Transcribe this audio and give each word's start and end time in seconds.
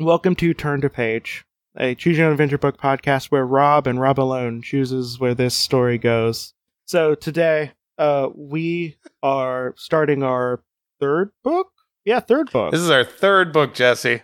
Welcome 0.00 0.34
to 0.36 0.52
Turn 0.54 0.80
to 0.80 0.90
Page, 0.90 1.44
a 1.76 1.94
Choose 1.94 2.18
Your 2.18 2.26
Own 2.26 2.32
Adventure 2.32 2.58
book 2.58 2.78
podcast 2.80 3.26
where 3.26 3.46
Rob 3.46 3.86
and 3.86 4.00
Rob 4.00 4.18
alone 4.18 4.60
chooses 4.60 5.20
where 5.20 5.34
this 5.34 5.54
story 5.54 5.98
goes. 5.98 6.52
So 6.84 7.14
today, 7.14 7.72
uh, 7.96 8.28
we 8.34 8.96
are 9.22 9.72
starting 9.76 10.24
our 10.24 10.64
third 10.98 11.30
book. 11.44 11.68
Yeah, 12.04 12.18
third 12.18 12.50
book. 12.50 12.72
This 12.72 12.80
is 12.80 12.90
our 12.90 13.04
third 13.04 13.52
book, 13.52 13.72
Jesse. 13.72 14.22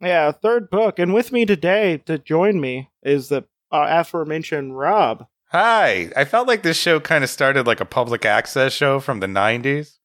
yeah, 0.00 0.32
third 0.32 0.70
book. 0.70 0.98
And 0.98 1.12
with 1.12 1.32
me 1.32 1.44
today 1.44 1.98
to 2.06 2.16
join 2.18 2.58
me 2.58 2.88
is 3.02 3.28
the 3.28 3.44
uh, 3.70 3.86
aforementioned 3.90 4.78
Rob. 4.78 5.26
Hi. 5.48 6.10
I 6.16 6.24
felt 6.24 6.48
like 6.48 6.62
this 6.62 6.78
show 6.78 6.98
kind 6.98 7.22
of 7.22 7.28
started 7.28 7.66
like 7.66 7.80
a 7.80 7.84
public 7.84 8.24
access 8.24 8.72
show 8.72 9.00
from 9.00 9.20
the 9.20 9.26
90s. 9.26 9.98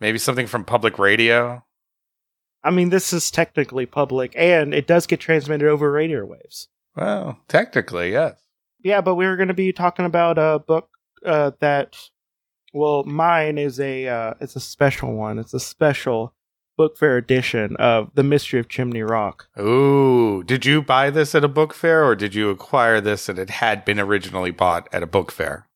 Maybe 0.00 0.18
something 0.18 0.46
from 0.46 0.64
public 0.64 0.98
radio. 0.98 1.64
I 2.64 2.70
mean, 2.70 2.90
this 2.90 3.12
is 3.12 3.30
technically 3.30 3.86
public, 3.86 4.32
and 4.36 4.74
it 4.74 4.86
does 4.86 5.06
get 5.06 5.20
transmitted 5.20 5.68
over 5.68 5.90
radio 5.90 6.24
waves. 6.24 6.68
Well, 6.96 7.38
technically, 7.48 8.12
yes. 8.12 8.40
Yeah, 8.82 9.00
but 9.00 9.14
we 9.14 9.26
were 9.26 9.36
going 9.36 9.48
to 9.48 9.54
be 9.54 9.72
talking 9.72 10.04
about 10.04 10.38
a 10.38 10.58
book 10.58 10.88
uh, 11.24 11.52
that, 11.60 11.96
well, 12.72 13.04
mine 13.04 13.58
is 13.58 13.78
a 13.80 14.08
uh, 14.08 14.34
it's 14.40 14.56
a 14.56 14.60
special 14.60 15.14
one. 15.14 15.38
It's 15.38 15.54
a 15.54 15.60
special 15.60 16.34
book 16.78 16.96
fair 16.96 17.16
edition 17.16 17.76
of 17.76 18.10
The 18.14 18.22
Mystery 18.22 18.60
of 18.60 18.68
Chimney 18.68 19.02
Rock. 19.02 19.48
Ooh, 19.58 20.44
did 20.44 20.64
you 20.64 20.80
buy 20.80 21.10
this 21.10 21.34
at 21.34 21.44
a 21.44 21.48
book 21.48 21.74
fair 21.74 22.04
or 22.04 22.14
did 22.14 22.34
you 22.34 22.50
acquire 22.50 23.00
this 23.00 23.28
and 23.28 23.38
it 23.38 23.50
had 23.50 23.84
been 23.84 23.98
originally 23.98 24.52
bought 24.52 24.88
at 24.92 25.02
a 25.02 25.06
book 25.06 25.32
fair? 25.32 25.67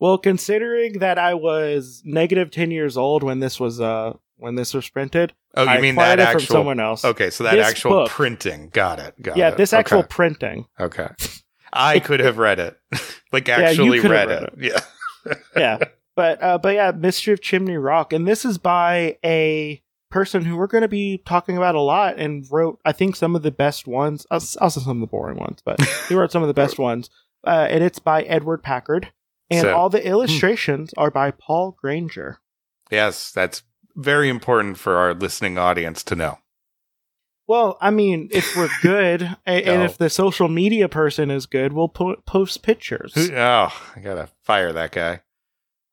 Well, 0.00 0.18
considering 0.18 1.00
that 1.00 1.18
I 1.18 1.34
was 1.34 2.02
negative 2.04 2.50
ten 2.50 2.70
years 2.70 2.96
old 2.96 3.22
when 3.22 3.40
this 3.40 3.58
was 3.58 3.80
uh 3.80 4.14
when 4.36 4.54
this 4.54 4.72
was 4.74 4.88
printed, 4.88 5.32
Oh, 5.56 5.64
you 5.64 5.68
I 5.68 5.80
mean 5.80 5.96
that 5.96 6.18
it 6.20 6.26
from 6.26 6.36
actual 6.36 6.54
someone 6.54 6.80
else. 6.80 7.04
Okay, 7.04 7.30
so 7.30 7.44
that 7.44 7.54
This 7.56 7.66
actual 7.66 7.90
book- 7.90 8.10
printing. 8.10 8.68
Got 8.72 9.00
it. 9.00 9.20
Got 9.20 9.36
yeah, 9.36 9.48
it. 9.48 9.56
this 9.56 9.72
actual 9.72 9.98
Okay. 10.00 10.08
printing. 10.08 10.66
Okay. 10.78 11.08
I 11.72 11.98
could 11.98 12.20
have 12.20 12.38
read 12.38 12.58
it. 12.60 12.78
like 13.32 13.48
Yeah, 13.48 13.56
actually 13.60 14.00
have 14.00 14.10
read, 14.10 14.28
read 14.28 14.42
it. 14.44 14.54
Yeah. 14.58 15.34
yeah 15.56 15.78
but 16.16 16.42
uh 16.42 16.56
but 16.58 16.74
yeah 16.74 16.90
mystery 16.92 17.32
of 17.34 17.40
chimney 17.42 17.76
rock 17.76 18.12
and 18.12 18.26
this 18.26 18.44
is 18.44 18.56
by 18.56 19.16
a 19.24 19.82
person 20.10 20.44
who 20.44 20.56
we're 20.56 20.66
going 20.66 20.82
to 20.82 20.88
be 20.88 21.18
talking 21.26 21.56
about 21.56 21.74
a 21.74 21.80
lot 21.80 22.18
and 22.18 22.46
wrote 22.50 22.78
i 22.86 22.92
think 22.92 23.14
some 23.14 23.36
of 23.36 23.42
the 23.42 23.50
best 23.50 23.86
ones 23.86 24.26
also 24.30 24.58
also 24.60 24.80
some 24.80 24.96
of 24.96 25.00
the 25.00 25.06
boring 25.06 25.36
ones 25.36 25.60
but 25.64 25.78
he 26.08 26.14
wrote 26.14 26.32
some 26.32 26.42
of 26.42 26.48
the 26.48 26.54
best 26.54 26.78
ones 26.78 27.10
uh 27.46 27.66
and 27.68 27.84
it's 27.84 27.98
by 27.98 28.22
edward 28.22 28.62
packard 28.62 29.12
and 29.50 29.62
So- 29.62 29.74
all 29.76 29.88
the 29.90 30.00
hmm. 30.00 30.06
illustrations 30.08 30.92
are 30.96 31.10
by 31.10 31.30
paul 31.30 31.76
granger 31.80 32.38
Yes, 32.90 33.30
that's 33.32 33.62
very 33.94 34.28
important 34.30 34.78
for 34.78 34.96
our 34.96 35.12
listening 35.12 35.58
audience 35.58 36.02
to 36.04 36.14
know. 36.14 36.38
well 37.46 37.76
i 37.80 37.90
mean 37.90 38.28
if 38.30 38.56
we're 38.56 38.68
good 38.82 39.22
a- 39.22 39.50
and 39.66 39.80
No. 39.80 39.84
if 39.84 39.98
the 39.98 40.10
social 40.10 40.48
media 40.48 40.88
person 40.88 41.30
is 41.30 41.46
good 41.46 41.72
we'll 41.72 41.88
po- 41.88 42.16
post 42.26 42.62
pictures 42.62 43.12
Oh, 43.16 43.72
I 43.96 44.00
gotta 44.00 44.28
fire 44.44 44.72
that 44.72 44.92
guy. 44.92 45.20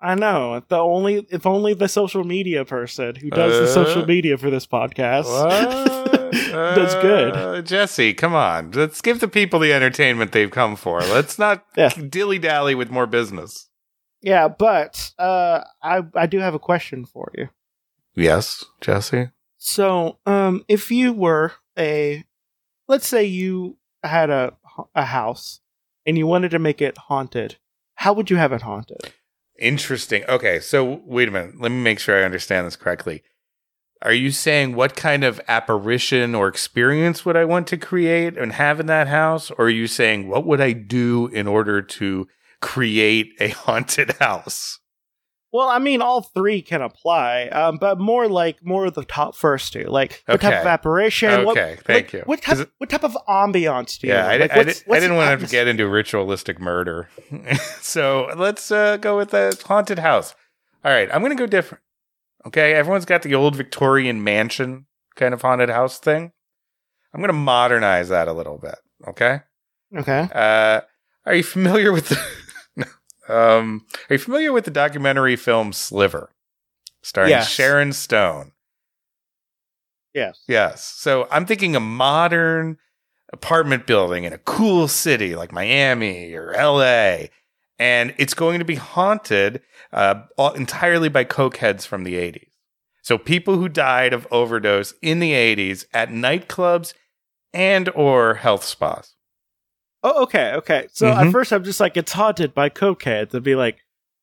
I 0.01 0.13
know 0.15 0.55
if 0.55 0.67
the 0.67 0.77
only 0.77 1.25
if 1.29 1.45
only 1.45 1.73
the 1.73 1.87
social 1.87 2.23
media 2.23 2.65
person 2.65 3.15
who 3.15 3.29
does 3.29 3.59
the 3.59 3.67
social 3.67 4.03
Uh, 4.03 4.05
media 4.05 4.37
for 4.37 4.49
this 4.49 4.65
podcast 4.67 5.25
What? 5.31 6.31
does 6.75 6.95
good 6.95 7.35
Uh, 7.35 7.61
Jesse, 7.61 8.13
come 8.13 8.33
on. 8.33 8.71
Let's 8.71 9.01
give 9.01 9.19
the 9.19 9.27
people 9.27 9.59
the 9.59 9.73
entertainment 9.73 10.31
they've 10.31 10.49
come 10.51 10.75
for. 10.75 10.99
Let's 11.01 11.37
not 11.39 11.65
Yeah. 11.77 11.89
dilly 11.89 12.39
dally 12.39 12.75
with 12.75 12.89
more 12.89 13.07
business. 13.07 13.69
Yeah, 14.21 14.47
but 14.47 15.11
uh, 15.19 15.61
I 15.83 16.01
I 16.15 16.25
do 16.27 16.39
have 16.39 16.53
a 16.55 16.59
question 16.59 17.05
for 17.05 17.31
you. 17.35 17.49
Yes, 18.15 18.63
Jesse. 18.81 19.29
So, 19.57 20.17
um, 20.25 20.63
if 20.67 20.89
you 20.91 21.13
were 21.13 21.53
a, 21.77 22.23
let's 22.87 23.07
say 23.07 23.23
you 23.25 23.77
had 24.03 24.29
a 24.29 24.53
a 24.95 25.05
house 25.05 25.59
and 26.05 26.17
you 26.17 26.25
wanted 26.27 26.51
to 26.51 26.59
make 26.59 26.81
it 26.81 26.97
haunted, 26.97 27.57
how 27.95 28.13
would 28.13 28.29
you 28.29 28.37
have 28.37 28.51
it 28.53 28.61
haunted? 28.61 29.13
Interesting. 29.57 30.23
Okay, 30.27 30.59
so 30.59 31.01
wait 31.05 31.27
a 31.27 31.31
minute. 31.31 31.59
Let 31.59 31.71
me 31.71 31.81
make 31.81 31.99
sure 31.99 32.19
I 32.19 32.25
understand 32.25 32.67
this 32.67 32.75
correctly. 32.75 33.23
Are 34.01 34.13
you 34.13 34.31
saying 34.31 34.75
what 34.75 34.95
kind 34.95 35.23
of 35.23 35.41
apparition 35.47 36.35
or 36.35 36.47
experience 36.47 37.25
would 37.25 37.37
I 37.37 37.45
want 37.45 37.67
to 37.67 37.77
create 37.77 38.37
and 38.37 38.51
have 38.51 38.79
in 38.79 38.85
that 38.87 39.07
house? 39.07 39.49
Or 39.51 39.65
are 39.65 39.69
you 39.69 39.87
saying 39.87 40.27
what 40.27 40.45
would 40.45 40.61
I 40.61 40.73
do 40.73 41.27
in 41.27 41.47
order 41.47 41.81
to 41.81 42.27
create 42.61 43.33
a 43.39 43.47
haunted 43.63 44.11
house? 44.19 44.79
Well, 45.55 45.69
I 45.69 45.79
mean, 45.79 46.01
all 46.01 46.21
three 46.21 46.61
can 46.61 46.81
apply, 46.81 47.45
um, 47.47 47.77
but 47.77 47.97
more 47.97 48.27
like 48.27 48.63
more 48.65 48.85
of 48.87 48.93
the 48.93 49.05
top 49.05 49.35
first 49.35 49.71
two, 49.71 49.83
like 49.85 50.21
what 50.25 50.41
type 50.41 50.61
of 50.61 50.67
apparition? 50.67 51.45
what, 51.45 51.57
Okay, 51.57 51.77
thank 51.83 52.07
like, 52.07 52.13
you. 52.13 52.21
What 52.25 52.41
type? 52.41 52.69
What 52.77 52.89
type 52.89 53.03
of 53.05 53.15
ambiance 53.29 53.99
do 53.99 54.07
you? 54.07 54.13
Yeah, 54.13 54.27
I? 54.27 54.37
Like, 54.37 54.51
I, 54.51 54.57
what's- 54.57 54.81
I 54.81 54.83
what's 54.87 55.01
didn't 55.01 55.15
the 55.17 55.23
want 55.25 55.39
to 55.39 55.45
atmos- 55.45 55.51
get 55.51 55.67
into 55.69 55.87
ritualistic 55.87 56.59
murder. 56.59 57.07
so 57.81 58.31
let's 58.35 58.69
uh, 58.69 58.97
go 58.97 59.15
with 59.17 59.29
the 59.29 59.57
haunted 59.65 59.99
house. 59.99 60.35
All 60.83 60.91
right, 60.91 61.09
I'm 61.13 61.21
going 61.21 61.35
to 61.35 61.41
go 61.41 61.47
different. 61.47 61.81
Okay, 62.45 62.73
everyone's 62.73 63.05
got 63.05 63.21
the 63.21 63.33
old 63.33 63.55
Victorian 63.55 64.23
mansion 64.23 64.87
kind 65.15 65.33
of 65.33 65.41
haunted 65.41 65.69
house 65.69 65.99
thing. 65.99 66.33
I'm 67.13 67.21
going 67.21 67.29
to 67.29 67.33
modernize 67.33 68.09
that 68.09 68.27
a 68.27 68.33
little 68.33 68.57
bit. 68.57 68.75
Okay. 69.07 69.39
Okay. 69.97 70.27
Uh, 70.33 70.81
are 71.25 71.33
you 71.33 71.43
familiar 71.43 71.93
with 71.93 72.09
the? 72.09 72.19
Um, 73.27 73.85
are 74.09 74.13
you 74.13 74.19
familiar 74.19 74.51
with 74.53 74.65
the 74.65 74.71
documentary 74.71 75.35
film 75.35 75.73
Sliver, 75.73 76.29
starring 77.01 77.31
Yes. 77.31 77.49
Sharon 77.49 77.93
Stone? 77.93 78.51
Yes. 80.13 80.43
Yes. 80.47 80.85
So 80.85 81.27
I'm 81.29 81.45
thinking 81.45 81.75
a 81.75 81.79
modern 81.79 82.77
apartment 83.33 83.85
building 83.85 84.23
in 84.23 84.33
a 84.33 84.37
cool 84.37 84.87
city 84.87 85.35
like 85.35 85.51
Miami 85.51 86.33
or 86.33 86.53
LA. 86.53 87.27
And 87.77 88.13
it's 88.17 88.33
going 88.33 88.59
to 88.59 88.65
be 88.65 88.75
haunted 88.75 89.61
uh, 89.91 90.21
all, 90.37 90.53
entirely 90.53 91.09
by 91.09 91.25
cokeheads 91.25 91.85
from 91.85 92.05
the 92.05 92.13
80s. 92.13 92.47
So 93.01 93.17
people 93.17 93.57
who 93.57 93.67
died 93.67 94.13
of 94.13 94.25
overdose 94.31 94.93
in 95.01 95.19
the 95.19 95.33
80s 95.33 95.85
at 95.93 96.09
nightclubs 96.09 96.93
and 97.53 97.89
or 97.89 98.35
health 98.35 98.63
spas. 98.63 99.14
Oh, 100.07 100.21
okay, 100.23 100.53
okay. 100.53 100.87
So 100.91 101.07
at 101.07 101.17
Mhm. 101.27 101.31
first 101.31 101.51
I'm 101.51 101.63
just 101.63 101.79
like, 101.79 101.97
it's 101.97 102.11
haunted 102.13 102.53
by 102.53 102.69
cokeheads. 102.69 103.33
I'd 103.33 103.41
be 103.43 103.55
like, 103.55 103.79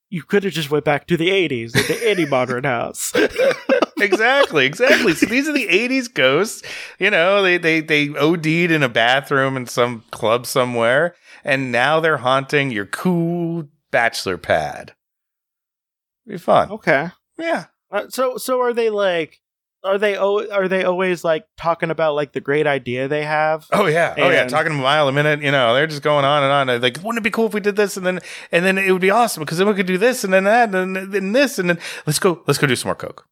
you 0.09 0.23
could 0.23 0.43
have 0.45 0.53
just 0.53 0.71
went 0.71 0.85
back 0.85 1.07
to 1.07 1.17
the 1.17 1.29
80s, 1.29 1.75
into 1.75 2.01
any 2.07 2.23
modern 2.25 2.63
house. 2.63 3.11
exactly, 3.99 4.65
exactly. 4.65 5.13
So 5.15 5.25
these 5.25 5.49
are 5.49 5.53
the 5.53 5.67
'80s 5.67 6.07
ghosts. 6.13 6.61
You 6.99 7.09
know, 7.09 7.41
they 7.41 7.57
they 7.57 7.81
they 7.81 8.09
OD'd 8.09 8.45
in 8.47 8.81
a 8.83 8.89
bathroom 8.89 9.57
in 9.57 9.67
some 9.67 10.03
club 10.11 10.45
somewhere, 10.45 11.15
and 11.43 11.71
now 11.71 11.99
they're 11.99 12.17
haunting 12.17 12.71
your 12.71 12.85
cool 12.85 13.67
bachelor 13.91 14.37
pad. 14.37 14.93
Be 16.25 16.37
fun. 16.37 16.71
okay. 16.71 17.09
Yeah. 17.37 17.65
Uh, 17.91 18.07
so, 18.09 18.37
so 18.37 18.61
are 18.61 18.73
they 18.73 18.89
like, 18.89 19.39
are 19.83 19.97
they, 19.97 20.17
o- 20.17 20.49
are 20.49 20.67
they 20.67 20.83
always 20.83 21.23
like 21.23 21.45
talking 21.57 21.89
about 21.89 22.15
like 22.15 22.33
the 22.33 22.41
great 22.41 22.67
idea 22.67 23.07
they 23.07 23.23
have? 23.23 23.67
Oh 23.71 23.85
yeah. 23.87 24.13
Oh 24.17 24.29
yeah. 24.29 24.47
Talking 24.47 24.71
a 24.71 24.75
mile 24.75 25.07
a 25.07 25.11
minute. 25.11 25.41
You 25.41 25.51
know, 25.51 25.73
they're 25.73 25.87
just 25.87 26.03
going 26.03 26.25
on 26.25 26.43
and 26.43 26.51
on. 26.71 26.81
Like, 26.81 26.97
wouldn't 26.97 27.17
it 27.17 27.23
be 27.23 27.31
cool 27.31 27.47
if 27.47 27.53
we 27.53 27.59
did 27.59 27.75
this 27.75 27.97
and 27.97 28.05
then 28.05 28.19
and 28.51 28.65
then 28.65 28.77
it 28.77 28.91
would 28.91 29.01
be 29.01 29.11
awesome 29.11 29.43
because 29.43 29.57
then 29.57 29.67
we 29.67 29.73
could 29.73 29.85
do 29.85 29.97
this 29.97 30.23
and 30.23 30.33
then 30.33 30.45
that 30.45 30.73
and 30.73 30.95
then 30.95 31.31
this 31.31 31.59
and 31.59 31.69
then 31.69 31.79
let's 32.05 32.19
go 32.19 32.43
let's 32.47 32.57
go 32.57 32.67
do 32.67 32.75
some 32.75 32.89
more 32.89 32.95
coke. 32.95 33.27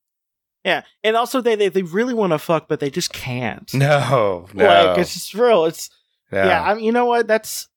Yeah. 0.64 0.84
And 1.04 1.16
also 1.16 1.42
they, 1.42 1.56
they, 1.56 1.70
they 1.70 1.82
really 1.82 2.14
want 2.14 2.34
to 2.34 2.38
fuck, 2.38 2.68
but 2.68 2.80
they 2.80 2.90
just 2.92 3.12
can't. 3.12 3.74
No. 3.74 4.48
No. 4.54 4.66
Like, 4.66 5.00
it's 5.00 5.14
just 5.14 5.34
real. 5.34 5.66
It's, 5.66 5.90
yeah. 6.32 6.46
yeah. 6.46 6.64
I 6.64 6.76
mean, 6.76 6.84
you 6.84 6.92
know 6.92 7.06
what? 7.06 7.28
That's, 7.28 7.68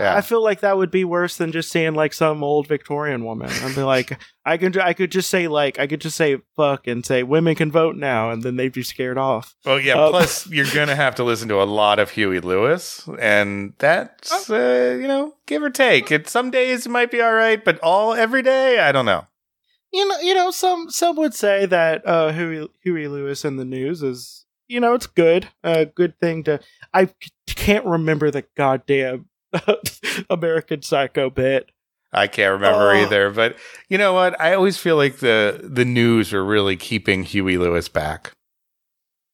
yeah. 0.00 0.16
I 0.16 0.20
feel 0.22 0.42
like 0.42 0.60
that 0.60 0.76
would 0.76 0.90
be 0.90 1.04
worse 1.04 1.36
than 1.36 1.52
just 1.52 1.70
saying 1.70 1.94
like 1.94 2.12
some 2.14 2.42
old 2.42 2.66
Victorian 2.66 3.24
woman. 3.24 3.50
I'd 3.50 3.74
be 3.74 3.82
like, 3.82 4.18
I 4.44 4.56
could, 4.56 4.78
I 4.78 4.94
could 4.94 5.12
just 5.12 5.28
say 5.28 5.48
like, 5.48 5.78
I 5.78 5.86
could 5.86 6.00
just 6.00 6.16
say 6.16 6.38
fuck 6.56 6.86
and 6.86 7.04
say 7.04 7.22
women 7.22 7.54
can 7.54 7.70
vote 7.70 7.96
now, 7.96 8.30
and 8.30 8.42
then 8.42 8.56
they'd 8.56 8.72
be 8.72 8.82
scared 8.82 9.18
off. 9.18 9.54
Well, 9.64 9.78
yeah. 9.78 9.98
Uh, 9.98 10.10
plus, 10.10 10.46
you're 10.50 10.72
gonna 10.74 10.96
have 10.96 11.14
to 11.16 11.24
listen 11.24 11.48
to 11.48 11.62
a 11.62 11.64
lot 11.64 11.98
of 11.98 12.10
Huey 12.10 12.40
Lewis, 12.40 13.06
and 13.20 13.74
that's 13.78 14.50
uh, 14.50 14.98
you 15.00 15.06
know, 15.06 15.34
give 15.46 15.62
or 15.62 15.70
take. 15.70 16.10
It 16.10 16.28
some 16.28 16.50
days 16.50 16.86
it 16.86 16.90
might 16.90 17.10
be 17.10 17.20
all 17.20 17.34
right, 17.34 17.62
but 17.62 17.78
all 17.80 18.14
every 18.14 18.42
day, 18.42 18.78
I 18.78 18.92
don't 18.92 19.06
know. 19.06 19.26
You 19.92 20.08
know, 20.08 20.18
you 20.20 20.34
know, 20.34 20.50
some 20.50 20.90
some 20.90 21.16
would 21.16 21.34
say 21.34 21.66
that 21.66 22.06
uh, 22.06 22.32
Huey 22.32 22.66
Huey 22.82 23.08
Lewis 23.08 23.44
in 23.44 23.56
the 23.58 23.64
news 23.66 24.02
is, 24.02 24.46
you 24.66 24.80
know, 24.80 24.94
it's 24.94 25.06
good, 25.06 25.48
a 25.62 25.84
good 25.84 26.18
thing 26.18 26.44
to. 26.44 26.60
I 26.94 27.06
c- 27.06 27.12
can't 27.46 27.84
remember 27.84 28.30
the 28.30 28.44
goddamn 28.56 29.26
American 30.30 30.82
Psycho 30.82 31.30
bit. 31.30 31.70
I 32.12 32.26
can't 32.26 32.52
remember 32.52 32.90
Oh. 32.92 33.02
either, 33.02 33.30
but 33.30 33.56
you 33.88 33.96
know 33.96 34.12
what? 34.12 34.38
I 34.40 34.52
always 34.54 34.76
feel 34.76 34.96
like 34.96 35.18
the 35.18 35.60
the 35.62 35.84
news 35.84 36.34
are 36.34 36.44
really 36.44 36.76
keeping 36.76 37.22
Huey 37.22 37.56
Lewis 37.56 37.88
back. 37.88 38.32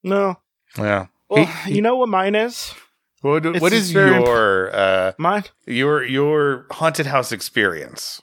No, 0.03 0.37
Yeah. 0.77 1.07
well, 1.29 1.45
He- 1.45 1.75
you 1.75 1.81
know 1.81 1.97
what 1.97 2.09
mine 2.09 2.35
is. 2.35 2.73
What, 3.21 3.43
what 3.61 3.73
is 3.73 3.91
your 3.93 4.73
uh 4.73 5.11
Mine. 5.17 5.43
your 5.67 6.03
your 6.05 6.67
haunted 6.71 7.05
house 7.07 7.33
experience? 7.33 8.21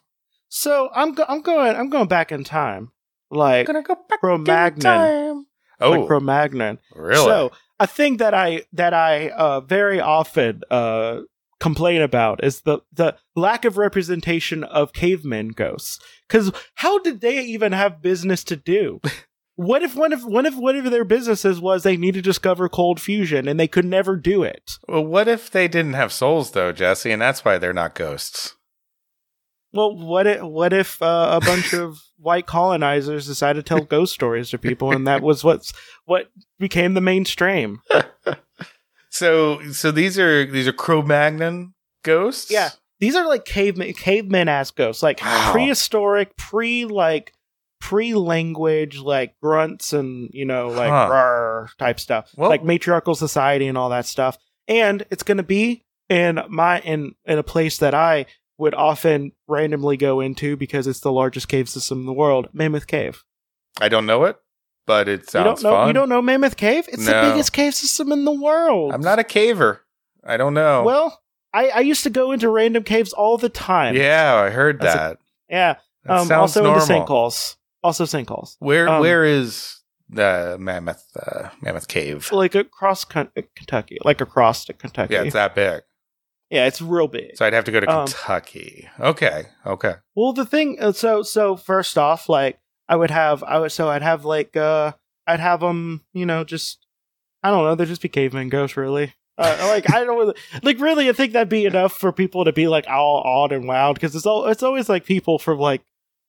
So 0.49 0.89
I'm 0.95 1.13
go- 1.13 1.27
I'm 1.29 1.43
going 1.43 1.77
I'm 1.77 1.91
going 1.91 2.09
back 2.09 2.33
in 2.33 2.45
time, 2.45 2.93
like 3.31 3.67
Gonna 3.67 3.83
go 3.83 3.95
back 4.09 4.21
Cro-Magnon. 4.21 4.77
in 4.77 4.81
time. 4.81 5.47
Oh, 5.83 5.91
like 5.91 6.07
Cro-Magnon. 6.07 6.79
really? 6.95 7.27
So 7.27 7.53
a 7.79 7.87
thing 7.87 8.17
that 8.17 8.33
I 8.33 8.63
that 8.73 8.95
I 8.95 9.29
uh, 9.29 9.61
very 9.61 10.01
often 10.01 10.63
uh, 10.71 11.21
complain 11.61 12.03
about 12.03 12.43
is 12.45 12.63
the 12.63 12.81
the 12.93 13.17
lack 13.35 13.65
of 13.65 13.79
representation 13.79 14.65
of 14.65 14.93
cavemen 14.93 15.49
ghosts. 15.49 15.99
Because 16.29 16.53
how 16.75 16.99
did 16.99 17.21
they 17.21 17.41
even 17.43 17.73
have 17.73 18.03
business 18.03 18.45
to 18.45 18.57
do? 18.57 19.01
What 19.57 19.83
if 19.83 19.97
one 19.97 20.13
of 20.13 20.25
one 20.25 20.45
of 20.45 20.59
of 20.59 20.91
their 20.91 21.05
businesses 21.05 21.61
was 21.61 21.83
they 21.83 21.97
need 21.97 22.15
to 22.15 22.23
discover 22.23 22.69
cold 22.69 23.01
fusion 23.01 23.49
and 23.49 23.59
they 23.59 23.69
could 23.69 23.87
never 23.87 24.17
do 24.17 24.43
it? 24.43 24.79
Well, 24.87 25.05
what 25.05 25.29
if 25.29 25.51
they 25.51 25.67
didn't 25.67 25.95
have 25.95 26.13
souls 26.13 26.51
though, 26.51 26.73
Jesse, 26.73 27.11
and 27.11 27.23
that's 27.23 27.45
why 27.45 27.57
they're 27.57 27.73
not 27.73 27.95
ghosts? 27.95 28.55
Well, 29.73 29.97
what 29.97 30.27
if 30.27 30.43
what 30.43 30.73
if 30.73 31.01
uh, 31.03 31.41
a 31.43 31.45
bunch 31.45 31.73
of 31.73 31.99
white 32.19 32.47
colonizers 32.47 33.27
decided 33.27 33.65
to 33.65 33.69
tell 33.69 33.85
ghost 33.85 34.13
stories 34.13 34.51
to 34.51 34.59
people, 34.59 34.93
and 34.93 35.07
that 35.07 35.23
was 35.23 35.43
what's 35.43 35.73
what 36.05 36.31
became 36.59 36.95
the 36.95 37.01
mainstream? 37.01 37.81
So, 39.17 39.63
so 39.73 39.91
these 39.91 40.19
are 40.19 40.45
these 40.47 40.69
are 40.69 40.73
Cro-Magnon 40.73 41.75
ghosts. 42.05 42.51
Yeah. 42.51 42.71
These 43.01 43.17
are 43.17 43.27
like 43.27 43.45
cavemen 43.45 43.93
cavemen 43.95 44.49
ass 44.49 44.71
ghosts, 44.71 45.03
like 45.03 45.21
Wow. 45.23 45.53
prehistoric, 45.53 46.37
pre 46.37 46.85
like 46.85 47.33
pre 47.81 48.15
language, 48.15 48.99
like 48.99 49.35
grunts 49.43 49.93
and 49.93 50.29
you 50.33 50.45
know 50.45 50.69
like 50.69 50.91
Huh. 50.91 51.67
type 51.79 52.01
stuff, 52.01 52.31
Well- 52.37 52.51
like 52.51 52.65
matriarchal 52.65 53.15
society 53.15 53.67
and 53.69 53.77
all 53.79 53.91
that 53.91 54.07
stuff. 54.07 54.39
And 54.69 55.05
it's 55.11 55.23
gonna 55.23 55.43
be 55.43 55.85
in 56.09 56.41
my 56.49 56.81
in 56.81 57.15
in 57.25 57.39
a 57.39 57.43
place 57.43 57.79
that 57.79 57.95
I 57.95 58.27
would 58.59 58.75
often 58.75 59.33
randomly 59.47 59.97
go 59.97 60.21
into 60.21 60.57
because 60.57 60.87
it's 60.87 61.01
the 61.01 61.13
largest 61.13 61.49
cave 61.49 61.69
system 61.69 62.01
in 62.01 62.07
the 62.07 62.13
world, 62.15 62.49
Mammoth 62.53 62.87
Cave. 62.87 63.23
I 63.81 63.89
don't 63.91 64.07
know 64.07 64.25
it, 64.25 64.37
but 64.87 65.09
it 65.09 65.21
You 65.21 65.27
sounds 65.27 65.63
don't 65.63 65.71
know 65.71 65.77
fun. 65.79 65.87
you 65.89 65.93
don't 65.93 66.09
know 66.09 66.23
Mammoth 66.23 66.57
Cave? 66.57 66.87
It's 66.89 67.07
No. 67.07 67.13
the 67.25 67.31
biggest 67.33 67.53
cave 67.53 67.75
system 67.75 68.13
in 68.13 68.25
the 68.25 68.33
world. 68.33 68.93
I'm 68.95 69.01
not 69.01 69.19
a 69.19 69.25
caver. 69.25 69.81
I 70.25 70.37
don't 70.37 70.55
know. 70.55 70.83
Well, 70.85 71.21
I, 71.53 71.69
I 71.69 71.81
used 71.81 72.03
to 72.05 72.11
go 72.11 72.33
into 72.33 72.49
random 72.51 72.83
caves 72.85 73.13
all 73.13 73.39
the 73.39 73.49
time. 73.49 73.95
yeah, 73.97 74.35
I 74.35 74.51
heard 74.51 74.81
That's 74.81 74.95
a- 74.95 74.99
that. 74.99 75.19
Yeah. 75.49 75.75
That 76.05 76.13
Um, 76.19 76.33
also 76.33 76.63
normal. 76.63 76.83
in 76.83 76.89
the 76.89 76.95
sinkholes. 76.95 77.57
Also 77.83 78.05
sinkholes. 78.05 78.57
Where 78.59 78.89
um, 78.89 79.01
where 79.01 79.25
is 79.25 79.81
the 80.09 80.57
Mammoth 80.59 81.05
uh, 81.17 81.49
Mammoth 81.63 81.89
Cave? 81.89 82.31
Like 82.33 82.55
across 82.55 83.05
Ken- 83.05 83.31
Kentucky. 83.55 83.99
Like 84.05 84.21
across 84.21 84.65
to 84.67 84.73
Kentucky. 84.73 85.15
Yeah, 85.15 85.23
it's 85.23 85.33
that 85.35 85.55
big. 85.55 85.83
Yeah, 86.51 86.67
it's 86.67 86.81
real 86.81 87.09
big. 87.09 87.37
So 87.37 87.45
I'd 87.45 87.53
have 87.53 87.65
to 87.65 87.73
go 87.73 87.81
to 87.81 87.91
Um, 87.91 88.07
Kentucky. 88.07 88.89
Okay, 89.01 89.47
okay. 89.65 89.95
Well, 90.15 90.33
the 90.33 90.47
thing, 90.47 90.79
uh, 90.81 90.93
so 90.93 91.23
so 91.23 91.57
first 91.57 91.99
off, 91.99 92.29
like 92.29 92.59
I 92.89 92.97
would 92.97 93.11
have, 93.11 93.43
I 93.43 93.59
would 93.59 93.73
so 93.73 93.89
I'd 93.89 94.03
have 94.03 94.25
like 94.25 94.57
uh 94.57 94.93
I'd 95.27 95.41
have 95.41 95.61
them, 95.61 96.03
you 96.13 96.27
know, 96.27 96.45
just 96.45 96.87
I 97.43 97.51
don't 97.51 97.65
know, 97.65 97.75
they'd 97.75 97.89
just 97.89 98.03
be 98.03 98.09
caveman 98.09 98.49
ghosts, 98.49 98.77
really. 98.77 99.15
Uh, 99.39 99.67
like 99.69 99.93
I 99.93 100.05
don't 100.05 100.17
really- 100.19 100.35
like 100.63 100.81
really. 100.81 101.09
I 101.09 101.13
think 101.13 101.33
that'd 101.35 101.49
be 101.49 101.67
enough 101.67 101.93
for 101.93 102.11
people 102.13 102.45
to 102.47 102.53
be 102.53 102.69
like 102.69 102.87
all 102.89 103.23
awed 103.25 103.53
and 103.53 103.65
wowed 103.65 103.95
because 103.95 104.15
it's 104.17 104.25
all 104.27 104.47
it's 104.47 104.63
always 104.63 104.89
like 104.89 105.05
people 105.05 105.39
from 105.39 105.59
like 105.59 105.83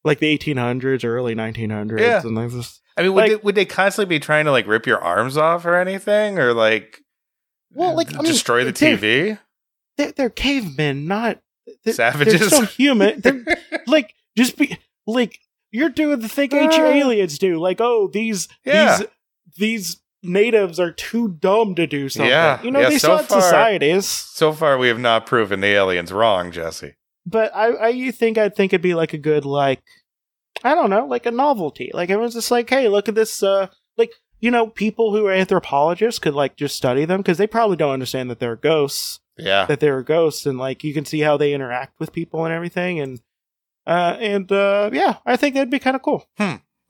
like 0.04 0.20
the 0.20 0.38
1800s 0.38 1.04
or 1.04 1.16
early 1.18 1.34
1900s 1.36 2.00
Yeah. 2.00 2.22
and 2.22 2.36
like 2.36 2.52
this. 2.52 2.82
I 2.98 3.04
mean, 3.04 3.14
would 3.14 3.22
Like- 3.22 3.30
they, 3.32 3.36
would 3.38 3.56
they 3.56 3.66
constantly 3.66 4.16
be 4.16 4.20
trying 4.20 4.46
to 4.46 4.52
like 4.52 4.68
rip 4.68 4.86
your 4.88 5.00
arms 5.02 5.38
off 5.38 5.66
or 5.66 5.76
anything, 5.76 6.38
or 6.40 6.54
like, 6.54 7.02
Well, 7.74 7.96
like, 7.96 8.14
I 8.14 8.18
mean, 8.18 8.26
destroy 8.26 8.64
the 8.66 8.72
they're- 8.72 8.98
TV? 8.98 9.40
They're, 9.98 10.12
they're 10.12 10.30
cavemen, 10.30 11.08
not 11.08 11.40
they're, 11.84 11.94
Savages? 11.94 12.40
They're 12.40 12.50
still 12.50 12.66
human. 12.66 13.22
They're 13.22 13.44
like 13.88 14.14
just 14.38 14.58
be 14.58 14.78
like 15.08 15.40
you're 15.72 15.90
doing 15.90 16.20
the 16.20 16.30
thing 16.30 16.54
ancient 16.54 16.86
Uh. 16.88 16.92
aliens 16.92 17.38
do. 17.38 17.58
Like, 17.60 17.80
oh, 17.82 18.10
these 18.12 18.48
Yeah. 18.66 18.98
these 18.98 19.08
these 19.58 20.02
natives 20.24 20.80
are 20.80 20.92
too 20.92 21.30
dumb 21.40 21.76
to 21.76 21.88
do 21.88 22.10
something. 22.10 22.30
Yeah. 22.30 22.62
You 22.64 22.72
know, 22.72 22.80
Yeah, 22.82 22.90
they 22.90 22.98
so 22.98 23.08
still 23.08 23.18
had 23.18 23.26
far- 23.28 23.42
societies. 23.42 24.06
so 24.08 24.52
far, 24.52 24.78
we 24.78 24.88
have 24.88 25.00
not 25.00 25.26
proven 25.26 25.62
the 25.62 25.68
aliens 25.68 26.12
wrong, 26.12 26.52
Jesse. 26.52 26.96
But 27.26 27.56
I, 27.56 27.68
I 27.68 27.88
you 27.90 28.12
think 28.12 28.38
I'd 28.38 28.56
think 28.56 28.74
it'd 28.74 28.82
be 28.82 28.96
like 28.96 29.14
a 29.14 29.18
good 29.18 29.46
like 29.46 29.82
I 30.64 30.74
don't 30.76 30.90
know, 30.90 31.06
like 31.06 31.26
a 31.26 31.32
novelty. 31.32 31.92
Like 31.94 32.10
everyone's 32.10 32.34
just 32.34 32.50
like, 32.52 32.70
hey, 32.70 32.88
look 32.88 33.08
at 33.08 33.16
this 33.16 33.44
uh 33.44 33.68
like 33.98 34.12
you 34.40 34.52
know, 34.52 34.68
people 34.68 35.16
who 35.16 35.26
are 35.26 35.32
anthropologists 35.32 36.20
could 36.20 36.36
like 36.36 36.56
just 36.56 36.76
study 36.76 37.06
them 37.06 37.22
because 37.22 37.38
they 37.40 37.48
probably 37.48 37.76
don't 37.76 37.94
understand 37.94 38.30
that 38.30 38.40
they're 38.40 38.56
ghosts. 38.56 39.20
Yeah. 39.40 39.66
that 39.66 39.80
they're 39.80 40.02
ghosts 40.02 40.48
and 40.48 40.58
like 40.58 40.84
you 40.84 40.96
can 40.96 41.06
see 41.06 41.20
how 41.20 41.38
they 41.38 41.54
interact 41.54 42.00
with 42.00 42.12
people 42.12 42.44
and 42.46 42.52
everything 42.54 43.00
and 43.00 43.20
uh 43.88 44.16
and 44.20 44.52
uh 44.52 44.90
yeah 44.94 45.18
i 45.26 45.36
think 45.36 45.56
that'd 45.56 45.70
be 45.72 45.80
kind 45.80 45.96
of 45.96 46.02
cool 46.04 46.26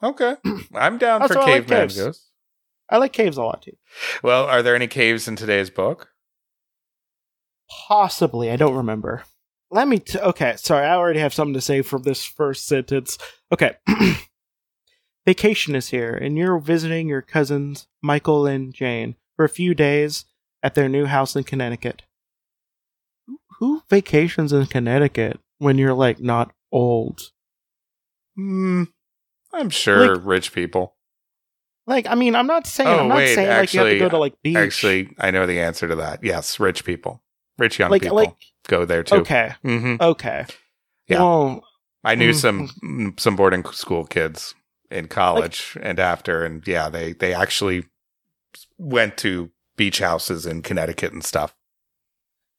Okay. 0.03 0.35
I'm 0.75 0.97
down 0.97 1.27
for 1.27 1.38
I 1.39 1.45
like 1.45 1.67
caves. 1.67 1.95
ghosts. 1.97 2.29
i 2.89 2.97
like 2.97 3.13
caves 3.13 3.38
a 3.38 3.44
lot 3.44 3.61
too 3.63 3.75
Well, 4.23 4.44
are 4.45 4.61
there 4.61 4.75
any 4.75 4.88
caves 4.88 5.27
in 5.27 5.35
today's 5.35 5.69
book? 5.69 6.09
possibly 7.88 8.49
i 8.49 8.55
don't 8.55 8.75
remember 8.75 9.23
let 9.71 9.88
me 9.88 9.99
t- 9.99 10.19
okay 10.19 10.55
sorry 10.57 10.85
i 10.85 10.95
already 10.95 11.19
have 11.19 11.33
something 11.33 11.53
to 11.53 11.59
say 11.61 11.81
from 11.81 12.03
this 12.03 12.23
first 12.23 12.65
sentence 12.65 13.17
okay 13.51 13.75
vacation 15.25 15.75
is 15.75 15.89
here 15.89 16.13
and 16.13 16.38
you're 16.38 16.59
visiting 16.59 17.09
your 17.09 17.21
cousins 17.21 17.88
michael 18.01 18.45
and 18.45 18.73
jane 18.73 19.15
for 19.35 19.44
a 19.44 19.49
few 19.49 19.73
days 19.73 20.25
at 20.63 20.75
their 20.75 20.88
new 20.88 21.05
house 21.05 21.35
in 21.35 21.44
connecticut 21.44 22.03
who 23.59 23.81
vacations 23.89 24.53
in 24.53 24.65
connecticut 24.67 25.39
when 25.57 25.77
you're 25.77 25.94
like 25.94 26.19
not 26.21 26.53
old 26.77 27.21
Hmm. 28.35 28.83
I'm 29.53 29.69
sure 29.69 30.15
Like- 30.18 30.25
rich 30.25 30.53
people. 30.53 30.95
Like, 31.88 32.06
I 32.06 32.15
mean, 32.15 32.35
I'm 32.35 32.47
not 32.47 32.68
saying 32.68 32.89
Oh, 32.89 33.00
I'm 33.00 33.07
not 33.07 33.18
wait, 33.18 33.33
saying 33.33 33.47
like 33.47 33.74
you 33.74 33.79
have 33.79 33.88
to 33.88 33.94
actually- 33.94 34.00
go 34.00 34.09
to 34.09 34.18
like 34.18 34.33
beach. 34.44 34.56
Actually, 34.57 35.09
I 35.19 35.31
know 35.31 35.45
the 35.47 35.59
answer 35.59 35.88
to 35.88 35.95
that. 35.95 36.24
Yes, 36.24 36.59
rich 36.59 36.83
people. 36.85 37.24
Rich 37.57 37.79
young 37.79 37.89
like, 37.89 38.01
people 38.03 38.18
like, 38.18 38.35
go 38.68 38.85
there 38.85 39.01
too. 39.03 39.15
okay, 39.15 39.56
hmm 39.63 39.95
okay, 40.00 40.45
Yeah. 41.07 41.19
Well, 41.19 41.63
I 42.03 42.13
knew 42.15 42.31
Mm. 42.31 42.35
some 42.35 42.68
mm, 42.83 43.19
some 43.19 43.35
boarding 43.35 43.63
school 43.71 44.06
kids 44.06 44.53
in 44.91 45.07
college 45.07 45.75
and 45.81 46.00
after, 46.00 46.45
and 46.45 46.62
yeah, 46.68 46.89
they 46.89 47.13
they 47.13 47.33
actually 47.33 47.85
went 48.77 49.18
to 49.18 49.50
beach 49.77 49.97
houses 50.00 50.45
in 50.45 50.62
Connecticut 50.62 51.13
and 51.13 51.23
stuff. 51.23 51.56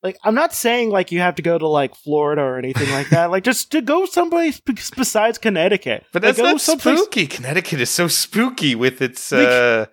Like 0.03 0.17
I'm 0.25 0.35
not 0.35 0.55
saying 0.55 0.91
like 0.91 1.11
you 1.12 1.21
have 1.21 1.35
to 1.37 1.43
go 1.43 1.59
to 1.59 1.67
like 1.67 1.95
Florida 1.95 2.43
or 2.43 2.59
anything 2.59 2.90
like 2.90 3.11
that. 3.11 3.31
Like, 3.31 3.45
just 3.45 3.71
to 3.73 3.81
go 3.81 4.07
someplace 4.07 4.61
besides 4.61 5.38
Connecticut. 5.38 6.05
But 6.12 6.23
Like, 6.23 6.37
that's 6.37 6.38
go 6.38 6.52
not 6.52 6.61
someplace- 6.61 6.99
spooky. 7.00 7.26
Connecticut 7.26 7.81
is 7.81 7.90
so 7.90 8.09
spooky 8.09 8.75
with 8.75 9.02
its. 9.02 9.33
Like- 9.33 9.47
uh 9.49 9.87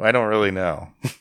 I 0.00 0.12
don't 0.12 0.28
really 0.28 0.50
know. 0.52 0.88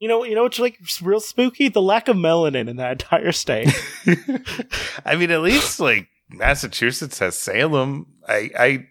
You 0.00 0.08
know, 0.08 0.22
you 0.24 0.34
know 0.34 0.42
what's 0.42 0.58
like 0.58 0.78
real 1.00 1.20
spooky? 1.20 1.68
The 1.68 1.80
lack 1.80 2.08
of 2.08 2.16
melanin 2.16 2.68
in 2.68 2.76
that 2.76 2.92
entire 2.92 3.32
state. 3.32 3.68
I 5.06 5.16
mean, 5.16 5.30
at 5.30 5.40
least 5.40 5.80
like 5.80 6.08
Massachusetts 6.28 7.20
has 7.20 7.38
Salem. 7.38 8.06
I 8.28 8.50
I 8.58 8.86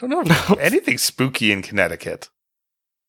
don't 0.00 0.10
know 0.26 0.54
anything 0.56 0.98
spooky 0.98 1.52
in 1.52 1.62
Connecticut. 1.62 2.28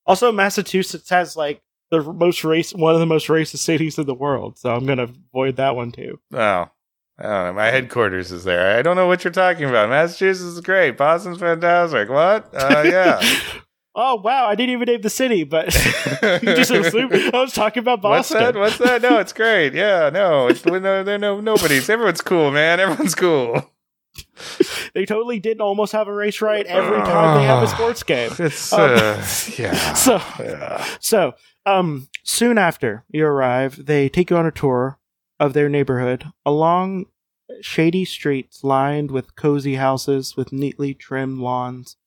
also, 0.05 0.31
Massachusetts 0.31 1.09
has 1.09 1.36
like 1.36 1.62
the 1.91 2.01
most 2.13 2.43
race, 2.43 2.74
one 2.74 2.93
of 2.93 3.00
the 3.00 3.05
most 3.05 3.27
racist 3.27 3.60
cities 3.60 3.98
in 3.98 4.05
the 4.05 4.13
world. 4.13 4.58
So 4.58 4.74
I'm 4.74 4.86
gonna 4.86 5.03
avoid 5.03 5.55
that 5.58 5.75
one 5.75 5.91
too. 5.91 6.19
Oh, 6.34 6.38
I 6.38 7.24
don't 7.24 7.31
know. 7.48 7.53
My 7.53 7.67
headquarters 7.67 8.31
is 8.31 8.43
there. 8.43 8.77
I 8.77 8.81
don't 8.81 8.96
know 8.96 9.08
what 9.08 9.24
you're 9.24 9.31
talking 9.34 9.65
about. 9.65 9.89
Massachusetts 9.89 10.46
is 10.46 10.62
great. 10.62 10.98
Boston's 10.98 11.39
fantastic. 11.39 12.10
What? 12.10 12.50
Uh, 12.53 12.84
yeah. 12.86 13.22
oh 13.96 14.15
wow, 14.24 14.46
I 14.46 14.55
didn't 14.55 14.74
even 14.74 14.86
name 14.86 15.01
the 15.01 15.10
city, 15.10 15.43
but 15.43 15.69
just 15.72 16.72
I 16.72 17.29
was 17.34 17.53
talking 17.53 17.81
about 17.81 18.03
What's 18.03 18.29
Boston. 18.29 18.38
that? 18.39 18.55
What's 18.55 18.77
that? 18.77 19.01
No, 19.01 19.19
it's 19.19 19.34
great. 19.34 19.74
Yeah, 19.74 20.10
no, 20.12 20.48
it's 20.48 20.65
no, 20.65 20.79
no, 20.79 21.17
no, 21.17 21.39
nobody's. 21.41 21.89
Everyone's 21.89 22.22
cool, 22.22 22.51
man. 22.51 22.79
Everyone's 22.79 23.15
cool. 23.15 23.69
They 24.93 25.05
totally 25.05 25.39
didn't 25.39 25.62
almost 25.62 25.91
have 25.93 26.08
a 26.08 26.13
race 26.13 26.41
right 26.41 26.65
every 26.65 26.98
time 27.00 27.38
they 27.38 27.46
have 27.46 27.63
a 27.63 27.67
sports 27.67 28.03
game. 28.03 28.31
It's 28.39 28.74
Um, 28.74 28.79
uh, 28.81 29.25
yeah. 29.58 29.93
So, 29.93 30.22
yeah. 30.39 30.86
so 31.00 31.34
um, 31.69 32.09
soon 32.23 32.57
after 32.57 33.05
you 33.09 33.25
arrive, 33.25 33.85
they 33.85 34.09
take 34.09 34.29
you 34.29 34.38
on 34.38 34.45
a 34.45 34.51
tour 34.51 34.99
of 35.39 35.53
their 35.53 35.69
neighborhood 35.69 36.25
along 36.45 37.05
shady 37.61 38.05
streets 38.05 38.63
lined 38.63 39.11
with 39.11 39.35
cozy 39.35 39.75
houses 39.75 40.35
with 40.35 40.51
neatly 40.51 40.93
trimmed 40.93 41.39
lawns. 41.39 41.97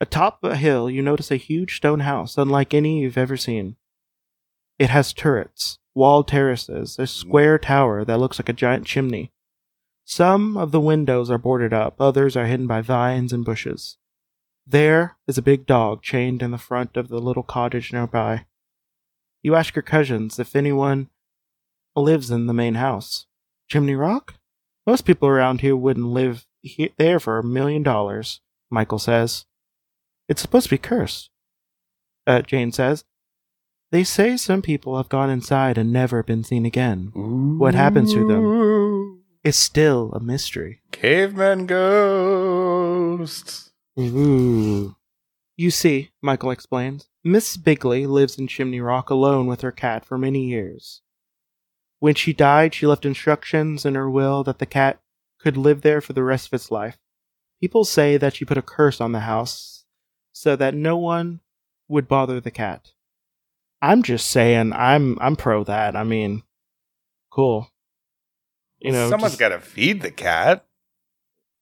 Atop 0.00 0.42
a 0.42 0.56
hill, 0.56 0.90
you 0.90 1.02
notice 1.02 1.30
a 1.30 1.36
huge 1.36 1.76
stone 1.76 2.00
house, 2.00 2.36
unlike 2.36 2.74
any 2.74 3.00
you've 3.00 3.18
ever 3.18 3.36
seen. 3.36 3.76
It 4.78 4.90
has 4.90 5.12
turrets, 5.12 5.78
walled 5.94 6.28
terraces, 6.28 6.98
a 6.98 7.06
square 7.06 7.58
tower 7.58 8.04
that 8.04 8.18
looks 8.18 8.38
like 8.38 8.48
a 8.48 8.52
giant 8.52 8.86
chimney. 8.86 9.32
Some 10.04 10.56
of 10.56 10.72
the 10.72 10.80
windows 10.80 11.30
are 11.30 11.38
boarded 11.38 11.72
up, 11.72 12.00
others 12.00 12.36
are 12.36 12.46
hidden 12.46 12.66
by 12.66 12.82
vines 12.82 13.32
and 13.32 13.44
bushes. 13.44 13.96
There 14.66 15.16
is 15.26 15.38
a 15.38 15.42
big 15.42 15.66
dog 15.66 16.02
chained 16.02 16.42
in 16.42 16.50
the 16.50 16.58
front 16.58 16.96
of 16.96 17.08
the 17.08 17.20
little 17.20 17.42
cottage 17.42 17.92
nearby. 17.92 18.46
You 19.44 19.54
ask 19.54 19.76
your 19.76 19.82
cousins 19.82 20.38
if 20.38 20.56
anyone 20.56 21.10
lives 21.94 22.30
in 22.30 22.46
the 22.46 22.54
main 22.54 22.74
house. 22.76 23.26
Chimney 23.68 23.94
Rock? 23.94 24.34
Most 24.86 25.04
people 25.04 25.28
around 25.28 25.60
here 25.60 25.76
wouldn't 25.76 26.06
live 26.06 26.46
he- 26.62 26.94
there 26.96 27.20
for 27.20 27.38
a 27.38 27.44
million 27.44 27.82
dollars, 27.82 28.40
Michael 28.70 28.98
says. 28.98 29.44
It's 30.28 30.40
supposed 30.40 30.64
to 30.64 30.70
be 30.70 30.78
cursed, 30.78 31.28
uh, 32.26 32.40
Jane 32.40 32.72
says. 32.72 33.04
They 33.92 34.02
say 34.02 34.38
some 34.38 34.62
people 34.62 34.96
have 34.96 35.10
gone 35.10 35.28
inside 35.30 35.76
and 35.76 35.92
never 35.92 36.22
been 36.22 36.42
seen 36.42 36.64
again. 36.64 37.12
What 37.58 37.74
happens 37.74 38.14
to 38.14 38.26
them? 38.26 39.20
is 39.44 39.56
still 39.56 40.10
a 40.14 40.20
mystery. 40.20 40.80
Caveman 40.90 41.66
ghosts. 42.46 43.72
Ooh. 44.00 44.96
You 45.56 45.70
see, 45.70 46.10
Michael 46.20 46.50
explains, 46.50 47.08
Miss 47.22 47.56
Bigley 47.56 48.06
lives 48.06 48.38
in 48.38 48.48
Chimney 48.48 48.80
Rock 48.80 49.08
alone 49.08 49.46
with 49.46 49.60
her 49.60 49.70
cat 49.70 50.04
for 50.04 50.18
many 50.18 50.46
years. 50.46 51.00
When 52.00 52.14
she 52.14 52.32
died, 52.32 52.74
she 52.74 52.86
left 52.86 53.06
instructions 53.06 53.86
in 53.86 53.94
her 53.94 54.10
will 54.10 54.42
that 54.44 54.58
the 54.58 54.66
cat 54.66 55.00
could 55.38 55.56
live 55.56 55.82
there 55.82 56.00
for 56.00 56.12
the 56.12 56.24
rest 56.24 56.48
of 56.48 56.54
its 56.54 56.70
life. 56.70 56.98
People 57.60 57.84
say 57.84 58.16
that 58.16 58.34
she 58.34 58.44
put 58.44 58.58
a 58.58 58.62
curse 58.62 59.00
on 59.00 59.12
the 59.12 59.20
house 59.20 59.84
so 60.32 60.56
that 60.56 60.74
no 60.74 60.96
one 60.96 61.40
would 61.88 62.08
bother 62.08 62.40
the 62.40 62.50
cat. 62.50 62.92
I'm 63.80 64.02
just 64.02 64.28
saying 64.28 64.72
I'm 64.72 65.18
I'm 65.20 65.36
pro 65.36 65.62
that. 65.64 65.94
I 65.94 66.04
mean, 66.04 66.42
cool. 67.30 67.70
You 68.80 68.92
know, 68.92 69.08
someone's 69.08 69.36
got 69.36 69.50
to 69.50 69.60
feed 69.60 70.02
the 70.02 70.10
cat. 70.10 70.66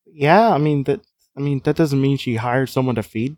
yeah, 0.06 0.50
I 0.50 0.58
mean 0.58 0.84
that. 0.84 1.02
I 1.36 1.40
mean 1.40 1.60
that 1.64 1.76
doesn't 1.76 2.00
mean 2.00 2.16
she 2.16 2.36
hired 2.36 2.68
someone 2.68 2.94
to 2.96 3.02
feed 3.02 3.36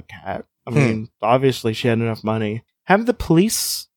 the 0.00 0.06
cat. 0.06 0.44
I 0.66 0.70
Hmm. 0.70 0.76
mean, 0.76 1.08
obviously 1.22 1.72
she 1.72 1.88
had 1.88 1.98
enough 1.98 2.22
money. 2.24 2.62
Have 2.84 3.06
the 3.06 3.14
police 3.14 3.88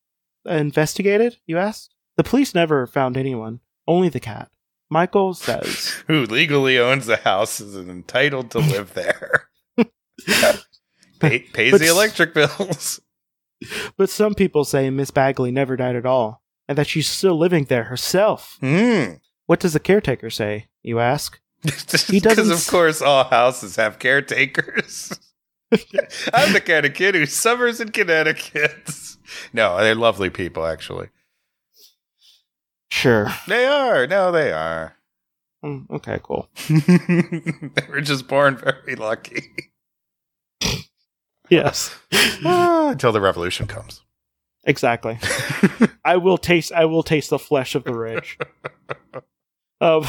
investigated? 0.46 1.38
You 1.46 1.58
asked. 1.58 1.94
The 2.16 2.24
police 2.24 2.54
never 2.54 2.86
found 2.86 3.16
anyone. 3.16 3.60
Only 3.86 4.08
the 4.08 4.20
cat. 4.20 4.50
Michael 4.90 5.34
says. 5.34 5.94
Who 6.06 6.24
legally 6.26 6.78
owns 6.78 7.06
the 7.06 7.16
house 7.16 7.60
is 7.60 7.74
entitled 7.76 8.50
to 8.52 8.58
live 8.58 8.94
there. 8.94 9.48
Pay, 11.20 11.40
pays 11.40 11.70
But 11.72 11.80
the 11.80 11.88
electric 11.88 12.34
bills. 12.34 13.00
but 13.96 14.10
some 14.10 14.34
people 14.34 14.64
say 14.64 14.90
Miss 14.90 15.10
Bagley 15.10 15.50
never 15.50 15.76
died 15.76 15.96
at 15.96 16.06
all, 16.06 16.42
and 16.68 16.76
that 16.78 16.86
she's 16.86 17.08
still 17.08 17.38
living 17.38 17.64
there 17.64 17.84
herself. 17.84 18.58
Hmm. 18.60 19.14
What 19.46 19.60
does 19.60 19.72
the 19.72 19.80
caretaker 19.80 20.30
say? 20.30 20.68
You 20.82 21.00
ask. 21.00 21.40
He 21.62 21.70
Because 22.20 22.36
doesn't 22.36 22.52
of 22.52 22.66
course 22.66 23.00
all 23.00 23.24
houses 23.24 23.76
have 23.76 23.98
caretakers. 23.98 25.18
I'm 26.34 26.52
the 26.52 26.60
kind 26.64 26.86
of 26.86 26.94
kid 26.94 27.14
who 27.14 27.26
summers 27.26 27.80
in 27.80 27.90
Connecticut. 27.90 28.90
No, 29.52 29.78
they're 29.78 29.94
lovely 29.96 30.30
people, 30.30 30.64
actually. 30.66 31.08
Sure. 32.90 33.28
They 33.48 33.66
are. 33.66 34.06
No, 34.06 34.30
they 34.30 34.52
are. 34.52 34.96
Mm, 35.64 35.90
okay, 35.90 36.20
cool. 36.22 36.48
they 36.68 37.88
were 37.88 38.00
just 38.02 38.28
born 38.28 38.56
very 38.56 38.94
lucky. 38.96 39.48
Yes. 41.48 41.96
Ah, 42.44 42.90
Until 42.90 43.12
the 43.12 43.20
revolution 43.20 43.66
comes. 43.66 44.02
exactly. 44.64 45.18
I 46.04 46.16
will 46.18 46.38
taste. 46.38 46.70
I 46.72 46.84
will 46.84 47.02
taste 47.02 47.30
the 47.30 47.38
flesh 47.38 47.74
of 47.74 47.84
the 47.84 47.94
rich. 47.94 48.38
Um, 49.80 50.04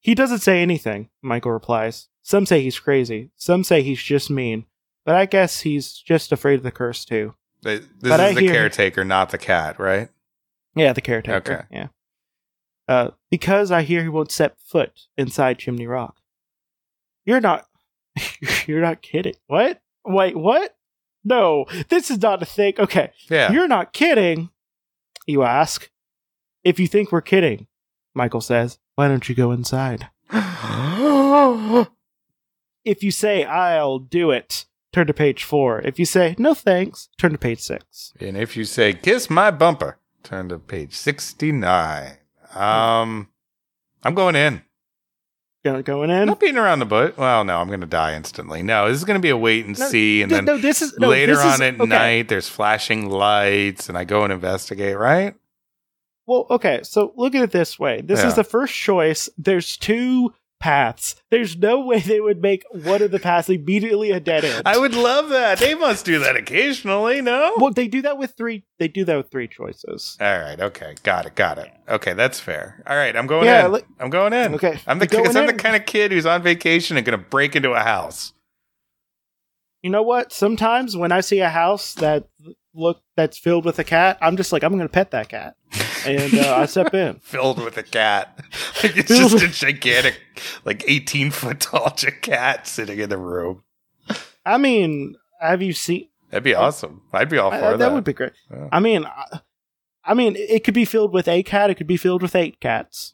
he 0.00 0.14
doesn't 0.14 0.40
say 0.40 0.60
anything. 0.60 1.08
Michael 1.22 1.52
replies. 1.52 2.08
Some 2.26 2.44
say 2.44 2.60
he's 2.60 2.80
crazy. 2.80 3.30
Some 3.36 3.62
say 3.62 3.82
he's 3.82 4.02
just 4.02 4.30
mean. 4.30 4.64
But 5.04 5.14
I 5.14 5.26
guess 5.26 5.60
he's 5.60 5.92
just 5.92 6.32
afraid 6.32 6.54
of 6.54 6.64
the 6.64 6.72
curse 6.72 7.04
too. 7.04 7.36
They- 7.62 7.78
This 7.78 7.86
But 8.00 8.18
I 8.18 8.30
is 8.30 8.34
the 8.34 8.40
hear- 8.40 8.52
caretaker, 8.52 9.04
not 9.04 9.30
the 9.30 9.38
cat, 9.38 9.78
right? 9.78 10.08
Yeah, 10.74 10.92
the 10.92 11.00
caretaker. 11.00 11.36
Okay. 11.36 11.62
Yeah. 11.70 11.86
Uh, 12.88 13.10
because 13.30 13.70
I 13.70 13.82
hear 13.82 14.02
he 14.02 14.08
won't 14.08 14.32
set 14.32 14.58
foot 14.58 15.02
inside 15.16 15.60
Chimney 15.60 15.86
Rock. 15.86 16.16
You're 17.24 17.40
not. 17.40 17.68
You're 18.66 18.80
not 18.80 19.02
kidding. 19.02 19.34
What? 19.46 19.80
Wait, 20.04 20.36
what? 20.36 20.76
No, 21.24 21.66
this 21.90 22.10
is 22.10 22.20
not 22.20 22.42
a 22.42 22.44
thing. 22.46 22.74
Okay, 22.76 23.12
Yeah. 23.30 23.52
You're 23.52 23.68
not 23.68 23.92
kidding, 23.92 24.50
you 25.28 25.44
ask. 25.44 25.90
If 26.64 26.80
you 26.80 26.88
think 26.88 27.12
we're 27.12 27.20
kidding, 27.20 27.68
Michael 28.14 28.40
says, 28.40 28.80
why 28.96 29.06
don't 29.06 29.28
you 29.28 29.36
go 29.36 29.52
inside? 29.52 30.08
If 32.86 33.02
you 33.02 33.10
say, 33.10 33.44
I'll 33.44 33.98
do 33.98 34.30
it, 34.30 34.64
turn 34.92 35.06
to 35.08 35.12
page 35.12 35.44
four. 35.44 35.80
If 35.82 35.98
you 35.98 36.04
say, 36.06 36.34
no 36.38 36.54
thanks, 36.54 37.08
turn 37.18 37.32
to 37.32 37.38
page 37.38 37.60
six. 37.60 38.12
and 38.20 38.36
if 38.36 38.56
you 38.56 38.64
say 38.64 38.92
"kiss 38.94 39.28
my 39.28 39.50
bumper," 39.50 39.98
turn 40.22 40.48
to 40.50 40.58
page 40.58 40.94
sixty-nine. 40.94 42.16
Um, 42.54 43.28
I'm 44.02 44.14
going 44.14 44.36
in. 44.36 44.62
Going, 45.64 45.82
going 45.82 46.10
in? 46.10 46.26
not 46.26 46.38
beating 46.38 46.58
around 46.58 46.78
the 46.78 46.86
bush. 46.86 47.14
Well, 47.16 47.42
no, 47.42 47.58
I'm 47.60 47.66
going 47.66 47.80
to 47.80 47.86
die 47.88 48.14
instantly. 48.14 48.62
No, 48.62 48.86
this 48.88 48.96
is 48.98 49.04
going 49.04 49.18
to 49.18 49.22
be 49.22 49.30
a 49.30 49.36
wait 49.36 49.66
and 49.66 49.76
No, 49.76 49.88
see, 49.88 50.22
and 50.22 50.30
Th- 50.30 50.38
then 50.38 50.44
no, 50.44 50.58
this 50.58 50.80
is 50.80 50.96
no, 50.96 51.08
later 51.08 51.34
this 51.34 51.44
on 51.44 51.54
is- 51.54 51.60
at 51.60 51.80
okay. 51.80 51.86
night, 51.88 52.28
there's 52.28 52.48
flashing 52.48 53.10
lights, 53.10 53.88
and 53.88 53.98
I 53.98 54.04
go 54.04 54.22
and 54.22 54.32
investigate. 54.32 54.96
Right? 54.96 55.34
Well, 56.24 56.46
okay, 56.50 56.80
so 56.84 57.12
look 57.16 57.34
at 57.34 57.42
it 57.42 57.50
this 57.50 57.78
way. 57.80 58.00
This 58.00 58.20
Yeah. 58.20 58.28
is 58.28 58.34
the 58.36 58.44
first 58.44 58.74
choice. 58.74 59.28
There's 59.38 59.76
two 59.76 60.32
paths. 60.58 61.16
There's 61.30 61.56
no 61.56 61.80
way 61.80 62.00
they 62.00 62.20
would 62.20 62.40
make 62.40 62.64
one 62.72 63.02
of 63.02 63.10
the 63.10 63.18
paths 63.18 63.48
immediately 63.48 64.10
a 64.10 64.20
dead 64.20 64.44
end. 64.44 64.62
I 64.66 64.78
would 64.78 64.94
love 64.94 65.28
that. 65.28 65.58
They 65.58 65.74
must 65.74 66.04
do 66.04 66.18
that 66.20 66.36
occasionally. 66.36 67.20
No. 67.20 67.54
well, 67.58 67.70
they 67.72 67.88
do 67.88 68.02
that 68.02 68.18
with 68.18 68.34
three. 68.36 68.64
They 68.78 68.88
do 68.88 69.04
that 69.04 69.16
with 69.16 69.30
three 69.30 69.48
choices. 69.48 70.16
All 70.20 70.38
right. 70.38 70.58
Okay. 70.60 70.94
Got 71.02 71.26
it. 71.26 71.34
Got 71.34 71.58
it. 71.58 71.70
Okay, 71.88 72.14
that's 72.14 72.40
fair. 72.40 72.82
All 72.86 72.96
right, 72.96 73.14
I'm 73.16 73.26
going 73.26 73.44
Yeah, 73.46 73.66
in. 73.66 73.72
look- 73.72 73.86
I'm 74.00 74.10
going 74.10 74.32
in. 74.32 74.54
Okay, 74.54 74.78
I'm 74.86 74.98
the 74.98 75.32
I'm 75.36 75.46
the 75.46 75.54
kind 75.54 75.76
of 75.76 75.86
kid 75.86 76.10
who's 76.12 76.26
on 76.26 76.42
vacation 76.42 76.96
and 76.96 77.04
going 77.06 77.18
to 77.18 77.24
break 77.24 77.54
into 77.54 77.72
a 77.72 77.80
house. 77.80 78.32
you 79.82 79.90
know 79.90 80.02
what? 80.02 80.32
Sometimes 80.32 80.96
when 80.96 81.12
I 81.12 81.20
see 81.20 81.38
a 81.40 81.48
house 81.48 81.94
that 81.94 82.26
look 82.76 83.02
that's 83.16 83.38
filled 83.38 83.64
with 83.64 83.78
a 83.78 83.84
cat, 83.84 84.18
I'm 84.20 84.36
just 84.36 84.52
like, 84.52 84.62
I'm 84.62 84.72
going 84.72 84.82
to 84.86 84.88
pet 84.92 85.10
that 85.12 85.28
cat, 85.28 85.56
and 86.06 86.34
uh, 86.34 86.56
I 86.56 86.66
step 86.66 86.94
in. 86.94 87.16
filled 87.22 87.62
with 87.62 87.76
a 87.76 87.82
cat. 87.82 88.38
Like, 88.82 88.96
it's 88.98 89.08
Filled 89.08 89.30
just 89.32 89.44
a 89.44 89.48
gigantic, 89.66 90.20
like 90.66 90.84
18 90.86 91.30
foot 91.30 91.60
tall 91.60 91.90
cat 92.22 92.66
sitting 92.66 92.98
in 92.98 93.08
the 93.08 93.16
room. 93.16 93.62
I 94.44 94.58
mean, 94.58 95.16
have 95.40 95.62
you 95.62 95.72
seen? 95.72 96.08
That'd 96.30 96.44
be 96.44 96.54
awesome. 96.54 97.02
I'd 97.12 97.28
be 97.30 97.38
all 97.38 97.50
for 97.50 97.56
I- 97.56 97.70
that. 97.70 97.78
that 97.78 97.92
would 97.92 98.04
be 98.04 98.12
great. 98.12 98.32
Yeah. 98.50 98.68
I 98.70 98.80
mean, 98.80 99.06
I, 99.06 99.40
I 100.04 100.14
mean, 100.14 100.36
it 100.36 100.62
could 100.62 100.74
be 100.74 100.84
filled 100.84 101.12
with 101.14 101.26
a 101.26 101.42
cat. 101.42 101.70
It 101.70 101.76
could 101.76 101.86
be 101.86 101.96
filled 101.96 102.20
with 102.22 102.36
eight 102.36 102.60
cats. 102.60 103.12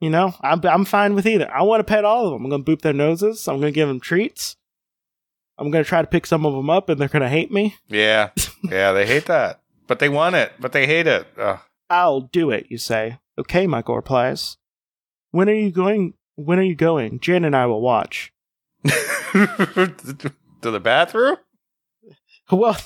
You 0.00 0.10
know, 0.10 0.34
I'm 0.42 0.60
I'm 0.66 0.84
fine 0.84 1.14
with 1.14 1.26
either. 1.26 1.50
I 1.50 1.62
want 1.62 1.80
to 1.80 1.84
pet 1.84 2.04
all 2.04 2.26
of 2.26 2.32
them. 2.32 2.44
I'm 2.44 2.50
going 2.50 2.64
to 2.64 2.70
boop 2.76 2.82
their 2.82 2.92
noses. 2.92 3.46
I'm 3.48 3.60
going 3.60 3.72
to 3.72 3.74
give 3.74 3.88
them 3.88 4.00
treats. 4.00 4.56
I'm 5.58 5.70
going 5.70 5.82
to 5.84 5.88
try 5.88 6.02
to 6.02 6.06
pick 6.06 6.26
some 6.26 6.44
of 6.44 6.54
them 6.54 6.68
up, 6.70 6.88
and 6.88 7.00
they're 7.00 7.08
going 7.08 7.22
to 7.22 7.28
hate 7.28 7.50
me. 7.52 7.76
Yeah. 7.88 8.30
Yeah, 8.68 8.90
they 8.90 9.06
hate 9.06 9.26
that. 9.26 9.60
But 9.86 10.00
they 10.00 10.08
want 10.08 10.34
it, 10.34 10.50
but 10.58 10.72
they 10.72 10.86
hate 10.86 11.06
it. 11.06 11.28
Ugh. 11.38 11.60
I'll 11.88 12.22
do 12.22 12.50
it. 12.50 12.66
You 12.68 12.78
say, 12.78 13.20
okay? 13.38 13.68
Michael 13.68 13.94
replies. 13.94 14.56
When 15.30 15.48
are 15.48 15.54
you 15.54 15.70
going? 15.70 16.14
When 16.34 16.58
are 16.58 16.62
you 16.64 16.74
going? 16.74 17.20
Jen 17.20 17.44
and 17.44 17.54
I 17.54 17.66
will 17.66 17.80
watch. 17.80 18.32
to 18.84 20.32
the 20.62 20.80
bathroom? 20.80 21.36
Well, 22.50 22.76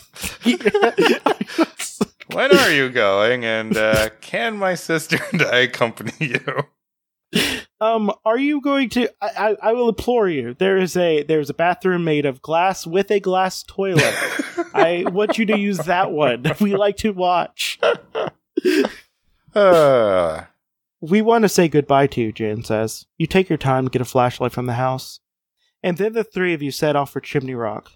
When 2.34 2.56
are 2.56 2.70
you 2.70 2.90
going? 2.90 3.44
And 3.44 3.76
uh, 3.76 4.10
can 4.20 4.56
my 4.56 4.74
sister 4.74 5.18
and 5.32 5.42
I 5.42 5.60
accompany 5.60 6.12
you? 6.18 6.66
Um, 7.80 8.12
are 8.24 8.38
you 8.38 8.60
going 8.60 8.88
to? 8.90 9.08
I, 9.22 9.28
I, 9.62 9.70
I 9.70 9.72
will 9.72 9.88
implore 9.88 10.28
you. 10.28 10.54
There 10.54 10.76
is 10.76 10.96
a 10.96 11.22
there 11.22 11.40
is 11.40 11.48
a 11.50 11.54
bathroom 11.54 12.04
made 12.04 12.26
of 12.26 12.42
glass 12.42 12.86
with 12.86 13.10
a 13.10 13.20
glass 13.20 13.62
toilet. 13.62 14.14
I 14.74 15.04
want 15.10 15.38
you 15.38 15.46
to 15.46 15.58
use 15.58 15.78
that 15.78 16.10
one. 16.12 16.44
We 16.60 16.76
like 16.76 16.96
to 16.98 17.12
watch. 17.12 17.78
Uh, 19.54 20.42
We 21.00 21.22
want 21.22 21.42
to 21.42 21.48
say 21.48 21.66
goodbye 21.68 22.06
to 22.08 22.20
you, 22.20 22.32
Jan 22.32 22.62
says. 22.62 23.06
You 23.16 23.26
take 23.26 23.48
your 23.48 23.56
time 23.58 23.84
to 23.86 23.90
get 23.90 24.02
a 24.02 24.04
flashlight 24.04 24.52
from 24.52 24.66
the 24.66 24.74
house. 24.74 25.20
And 25.82 25.96
then 25.96 26.12
the 26.12 26.24
three 26.24 26.52
of 26.52 26.60
you 26.62 26.70
set 26.70 26.94
off 26.94 27.10
for 27.10 27.20
Chimney 27.20 27.54
Rock. 27.54 27.90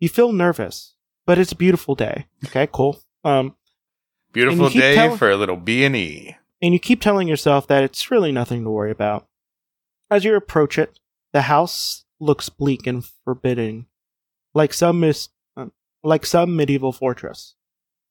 You 0.00 0.08
feel 0.08 0.32
nervous, 0.32 0.94
but 1.26 1.38
it's 1.38 1.52
a 1.52 1.56
beautiful 1.56 1.94
day. 1.94 2.26
Okay, 2.46 2.66
cool. 2.72 2.98
Um, 3.24 3.54
beautiful 4.32 4.66
And 4.66 4.74
you 4.74 4.80
keep 4.80 4.88
day 4.88 4.94
tell- 4.94 5.16
for 5.18 5.30
a 5.30 5.36
little 5.36 5.56
B 5.56 5.84
and 5.84 5.94
E. 5.94 6.36
and 6.66 6.72
you 6.74 6.80
keep 6.80 7.00
telling 7.00 7.28
yourself 7.28 7.68
that 7.68 7.84
it's 7.84 8.10
really 8.10 8.32
nothing 8.32 8.64
to 8.64 8.70
worry 8.70 8.90
about. 8.90 9.28
As 10.10 10.24
you 10.24 10.34
approach 10.34 10.78
it, 10.78 10.98
the 11.32 11.42
house 11.42 12.04
looks 12.18 12.48
bleak 12.48 12.88
and 12.88 13.04
forbidding, 13.24 13.86
like 14.52 14.74
some 14.74 14.98
mis- 14.98 15.28
uh, 15.56 15.66
like 16.02 16.26
some 16.26 16.56
medieval 16.56 16.90
fortress. 16.90 17.54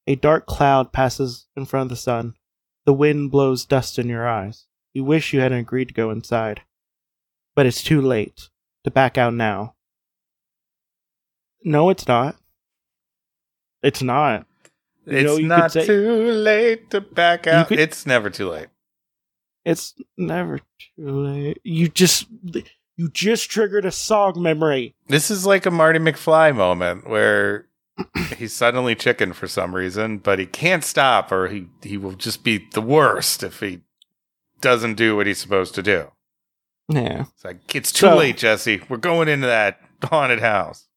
A 0.07 0.15
dark 0.15 0.45
cloud 0.45 0.93
passes 0.93 1.47
in 1.57 1.65
front 1.65 1.87
of 1.87 1.89
the 1.89 1.97
sun. 1.97 2.35
The 2.85 2.93
wind 2.93 3.29
blows 3.29 3.65
dust 3.65 3.99
in 3.99 4.07
your 4.07 4.25
eyes. 4.25 4.67
You 4.93 5.03
wish 5.03 5.33
you 5.33 5.41
hadn't 5.41 5.57
agreed 5.57 5.89
to 5.89 5.93
go 5.93 6.09
inside, 6.09 6.61
but 7.57 7.65
it's 7.65 7.83
too 7.83 7.99
late 7.99 8.47
to 8.85 8.89
back 8.89 9.17
out 9.17 9.33
now. 9.33 9.75
No, 11.61 11.89
it's 11.89 12.07
not. 12.07 12.37
It's 13.83 14.01
not. 14.01 14.47
You 15.05 15.17
It's 15.17 15.39
know, 15.41 15.47
not 15.47 15.71
say- 15.71 15.85
too 15.85 16.31
late 16.31 16.89
to 16.91 17.01
back 17.01 17.47
out. 17.47 17.67
could- 17.67 17.79
it's 17.79 18.05
never 18.05 18.29
too 18.29 18.49
late. 18.49 18.67
It's 19.63 19.93
never 20.17 20.59
too 20.59 21.09
late. 21.09 21.59
You 21.63 21.87
just 21.89 22.27
you 22.97 23.09
just 23.09 23.49
triggered 23.49 23.85
a 23.85 23.91
song 23.91 24.41
memory. 24.41 24.95
This 25.07 25.29
is 25.31 25.45
like 25.45 25.65
a 25.65 25.71
Marty 25.71 25.99
McFly 25.99 26.55
moment 26.55 27.07
where 27.09 27.67
he's 28.37 28.53
suddenly 28.53 28.95
chicken 28.95 29.33
for 29.33 29.47
some 29.47 29.73
reason, 29.75 30.17
but 30.19 30.37
he 30.39 30.45
can't 30.45 30.83
stop, 30.83 31.31
or 31.31 31.47
he 31.47 31.67
he 31.83 31.97
will 31.97 32.13
just 32.13 32.43
be 32.43 32.67
the 32.73 32.81
worst 32.81 33.41
if 33.43 33.59
he 33.59 33.81
doesn't 34.61 34.95
do 34.95 35.15
what 35.15 35.27
he's 35.27 35.39
supposed 35.39 35.75
to 35.75 35.83
do. 35.83 36.11
Yeah. 36.89 37.21
It's 37.33 37.43
like 37.43 37.75
it's 37.75 37.91
too 37.91 38.07
So- 38.07 38.17
late, 38.17 38.37
Jesse. 38.37 38.81
We're 38.87 38.97
going 38.97 39.27
into 39.29 39.47
that 39.47 39.79
haunted 40.03 40.39
house. 40.41 40.87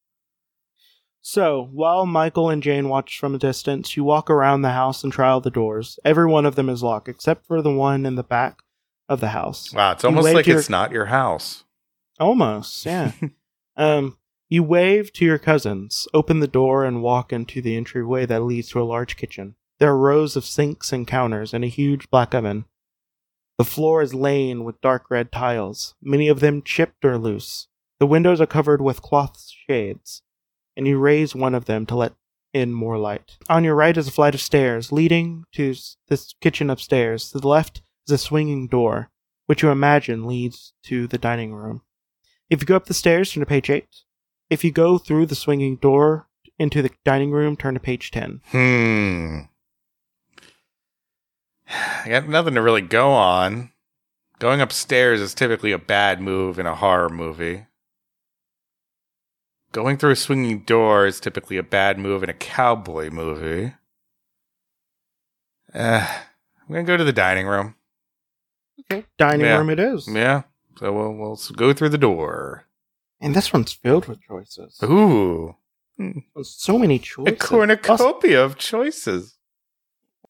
So, 1.31 1.69
while 1.71 2.07
Michael 2.07 2.49
and 2.49 2.63
Jane 2.63 2.89
watch 2.89 3.19
from 3.19 3.35
a 3.35 3.37
distance, 3.37 3.95
you 3.95 4.03
walk 4.03 4.31
around 4.31 4.63
the 4.63 4.71
house 4.71 5.03
and 5.03 5.13
try 5.13 5.29
all 5.29 5.39
the 5.39 5.51
doors. 5.51 5.99
Every 6.03 6.25
one 6.25 6.43
of 6.43 6.55
them 6.55 6.69
is 6.69 6.81
locked, 6.81 7.07
except 7.07 7.45
for 7.45 7.61
the 7.61 7.71
one 7.71 8.03
in 8.07 8.15
the 8.15 8.23
back 8.23 8.63
of 9.07 9.19
the 9.19 9.27
house. 9.27 9.71
Wow, 9.71 9.91
it's 9.91 10.03
almost 10.03 10.33
like 10.33 10.47
your- 10.47 10.57
it's 10.57 10.71
not 10.71 10.91
your 10.91 11.05
house. 11.05 11.65
Almost, 12.19 12.83
yeah. 12.83 13.11
um, 13.77 14.17
you 14.49 14.63
wave 14.63 15.13
to 15.13 15.25
your 15.25 15.37
cousins, 15.37 16.07
open 16.15 16.39
the 16.39 16.47
door, 16.47 16.83
and 16.83 17.03
walk 17.03 17.31
into 17.31 17.61
the 17.61 17.77
entryway 17.77 18.25
that 18.25 18.41
leads 18.41 18.69
to 18.69 18.81
a 18.81 18.83
large 18.83 19.15
kitchen. 19.15 19.53
There 19.77 19.91
are 19.91 19.97
rows 19.99 20.35
of 20.35 20.45
sinks 20.45 20.91
and 20.91 21.05
counters 21.05 21.53
and 21.53 21.63
a 21.63 21.67
huge 21.67 22.09
black 22.09 22.33
oven. 22.33 22.65
The 23.59 23.65
floor 23.65 24.01
is 24.01 24.15
laid 24.15 24.61
with 24.61 24.81
dark 24.81 25.11
red 25.11 25.31
tiles, 25.31 25.93
many 26.01 26.27
of 26.27 26.39
them 26.39 26.63
chipped 26.63 27.05
or 27.05 27.19
loose. 27.19 27.67
The 27.99 28.07
windows 28.07 28.41
are 28.41 28.47
covered 28.47 28.81
with 28.81 29.03
cloth 29.03 29.47
shades, 29.67 30.23
and 30.79 30.87
you 30.87 30.97
raise 30.97 31.35
one 31.35 31.53
of 31.53 31.65
them 31.65 31.85
to 31.85 31.93
let 31.93 32.13
in 32.53 32.71
more 32.71 32.97
light. 32.97 33.37
On 33.49 33.65
your 33.65 33.75
right 33.75 33.97
is 33.97 34.07
a 34.07 34.11
flight 34.11 34.33
of 34.33 34.39
stairs 34.39 34.93
leading 34.93 35.43
to 35.51 35.75
this 36.07 36.33
kitchen 36.39 36.69
upstairs. 36.69 37.31
To 37.31 37.39
the 37.39 37.49
left 37.49 37.81
is 38.07 38.13
a 38.13 38.17
swinging 38.17 38.69
door, 38.69 39.11
which 39.45 39.61
you 39.61 39.71
imagine 39.71 40.25
leads 40.25 40.71
to 40.83 41.05
the 41.05 41.17
dining 41.17 41.53
room. 41.53 41.81
If 42.49 42.61
you 42.61 42.65
go 42.65 42.77
up 42.77 42.85
the 42.85 42.93
stairs, 42.93 43.29
turn 43.29 43.41
to 43.41 43.45
page 43.45 43.69
8. 43.69 43.89
If 44.49 44.63
you 44.63 44.71
go 44.71 44.97
through 44.97 45.25
the 45.25 45.35
swinging 45.35 45.75
door 45.75 46.29
into 46.57 46.81
the 46.81 46.91
dining 47.03 47.31
room, 47.31 47.57
turn 47.57 47.73
to 47.73 47.81
page 47.81 48.09
10. 48.11 48.39
Hmm. 48.45 49.39
I 52.05 52.07
got 52.07 52.29
nothing 52.29 52.55
to 52.55 52.61
really 52.61 52.81
go 52.81 53.11
on. 53.11 53.73
Going 54.39 54.61
upstairs 54.61 55.19
is 55.19 55.33
typically 55.33 55.73
a 55.73 55.77
bad 55.77 56.21
move 56.21 56.57
in 56.57 56.65
a 56.65 56.75
horror 56.75 57.09
movie. 57.09 57.65
Going 59.71 59.97
through 59.97 60.11
a 60.11 60.15
swinging 60.15 60.59
door 60.61 61.05
is 61.05 61.19
typically 61.19 61.57
a 61.57 61.63
bad 61.63 61.99
move 61.99 62.23
in 62.23 62.29
a 62.29 62.33
cowboy 62.33 63.09
movie. 63.11 63.73
Uh, 65.73 66.07
I'm 66.61 66.67
gonna 66.73 66.83
go 66.83 66.97
to 66.97 67.03
the 67.03 67.13
dining 67.13 67.45
room. 67.45 67.75
Okay. 68.91 69.05
Dining 69.17 69.45
Yeah. 69.45 69.57
room 69.57 69.69
it 69.69 69.79
is. 69.79 70.07
Yeah, 70.07 70.43
so 70.77 70.91
we'll, 70.91 71.13
we'll 71.13 71.39
go 71.55 71.73
through 71.73 71.89
the 71.89 71.97
door. 71.99 72.65
And 73.21 73.35
this 73.35 73.53
one's 73.53 73.73
filled 73.73 74.07
with 74.07 74.21
choices. 74.21 74.79
Ooh, 74.83 75.55
So 76.41 76.79
many 76.79 76.97
choices. 76.97 77.33
Also, 77.41 77.47
cornucopia 77.47 78.43
of 78.43 78.57
choices. 78.57 79.35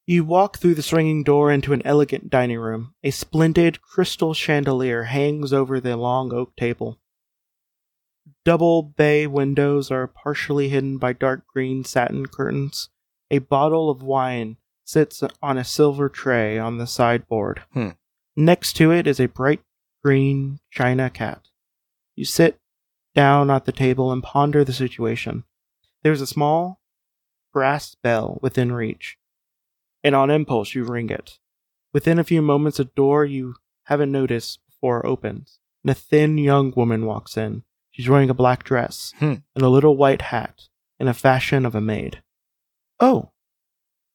you 0.06 0.26
walk 0.26 0.58
through 0.58 0.74
the 0.74 0.82
swinging 0.82 1.24
door 1.24 1.52
into 1.52 1.72
an 1.72 1.84
elegant 1.86 2.30
dining 2.32 2.58
room. 2.60 2.96
A 3.04 3.12
splendid 3.12 3.82
crystal 3.82 4.34
chandelier 4.34 5.04
hangs 5.04 5.54
over 5.54 5.80
the 5.80 5.96
long 5.96 6.34
oak 6.34 6.56
table. 6.58 7.00
Double 8.46 8.84
bay 8.84 9.28
windows 9.28 9.92
are 9.92 10.08
partially 10.08 10.70
hidden 10.70 10.98
by 10.98 11.14
dark 11.14 11.46
green 11.48 11.84
satin 11.84 12.26
curtains. 12.26 12.90
A 13.32 13.40
bottle 13.40 13.90
of 13.90 14.02
wine 14.02 14.58
sits 14.84 15.24
on 15.42 15.58
a 15.58 15.64
silver 15.64 16.10
tray 16.10 16.58
on 16.58 16.78
the 16.78 16.88
sideboard. 16.88 17.64
Hmm. 17.74 17.90
Next 18.36 18.74
to 18.78 18.92
it 18.92 19.06
is 19.06 19.20
a 19.20 19.28
bright 19.28 19.62
green 20.04 20.60
china 20.72 21.10
cat. 21.10 21.50
You 22.16 22.26
sit 22.26 22.60
down 23.14 23.52
at 23.52 23.66
the 23.66 23.72
table 23.72 24.12
and 24.12 24.24
ponder 24.24 24.64
the 24.64 24.74
situation. 24.74 25.44
There's 26.04 26.22
a 26.22 26.28
small 26.28 26.80
brass 27.54 27.96
bell 27.96 28.40
within 28.42 28.72
reach, 28.72 29.18
and 30.04 30.16
on 30.16 30.30
impulse 30.30 30.74
you 30.74 30.84
ring 30.84 31.10
it. 31.10 31.40
Within 31.94 32.20
a 32.20 32.24
few 32.24 32.42
moments, 32.42 32.80
a 32.80 32.86
door 32.86 33.26
you 33.26 33.56
haven't 33.84 34.12
noticed 34.12 34.60
before 34.68 35.06
opens, 35.06 35.60
and 35.84 35.92
a 35.92 35.96
thin 35.96 36.38
young 36.38 36.72
woman 36.76 37.06
walks 37.06 37.36
in. 37.36 37.64
She's 38.00 38.08
wearing 38.08 38.30
a 38.30 38.34
black 38.34 38.64
dress 38.64 39.14
Hmm. 39.20 39.34
and 39.54 39.62
a 39.62 39.68
little 39.68 39.98
white 39.98 40.22
hat 40.22 40.70
in 41.02 41.10
a 41.10 41.14
fashion 41.14 41.66
of 41.66 41.76
a 41.76 41.82
maid. 41.82 42.24
Oh, 43.02 43.32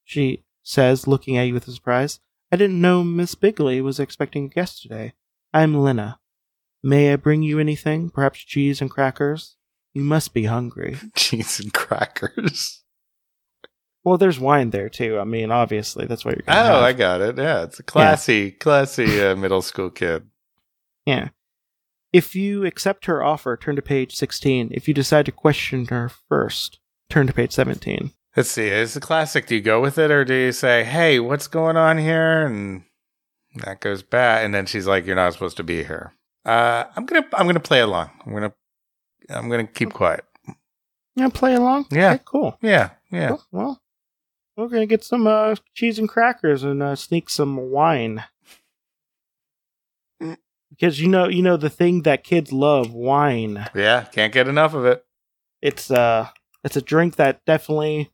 she 0.03 0.43
says, 0.63 1.05
looking 1.05 1.37
at 1.37 1.43
you 1.43 1.53
with 1.53 1.71
surprise. 1.71 2.19
I 2.51 2.55
didn't 2.55 2.81
know 2.81 3.03
Miss 3.03 3.35
Bigley 3.35 3.81
was 3.81 3.99
expecting 3.99 4.45
a 4.45 4.49
guest 4.49 4.81
today. 4.81 5.13
I'm 5.53 5.75
Lena. 5.83 6.19
May 6.81 7.13
I 7.13 7.15
bring 7.15 7.43
you 7.43 7.59
anything? 7.59 8.09
Perhaps 8.09 8.39
cheese 8.39 8.81
and 8.81 8.89
crackers? 8.89 9.55
You 9.93 10.01
must 10.01 10.33
be 10.33 10.45
hungry. 10.45 10.97
Cheese 11.15 11.59
and 11.59 11.71
crackers. 11.71 12.81
Well, 14.03 14.17
there's 14.17 14.39
wine 14.39 14.71
there 14.71 14.89
too. 14.89 15.19
I 15.19 15.25
mean, 15.25 15.51
obviously, 15.51 16.07
that's 16.07 16.25
what 16.25 16.35
you're 16.37 16.43
Oh, 16.47 16.53
have. 16.53 16.83
I 16.83 16.93
got 16.93 17.21
it. 17.21 17.37
Yeah, 17.37 17.61
it's 17.63 17.79
a 17.79 17.83
classy, 17.83 18.49
classy 18.51 19.21
uh, 19.23 19.35
middle 19.35 19.61
school 19.61 19.91
kid. 19.91 20.23
Yeah. 21.05 21.29
If 22.15 22.33
you 22.33 22.65
accept 22.65 23.07
her 23.07 23.23
offer, 23.23 23.57
turn 23.57 23.75
to 23.75 23.81
page 23.81 24.15
16. 24.15 24.69
If 24.71 24.87
you 24.87 24.93
decide 24.93 25.25
to 25.25 25.33
question 25.33 25.85
her 25.87 26.09
first, 26.09 26.79
turn 27.09 27.27
to 27.27 27.33
page 27.33 27.51
17. 27.51 28.11
Let's 28.37 28.49
see. 28.49 28.67
Is 28.67 28.93
the 28.93 29.01
classic? 29.01 29.47
Do 29.47 29.55
you 29.55 29.61
go 29.61 29.81
with 29.81 29.97
it, 29.97 30.11
or 30.11 30.23
do 30.23 30.33
you 30.33 30.51
say, 30.51 30.83
"Hey, 30.83 31.19
what's 31.19 31.47
going 31.47 31.77
on 31.77 31.97
here?" 31.97 32.45
And 32.45 32.83
that 33.55 33.81
goes 33.81 34.01
bad, 34.03 34.45
and 34.45 34.53
then 34.53 34.65
she's 34.65 34.87
like, 34.87 35.05
"You're 35.05 35.15
not 35.15 35.33
supposed 35.33 35.57
to 35.57 35.63
be 35.63 35.83
here." 35.83 36.13
Uh, 36.45 36.85
I'm 36.95 37.05
gonna, 37.05 37.25
I'm 37.33 37.47
gonna 37.47 37.59
play 37.59 37.81
along. 37.81 38.11
I'm 38.25 38.33
gonna, 38.33 38.53
I'm 39.29 39.49
gonna 39.49 39.67
keep 39.67 39.93
quiet. 39.93 40.25
Yeah, 41.15 41.29
play 41.29 41.55
along? 41.55 41.87
Yeah. 41.91 42.13
Okay, 42.13 42.23
cool. 42.25 42.57
Yeah, 42.61 42.91
yeah. 43.11 43.29
Cool. 43.29 43.43
Well, 43.51 43.81
we're 44.57 44.67
going 44.67 44.81
to 44.81 44.87
get 44.87 45.03
some 45.03 45.27
uh, 45.27 45.55
cheese 45.73 45.99
and 45.99 46.09
crackers 46.09 46.63
and 46.63 46.81
uh, 46.81 46.95
sneak 46.95 47.29
some 47.29 47.71
wine. 47.71 48.23
Mm. 50.21 50.37
Because 50.69 50.99
you 50.99 51.07
know, 51.07 51.27
you 51.27 51.41
know 51.41 51.57
the 51.57 51.69
thing 51.69 52.01
that 52.01 52.23
kids 52.23 52.51
love, 52.51 52.91
wine. 52.93 53.67
Yeah, 53.73 54.05
can't 54.05 54.33
get 54.33 54.47
enough 54.47 54.73
of 54.73 54.85
it. 54.85 55.05
It's 55.61 55.89
uh 55.89 56.29
it's 56.63 56.75
a 56.75 56.81
drink 56.81 57.15
that 57.15 57.45
definitely 57.45 58.11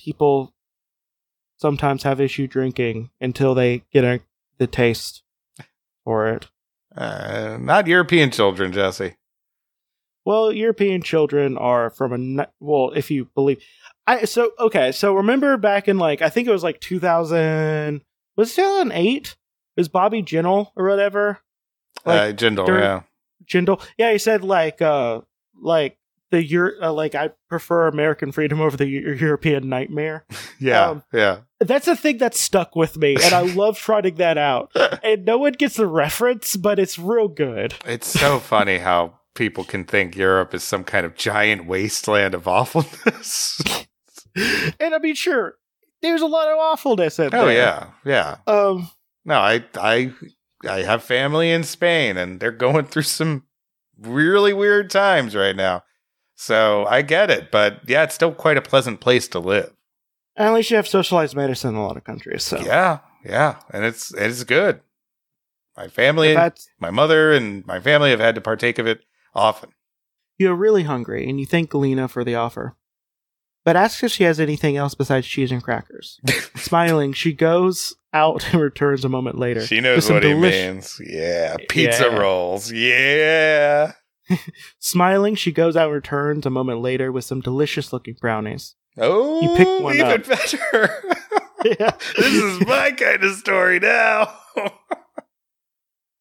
people 0.00 0.54
sometimes 1.58 2.04
have 2.04 2.20
issue 2.20 2.46
drinking 2.46 3.10
until 3.20 3.54
they 3.54 3.82
get 3.92 4.04
a, 4.04 4.20
the 4.58 4.66
taste 4.66 5.22
for 6.04 6.28
it. 6.28 6.48
Uh, 6.96 7.58
not 7.60 7.86
European 7.86 8.30
children, 8.30 8.72
Jesse. 8.72 9.16
Well, 10.24 10.52
European 10.52 11.02
children 11.02 11.56
are 11.56 11.90
from 11.90 12.38
a 12.38 12.48
well, 12.60 12.92
if 12.94 13.10
you 13.10 13.26
believe. 13.34 13.62
I 14.06 14.24
so 14.24 14.52
okay. 14.58 14.92
So 14.92 15.14
remember 15.14 15.56
back 15.56 15.88
in 15.88 15.98
like 15.98 16.22
I 16.22 16.28
think 16.28 16.48
it 16.48 16.52
was 16.52 16.62
like 16.62 16.80
2000 16.80 18.02
was 18.36 18.52
it 18.52 18.56
2008? 18.56 19.36
Was 19.78 19.88
Bobby 19.88 20.22
Jindal 20.22 20.72
or 20.76 20.86
whatever? 20.88 21.38
Like, 22.04 22.20
uh, 22.20 22.36
Jindal, 22.36 22.66
during- 22.66 22.82
yeah. 22.82 23.00
Jindal. 23.46 23.80
Yeah, 23.96 24.12
he 24.12 24.18
said 24.18 24.44
like 24.44 24.82
uh 24.82 25.22
like 25.60 25.96
the 26.30 26.44
Euro- 26.44 26.74
uh, 26.82 26.92
like 26.92 27.14
I 27.14 27.30
prefer 27.48 27.86
American 27.88 28.32
freedom 28.32 28.60
over 28.60 28.76
the 28.76 28.86
Eu- 28.86 29.14
European 29.14 29.68
nightmare. 29.70 30.26
Yeah, 30.60 30.88
um, 30.88 31.04
yeah. 31.12 31.38
That's 31.60 31.86
a 31.86 31.94
thing 31.94 32.18
that 32.18 32.34
stuck 32.34 32.74
with 32.74 32.96
me, 32.96 33.14
and 33.22 33.32
I 33.32 33.42
love 33.42 33.78
trotting 33.86 34.16
that 34.16 34.36
out. 34.36 34.72
And 35.04 35.24
no 35.24 35.38
one 35.38 35.52
gets 35.52 35.76
the 35.76 35.86
reference, 35.86 36.56
but 36.56 36.80
it's 36.80 36.98
real 36.98 37.28
good. 37.28 37.74
It's 37.86 38.08
so 38.08 38.38
funny 38.40 38.78
how 38.78 39.20
people 39.36 39.62
can 39.62 39.84
think 39.84 40.16
Europe 40.16 40.52
is 40.54 40.64
some 40.64 40.82
kind 40.82 41.06
of 41.06 41.14
giant 41.14 41.66
wasteland 41.66 42.34
of 42.34 42.48
awfulness. 42.48 43.62
And 44.80 44.94
I 44.94 44.98
mean, 44.98 45.14
sure, 45.14 45.54
there's 46.02 46.20
a 46.22 46.26
lot 46.26 46.48
of 46.48 46.58
awfulness 46.58 47.18
in 47.20 47.32
oh 47.32 47.46
there. 47.46 47.52
yeah, 47.54 47.86
yeah. 48.04 48.36
Um, 48.52 48.90
No, 49.28 49.38
I 49.38 49.62
I 49.74 50.14
I 50.66 50.82
have 50.82 51.04
family 51.04 51.52
in 51.52 51.62
Spain 51.62 52.16
and 52.16 52.40
they're 52.40 52.50
going 52.50 52.86
through 52.86 53.02
some 53.02 53.44
really 54.00 54.54
weird 54.54 54.88
times 54.88 55.36
right 55.36 55.54
now. 55.54 55.84
So 56.34 56.86
I 56.86 57.02
get 57.02 57.30
it, 57.30 57.50
but 57.50 57.80
yeah, 57.86 58.04
it's 58.04 58.14
still 58.14 58.32
quite 58.32 58.56
a 58.56 58.62
pleasant 58.62 59.00
place 59.00 59.28
to 59.28 59.38
live. 59.38 59.70
at 60.36 60.54
least 60.54 60.70
you 60.70 60.76
have 60.76 60.88
socialized 60.88 61.36
medicine 61.36 61.70
in 61.70 61.76
a 61.76 61.84
lot 61.86 61.98
of 61.98 62.04
countries. 62.04 62.42
So 62.42 62.58
Yeah, 62.58 63.00
yeah, 63.22 63.60
and 63.70 63.84
it's 63.84 64.14
it's 64.14 64.44
good. 64.44 64.80
My 65.76 65.88
family, 65.88 66.34
my 66.80 66.90
mother, 66.90 67.30
and 67.32 67.66
my 67.66 67.80
family 67.80 68.10
have 68.10 68.20
had 68.20 68.34
to 68.34 68.40
partake 68.40 68.78
of 68.78 68.86
it 68.86 69.02
often. 69.34 69.70
you're 70.38 70.54
really 70.54 70.84
hungry, 70.84 71.28
and 71.28 71.38
you 71.38 71.44
thank 71.44 71.74
Lena 71.74 72.08
for 72.08 72.24
the 72.24 72.34
offer, 72.34 72.77
but 73.68 73.76
ask 73.76 74.02
if 74.02 74.10
she 74.10 74.24
has 74.24 74.40
anything 74.40 74.78
else 74.78 74.94
besides 74.94 75.26
cheese 75.26 75.52
and 75.52 75.62
crackers. 75.62 76.18
Smiling, 76.56 77.12
she 77.12 77.34
goes 77.34 77.94
out 78.14 78.42
and 78.54 78.62
returns 78.62 79.04
a 79.04 79.10
moment 79.10 79.36
later. 79.38 79.60
She 79.66 79.82
knows 79.82 80.10
what 80.10 80.24
he 80.24 80.32
means. 80.32 80.98
Yeah, 81.04 81.54
pizza 81.68 82.04
Yeah. 82.04 82.16
rolls. 82.16 82.72
Yeah. 82.72 83.92
Smiling, 84.78 85.34
she 85.34 85.52
goes 85.52 85.76
out 85.76 85.88
and 85.88 85.92
returns 85.92 86.46
a 86.46 86.50
moment 86.50 86.80
later 86.80 87.12
with 87.12 87.26
some 87.26 87.42
delicious 87.42 87.92
looking 87.92 88.16
brownies. 88.18 88.74
Oh, 88.96 89.42
You 89.42 89.54
pick 89.54 89.82
one 89.82 89.96
even 89.96 90.06
up. 90.22 90.24
better. 90.26 91.02
yeah. 91.66 91.90
this 92.16 92.32
is 92.32 92.66
my 92.66 92.90
kind 92.92 93.22
of 93.22 93.34
story 93.36 93.80
now. 93.80 94.32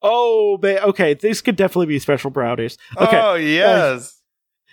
Oh, 0.02 0.58
ba- 0.58 0.84
okay. 0.88 1.14
These 1.14 1.42
could 1.42 1.56
definitely 1.56 1.86
be 1.88 2.00
special 2.00 2.30
brownies. 2.30 2.78
Okay. 2.98 3.18
Oh 3.18 3.36
yes. 3.36 4.17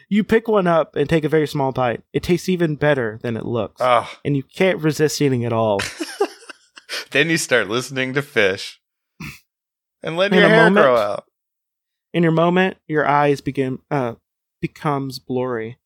You 0.08 0.22
pick 0.24 0.48
one 0.48 0.66
up 0.66 0.96
and 0.96 1.08
take 1.08 1.24
a 1.24 1.28
very 1.28 1.46
small 1.46 1.72
bite. 1.72 2.02
It 2.12 2.22
tastes 2.22 2.48
even 2.48 2.76
better 2.76 3.18
than 3.22 3.36
it 3.36 3.46
looks, 3.46 3.80
Oh, 3.80 4.10
and 4.24 4.36
you 4.36 4.42
can't 4.42 4.80
resist 4.80 5.20
eating 5.22 5.42
it 5.42 5.52
all. 5.52 5.80
then 7.10 7.30
you 7.30 7.36
start 7.38 7.68
listening 7.68 8.14
to 8.14 8.22
fish 8.22 8.80
and 10.02 10.16
letting 10.16 10.36
In 10.38 10.42
your 10.42 10.50
hair 10.50 10.64
moment- 10.64 10.84
grow 10.84 10.96
out. 10.96 11.24
In 12.12 12.22
your 12.22 12.32
moment, 12.32 12.76
your 12.86 13.06
eyes 13.06 13.40
begin 13.40 13.80
uh 13.90 14.14
becomes 14.60 15.18
blurry, 15.18 15.78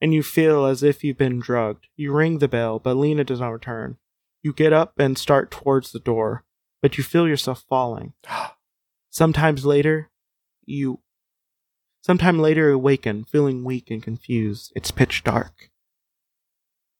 and 0.00 0.14
you 0.14 0.22
feel 0.22 0.64
as 0.64 0.82
if 0.82 1.02
you've 1.02 1.18
been 1.18 1.40
drugged. 1.40 1.88
You 1.96 2.12
ring 2.12 2.38
the 2.38 2.48
bell, 2.48 2.78
but 2.78 2.96
Lena 2.96 3.24
does 3.24 3.40
not 3.40 3.48
return. 3.48 3.96
You 4.42 4.52
get 4.52 4.72
up 4.72 4.98
and 4.98 5.18
start 5.18 5.50
towards 5.50 5.90
the 5.92 5.98
door, 5.98 6.44
but 6.82 6.96
you 6.98 7.04
feel 7.04 7.26
yourself 7.26 7.64
falling. 7.68 8.12
Sometimes 9.10 9.66
later, 9.66 10.10
you 10.64 11.00
sometime 12.02 12.38
later 12.38 12.70
awaken, 12.70 13.24
feeling 13.24 13.64
weak 13.64 13.90
and 13.90 14.02
confused. 14.02 14.72
It's 14.76 14.90
pitch 14.90 15.24
dark. 15.24 15.70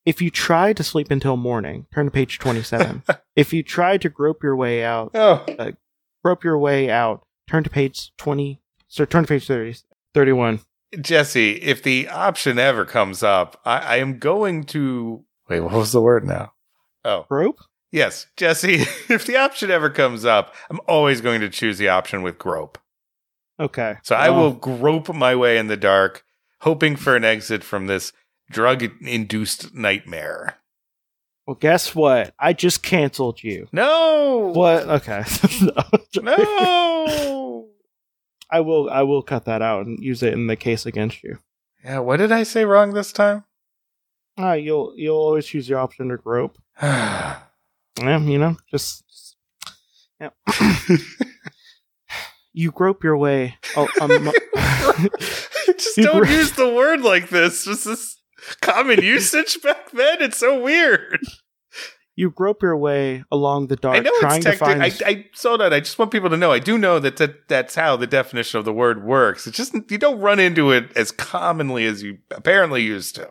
If 0.05 0.21
you 0.21 0.31
try 0.31 0.73
to 0.73 0.83
sleep 0.83 1.11
until 1.11 1.37
morning, 1.37 1.87
turn 1.95 2.07
to 2.07 2.11
page 2.11 2.39
27. 2.39 3.03
if 3.37 3.53
you 3.53 3.63
try 3.63 3.99
to 3.99 4.09
grope 4.09 4.43
your 4.43 4.57
way 4.57 4.83
out, 4.83 5.11
oh, 5.15 5.45
uh, 5.59 5.73
grope 6.25 6.43
your 6.43 6.59
way 6.59 6.91
out, 6.91 7.25
turn 7.49 7.63
to 7.65 7.71
page 7.71 8.13
20, 8.17 8.61
so 8.89 9.05
turn 9.05 9.25
to 9.25 9.29
page 9.29 9.47
30, 9.47 9.77
31. 10.15 10.61
Jesse, 11.01 11.53
if 11.53 11.83
the 11.83 12.09
option 12.09 12.59
ever 12.59 12.85
comes 12.85 13.23
up, 13.23 13.61
I, 13.65 13.79
I 13.79 13.97
am 13.97 14.19
going 14.19 14.65
to 14.65 15.25
wait. 15.49 15.61
What 15.61 15.73
was 15.73 15.93
the 15.93 16.03
word 16.03 16.25
now? 16.27 16.53
Oh, 17.05 17.25
Grope? 17.29 17.61
yes, 17.91 18.27
Jesse. 18.37 18.85
If 19.09 19.25
the 19.27 19.37
option 19.37 19.71
ever 19.71 19.89
comes 19.89 20.25
up, 20.25 20.55
I'm 20.71 20.81
always 20.89 21.21
going 21.21 21.41
to 21.43 21.49
choose 21.49 21.79
the 21.79 21.89
option 21.89 22.23
with 22.23 22.39
grope. 22.39 22.79
Okay. 23.63 23.97
So 24.03 24.17
I 24.17 24.31
will 24.31 24.53
grope 24.53 25.15
my 25.15 25.35
way 25.37 25.57
in 25.59 25.69
the 25.69 25.77
dark, 25.77 26.25
hoping 26.61 26.97
for 26.97 27.15
an 27.17 27.25
exit 27.25 27.63
from 27.63 27.87
this 27.87 28.13
drug-induced 28.51 29.75
nightmare. 29.75 30.57
Well, 31.47 31.57
guess 31.57 31.95
what? 31.95 32.35
I 32.39 32.53
just 32.53 32.83
canceled 32.83 33.43
you. 33.43 33.69
No, 33.73 34.53
What? 34.55 34.89
Okay. 34.89 35.23
No. 36.23 37.69
I 38.51 38.61
will. 38.61 38.91
I 38.91 39.03
will 39.03 39.23
cut 39.23 39.47
that 39.47 39.63
out 39.63 39.87
and 39.87 39.99
use 40.03 40.23
it 40.23 40.35
in 40.35 40.47
the 40.47 40.57
case 40.57 40.85
against 40.85 41.23
you. 41.23 41.39
yeah, 41.83 42.01
what 42.01 42.19
did 42.19 42.31
I 42.31 42.43
say 42.43 42.65
wrong 42.67 42.93
this 42.93 43.11
time? 43.13 43.45
Ah, 44.37 44.53
you'll 44.53 44.93
you'll 44.97 45.17
always 45.17 45.47
choose 45.47 45.69
your 45.69 45.79
option 45.79 46.09
to 46.09 46.17
grope. 46.17 46.59
Yeah, 48.01 48.19
you 48.21 48.39
know, 48.39 48.57
just 48.71 49.37
yeah. 50.21 50.31
you 52.53 52.71
grope 52.71 53.03
your 53.03 53.17
way. 53.17 53.57
Oh, 53.77 53.89
um, 54.01 54.11
just 55.79 55.97
don't 55.97 56.23
gro- 56.23 56.31
use 56.31 56.53
the 56.53 56.73
word 56.73 57.01
like 57.03 57.29
this. 57.29 57.65
This 57.65 57.87
is 57.87 58.19
common 58.61 59.03
usage 59.03 59.61
back 59.63 59.91
then. 59.93 60.23
It's 60.23 60.39
so 60.39 60.61
weird. 60.61 61.21
you 62.17 62.31
grope 62.31 62.63
your 62.63 62.77
way 62.77 63.25
along 63.31 63.69
the 63.69 63.77
dark, 63.77 63.97
I 63.97 64.01
know 64.01 64.13
trying 64.21 64.39
it's 64.39 64.47
to 64.47 64.57
find. 64.57 64.83
I, 64.83 64.93
I 65.05 65.27
so 65.35 65.57
that 65.57 65.73
I 65.73 65.81
just 65.81 65.99
want 65.99 66.11
people 66.11 66.31
to 66.31 66.37
know. 66.37 66.53
I 66.53 66.59
do 66.59 66.77
know 66.77 66.99
that, 66.99 67.17
that 67.17 67.49
that's 67.49 67.75
how 67.75 67.97
the 67.97 68.07
definition 68.07 68.59
of 68.59 68.65
the 68.65 68.73
word 68.73 69.05
works. 69.05 69.47
It's 69.47 69.57
just 69.57 69.75
you 69.91 69.99
don't 69.99 70.21
run 70.21 70.39
into 70.39 70.71
it 70.71 70.91
as 70.97 71.11
commonly 71.11 71.87
as 71.87 72.03
you 72.03 72.19
apparently 72.31 72.83
used 72.83 73.15
to. 73.17 73.29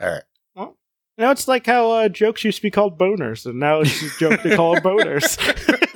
All 0.00 0.10
right. 0.10 0.22
Well, 0.54 0.78
now 1.18 1.30
it's 1.30 1.48
like 1.48 1.66
how 1.66 1.90
uh, 1.92 2.08
jokes 2.08 2.44
used 2.44 2.58
to 2.58 2.62
be 2.62 2.70
called 2.70 2.98
boners, 2.98 3.46
and 3.46 3.58
now 3.58 3.80
it's 3.80 4.02
a 4.02 4.18
joke 4.18 4.42
to 4.42 4.56
call 4.56 4.76
boners. 4.76 5.38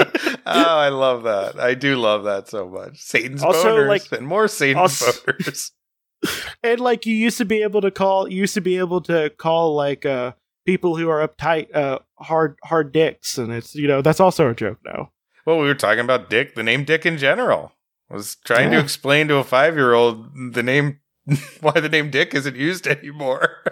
oh, 0.47 0.79
I 0.79 0.89
love 0.91 1.25
that. 1.25 1.59
I 1.59 1.75
do 1.75 1.97
love 1.97 2.25
that 2.25 2.49
so 2.49 2.69
much. 2.69 3.01
Satan's 3.01 3.43
Also, 3.43 3.77
boners 3.79 3.89
like- 3.89 4.13
and 4.13 4.27
more 4.27 4.49
Satan's 4.49 5.03
also- 5.03 5.13
boners. 5.23 5.71
and 6.63 6.81
like 6.81 7.05
you 7.07 7.15
used 7.15 7.39
to 7.39 7.45
be 7.45 7.63
able 7.63 7.81
to 7.83 7.91
call, 7.91 8.29
you 8.31 8.39
used 8.39 8.55
to 8.55 8.61
be 8.61 8.79
able 8.79 9.01
to 9.03 9.31
call 9.37 9.75
like 9.75 10.07
uh 10.07 10.33
people 10.67 10.97
who 10.97 11.09
are 11.11 11.27
uptight, 11.27 11.75
uh, 11.75 11.99
hard 12.19 12.57
hard 12.65 12.93
dicks, 12.93 13.37
and 13.37 13.53
it's 13.53 13.75
you 13.75 13.87
know 13.87 14.01
that's 14.01 14.21
also 14.21 14.49
a 14.49 14.55
joke 14.55 14.79
now. 14.85 15.11
Well, 15.45 15.59
we 15.59 15.67
were 15.67 15.75
talking 15.75 16.01
about 16.01 16.31
Dick, 16.31 16.55
the 16.55 16.63
name 16.63 16.85
Dick 16.85 17.05
in 17.05 17.19
general. 17.19 17.73
I 18.11 18.15
was 18.15 18.37
trying 18.37 18.71
to 18.71 18.79
explain 18.79 19.29
to 19.29 19.37
a 19.37 19.45
five 19.45 19.75
year 19.77 19.93
old 19.93 20.55
the 20.55 20.63
name, 20.63 21.01
why 21.61 21.73
the 21.73 21.89
name 21.91 22.11
Dick 22.11 22.35
isn't 22.35 22.57
used 22.57 22.87
anymore. 22.87 23.63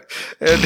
And 0.40 0.62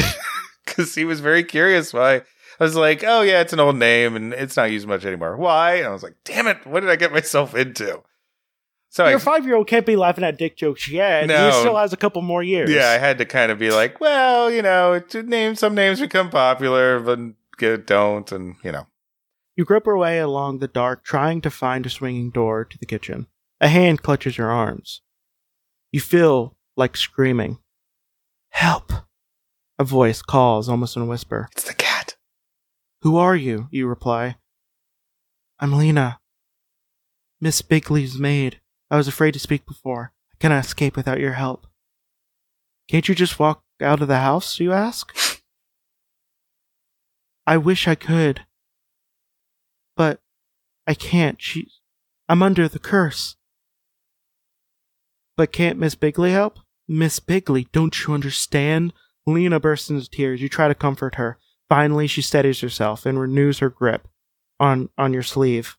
because 0.65 0.95
he 0.95 1.05
was 1.05 1.21
very 1.21 1.43
curious 1.43 1.93
why. 1.93 2.23
I 2.59 2.63
was 2.63 2.75
like, 2.75 3.03
oh, 3.05 3.21
yeah, 3.21 3.41
it's 3.41 3.53
an 3.53 3.59
old 3.59 3.75
name 3.75 4.15
and 4.15 4.33
it's 4.33 4.57
not 4.57 4.71
used 4.71 4.87
much 4.87 5.05
anymore. 5.05 5.37
Why? 5.37 5.75
And 5.75 5.87
I 5.87 5.89
was 5.91 6.01
like, 6.03 6.15
damn 6.23 6.47
it, 6.47 6.65
what 6.65 6.79
did 6.81 6.89
I 6.89 6.95
get 6.95 7.11
myself 7.11 7.53
into? 7.55 8.01
So 8.89 9.07
Your 9.07 9.19
five 9.19 9.45
year 9.45 9.55
old 9.55 9.67
can't 9.67 9.85
be 9.85 9.95
laughing 9.95 10.23
at 10.23 10.37
dick 10.37 10.57
jokes 10.57 10.89
yet. 10.89 11.27
No. 11.27 11.47
He 11.47 11.51
still 11.59 11.75
has 11.75 11.93
a 11.93 11.97
couple 11.97 12.21
more 12.21 12.41
years. 12.41 12.69
yeah, 12.71 12.89
I 12.89 12.97
had 12.97 13.17
to 13.19 13.25
kind 13.25 13.51
of 13.51 13.59
be 13.59 13.69
like, 13.69 13.99
well, 13.99 14.49
you 14.49 14.61
know, 14.61 14.93
it, 14.93 15.13
names, 15.27 15.59
some 15.59 15.75
names 15.75 15.99
become 15.99 16.29
popular, 16.29 16.99
but 16.99 17.19
get- 17.57 17.85
don't. 17.85 18.31
And, 18.31 18.55
you 18.63 18.71
know, 18.71 18.87
You 19.55 19.65
grope 19.65 19.85
your 19.85 19.97
way 19.97 20.19
along 20.19 20.59
the 20.59 20.67
dark, 20.67 21.03
trying 21.03 21.41
to 21.41 21.49
find 21.51 21.85
a 21.85 21.89
swinging 21.89 22.31
door 22.31 22.63
to 22.65 22.77
the 22.77 22.85
kitchen. 22.85 23.27
A 23.59 23.67
hand 23.67 24.01
clutches 24.01 24.37
your 24.37 24.49
arms. 24.51 25.01
You 25.91 25.99
feel 25.99 26.55
like 26.75 26.95
screaming. 26.97 27.59
Help! 28.49 28.91
A 29.79 29.83
voice 29.83 30.21
calls 30.21 30.69
almost 30.69 30.95
in 30.95 31.01
a 31.03 31.05
whisper. 31.05 31.49
it's 31.51 31.65
the 31.65 31.73
cat. 31.73 31.86
Who 33.01 33.17
are 33.17 33.35
you? 33.35 33.67
You 33.71 33.87
reply. 33.87 34.37
I'm 35.59 35.73
Lena. 35.73 36.19
Miss 37.39 37.61
Bigley's 37.61 38.17
maid. 38.17 38.59
I 38.89 38.97
was 38.97 39.07
afraid 39.07 39.33
to 39.33 39.39
speak 39.39 39.65
before. 39.65 40.13
I 40.33 40.35
cannot 40.39 40.65
escape 40.65 40.95
without 40.95 41.19
your 41.19 41.33
help. 41.33 41.67
Can't 42.89 43.07
you 43.07 43.13
just 43.13 43.37
walk 43.37 43.61
out 43.81 44.01
of 44.01 44.07
the 44.07 44.17
house, 44.17 44.59
you 44.59 44.73
ask? 44.73 45.15
I 47.45 47.57
wish 47.57 47.87
I 47.87 47.95
could. 47.95 48.45
But 49.95 50.19
I 50.87 50.93
can't. 50.93 51.41
She 51.41 51.69
I'm 52.27 52.41
under 52.41 52.67
the 52.67 52.79
curse. 52.79 53.35
But 55.35 55.51
can't 55.51 55.77
Miss 55.77 55.95
Bigley 55.95 56.31
help? 56.31 56.59
Miss 56.87 57.19
Bigley, 57.19 57.67
don't 57.71 58.05
you 58.05 58.13
understand? 58.13 58.91
Lena 59.27 59.59
bursts 59.59 59.89
into 59.89 60.09
tears. 60.09 60.41
You 60.41 60.49
try 60.49 60.67
to 60.67 60.75
comfort 60.75 61.15
her. 61.15 61.37
Finally, 61.69 62.07
she 62.07 62.21
steadies 62.21 62.61
herself 62.61 63.05
and 63.05 63.19
renews 63.19 63.59
her 63.59 63.69
grip 63.69 64.07
on, 64.59 64.89
on 64.97 65.13
your 65.13 65.23
sleeve. 65.23 65.77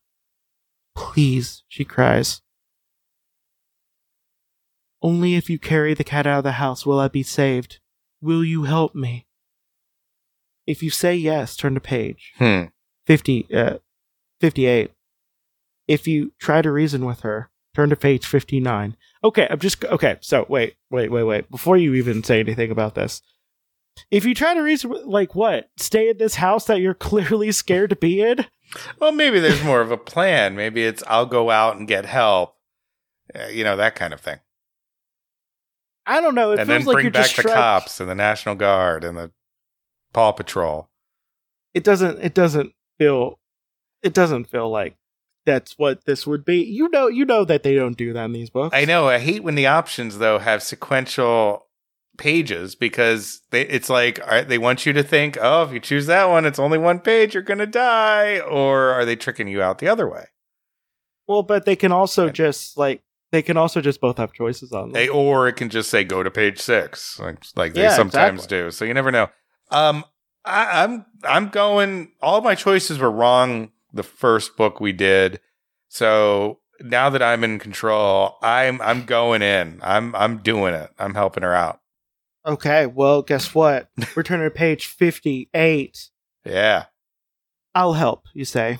Please, 0.95 1.63
she 1.67 1.83
cries. 1.85 2.41
Only 5.01 5.35
if 5.35 5.49
you 5.49 5.57
carry 5.57 5.93
the 5.93 6.03
cat 6.03 6.27
out 6.27 6.39
of 6.39 6.43
the 6.43 6.53
house 6.53 6.85
will 6.85 6.99
I 6.99 7.07
be 7.07 7.23
saved. 7.23 7.79
Will 8.21 8.43
you 8.43 8.63
help 8.63 8.93
me? 8.93 9.25
If 10.67 10.83
you 10.83 10.89
say 10.89 11.15
yes, 11.15 11.55
turn 11.55 11.73
to 11.75 11.79
page 11.79 12.33
Hmm. 12.37 12.63
50, 13.07 13.47
uh, 13.53 13.77
58. 14.41 14.91
If 15.87 16.07
you 16.07 16.33
try 16.37 16.61
to 16.61 16.71
reason 16.71 17.05
with 17.05 17.21
her, 17.21 17.49
turn 17.73 17.89
to 17.89 17.95
page 17.95 18.25
59. 18.27 18.95
Okay, 19.23 19.47
I'm 19.49 19.57
just, 19.59 19.83
okay, 19.85 20.17
so 20.21 20.45
wait, 20.47 20.75
wait, 20.91 21.09
wait, 21.11 21.23
wait. 21.23 21.49
Before 21.49 21.77
you 21.77 21.95
even 21.95 22.23
say 22.23 22.39
anything 22.41 22.69
about 22.69 22.93
this, 22.95 23.21
if 24.11 24.25
you 24.25 24.33
try 24.33 24.53
to 24.53 24.61
reason, 24.61 24.91
like 25.05 25.35
what? 25.35 25.69
Stay 25.77 26.09
in 26.09 26.17
this 26.17 26.35
house 26.35 26.65
that 26.65 26.79
you're 26.79 26.93
clearly 26.93 27.51
scared 27.51 27.89
to 27.91 27.95
be 27.95 28.21
in? 28.21 28.45
Well, 28.99 29.11
maybe 29.11 29.39
there's 29.39 29.63
more 29.63 29.81
of 29.81 29.91
a 29.91 29.97
plan. 29.97 30.55
Maybe 30.55 30.83
it's 30.83 31.03
I'll 31.07 31.25
go 31.25 31.49
out 31.49 31.77
and 31.77 31.87
get 31.87 32.05
help. 32.05 32.55
Uh, 33.33 33.47
you 33.47 33.63
know, 33.63 33.75
that 33.77 33.95
kind 33.95 34.13
of 34.13 34.21
thing. 34.21 34.39
I 36.05 36.21
don't 36.21 36.35
know. 36.35 36.51
It 36.51 36.59
and 36.59 36.67
feels 36.67 36.79
then 36.79 36.85
like 36.87 36.93
bring 36.95 37.11
back 37.11 37.35
the 37.35 37.41
trying- 37.43 37.55
cops 37.55 37.99
and 37.99 38.09
the 38.09 38.15
National 38.15 38.55
Guard 38.55 39.03
and 39.03 39.17
the 39.17 39.31
Paw 40.13 40.31
Patrol. 40.31 40.89
It 41.73 41.83
doesn't, 41.83 42.19
it 42.19 42.33
doesn't 42.33 42.73
feel, 42.97 43.39
it 44.01 44.13
doesn't 44.13 44.45
feel 44.45 44.69
like 44.69 44.95
that's 45.45 45.77
what 45.77 46.05
this 46.05 46.25
would 46.25 46.43
be. 46.45 46.63
You 46.63 46.89
know, 46.89 47.07
you 47.07 47.25
know 47.25 47.45
that 47.45 47.61
they 47.61 47.75
don't 47.75 47.97
do 47.97 48.13
that 48.13 48.25
in 48.25 48.33
these 48.33 48.49
books. 48.49 48.75
I 48.75 48.85
know. 48.85 49.07
I 49.07 49.19
hate 49.19 49.43
when 49.43 49.55
the 49.55 49.67
options 49.67 50.17
though 50.17 50.39
have 50.39 50.63
sequential 50.63 51.67
pages 52.19 52.75
because 52.75 53.41
they, 53.49 53.61
it's 53.67 53.89
like 53.89 54.19
are, 54.27 54.43
they 54.43 54.57
want 54.59 54.85
you 54.85 54.93
to 54.93 55.01
think, 55.01 55.37
oh, 55.41 55.63
if 55.63 55.71
you 55.71 55.79
choose 55.79 56.05
that 56.05 56.29
one, 56.29 56.45
it's 56.45 56.59
only 56.59 56.77
one 56.77 56.99
page, 56.99 57.33
you're 57.33 57.41
gonna 57.41 57.65
die, 57.65 58.39
or 58.39 58.89
are 58.91 59.05
they 59.05 59.15
tricking 59.15 59.47
you 59.47 59.61
out 59.63 59.79
the 59.79 59.87
other 59.87 60.07
way? 60.07 60.25
Well, 61.27 61.41
but 61.43 61.65
they 61.65 61.75
can 61.75 61.91
also 61.91 62.25
Right. 62.25 62.33
just 62.33 62.77
like, 62.77 63.01
they 63.31 63.41
can 63.41 63.57
also 63.57 63.81
just 63.81 64.01
both 64.01 64.17
have 64.17 64.33
choices 64.33 64.71
on 64.73 64.89
them. 64.89 64.93
They, 64.93 65.07
or 65.07 65.47
it 65.47 65.53
can 65.53 65.69
just 65.69 65.89
say 65.89 66.03
go 66.03 66.21
to 66.23 66.29
page 66.31 66.59
six, 66.59 67.19
like, 67.19 67.43
like 67.55 67.73
they 67.73 67.83
Yeah, 67.83 67.95
sometimes 67.95 68.41
exactly. 68.41 68.57
do. 68.65 68.71
So 68.71 68.85
you 68.85 68.93
never 68.93 69.11
know. 69.11 69.29
Um, 69.71 70.03
I, 70.45 70.83
I'm 70.83 71.05
I'm 71.23 71.49
going. 71.49 72.13
All 72.21 72.41
my 72.41 72.55
choices 72.55 72.97
were 72.97 73.11
wrong. 73.11 73.71
The 73.93 74.03
first 74.03 74.55
book 74.57 74.79
we 74.79 74.93
did. 74.93 75.39
So 75.89 76.59
now 76.79 77.09
that 77.09 77.21
I'm 77.21 77.43
in 77.43 77.59
control, 77.59 78.37
I'm 78.41 78.81
I'm 78.81 79.05
going 79.05 79.41
in. 79.41 79.79
I'm 79.83 80.15
I'm 80.15 80.37
doing 80.37 80.73
it. 80.73 80.89
I'm 80.97 81.13
helping 81.13 81.43
her 81.43 81.53
out. 81.53 81.81
Okay, 82.53 82.85
well, 82.85 83.21
guess 83.21 83.53
what? 83.53 83.89
We're 84.15 84.23
turning 84.23 84.47
to 84.47 84.51
page 84.51 84.87
58. 84.87 86.09
Yeah. 86.45 86.85
I'll 87.75 87.93
help, 87.93 88.25
you 88.33 88.45
say. 88.45 88.79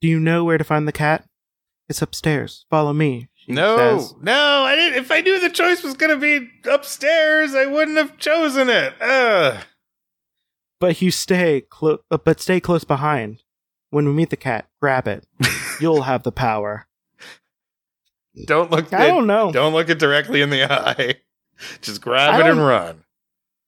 Do 0.00 0.08
you 0.08 0.20
know 0.20 0.44
where 0.44 0.58
to 0.58 0.64
find 0.64 0.86
the 0.86 0.92
cat? 0.92 1.24
It's 1.88 2.02
upstairs. 2.02 2.66
Follow 2.70 2.92
me, 2.92 3.28
she 3.34 3.52
No, 3.52 3.76
says. 3.98 4.14
no, 4.20 4.62
I 4.64 4.76
didn't. 4.76 4.98
If 4.98 5.10
I 5.10 5.20
knew 5.20 5.40
the 5.40 5.50
choice 5.50 5.82
was 5.82 5.94
going 5.94 6.10
to 6.10 6.16
be 6.18 6.48
upstairs, 6.70 7.54
I 7.54 7.66
wouldn't 7.66 7.96
have 7.98 8.18
chosen 8.18 8.68
it. 8.68 8.94
Ugh. 9.00 9.62
But 10.80 11.00
you 11.00 11.10
stay 11.10 11.60
close. 11.62 12.00
Uh, 12.10 12.18
but 12.18 12.40
stay 12.40 12.60
close 12.60 12.84
behind. 12.84 13.42
When 13.90 14.06
we 14.06 14.12
meet 14.12 14.30
the 14.30 14.36
cat, 14.36 14.68
grab 14.80 15.06
it. 15.06 15.26
You'll 15.80 16.02
have 16.02 16.22
the 16.22 16.32
power. 16.32 16.86
Don't 18.46 18.70
look. 18.70 18.92
I 18.92 19.06
don't 19.08 19.26
know. 19.26 19.52
Don't 19.52 19.74
look 19.74 19.88
it 19.90 19.98
directly 19.98 20.40
in 20.40 20.50
the 20.50 20.64
eye. 20.72 21.16
Just 21.82 22.00
grab 22.00 22.40
it 22.40 22.46
and 22.46 22.60
run. 22.64 23.04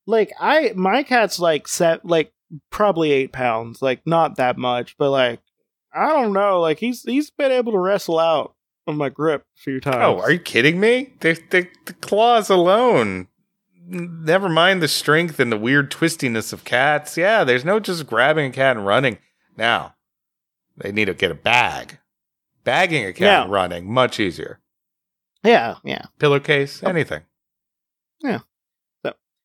Like 0.06 0.32
I, 0.38 0.72
my 0.74 1.02
cat's 1.02 1.38
like 1.38 1.66
set, 1.68 2.04
like 2.04 2.32
probably 2.70 3.10
eight 3.12 3.32
pounds. 3.32 3.80
Like 3.82 4.02
not 4.06 4.36
that 4.36 4.58
much, 4.58 4.96
but 4.98 5.10
like 5.10 5.40
I 5.94 6.08
don't 6.08 6.32
know. 6.32 6.60
Like 6.60 6.78
he's 6.78 7.02
he's 7.02 7.30
been 7.30 7.52
able 7.52 7.72
to 7.72 7.78
wrestle 7.78 8.18
out 8.18 8.54
of 8.86 8.96
my 8.96 9.08
grip 9.08 9.46
a 9.56 9.60
few 9.60 9.80
times. 9.80 9.96
Oh, 10.00 10.20
are 10.20 10.30
you 10.30 10.38
kidding 10.38 10.78
me? 10.78 11.14
The, 11.20 11.40
the, 11.50 11.68
the 11.86 11.94
claws 11.94 12.50
alone. 12.50 13.28
Never 13.86 14.48
mind 14.48 14.82
the 14.82 14.88
strength 14.88 15.38
and 15.40 15.50
the 15.52 15.56
weird 15.58 15.90
twistiness 15.90 16.52
of 16.52 16.64
cats. 16.64 17.16
Yeah, 17.16 17.44
there's 17.44 17.64
no 17.64 17.80
just 17.80 18.06
grabbing 18.06 18.50
a 18.50 18.52
cat 18.52 18.76
and 18.76 18.84
running. 18.86 19.18
Now, 19.56 19.94
they 20.76 20.90
need 20.92 21.06
to 21.06 21.14
get 21.14 21.30
a 21.30 21.34
bag. 21.34 21.98
Bagging 22.64 23.04
a 23.04 23.12
cat 23.12 23.20
Yeah. 23.22 23.42
and 23.44 23.52
running, 23.52 23.92
much 23.92 24.18
easier. 24.20 24.60
Yeah, 25.42 25.76
yeah. 25.84 26.06
Pillowcase, 26.18 26.82
anything. 26.82 27.22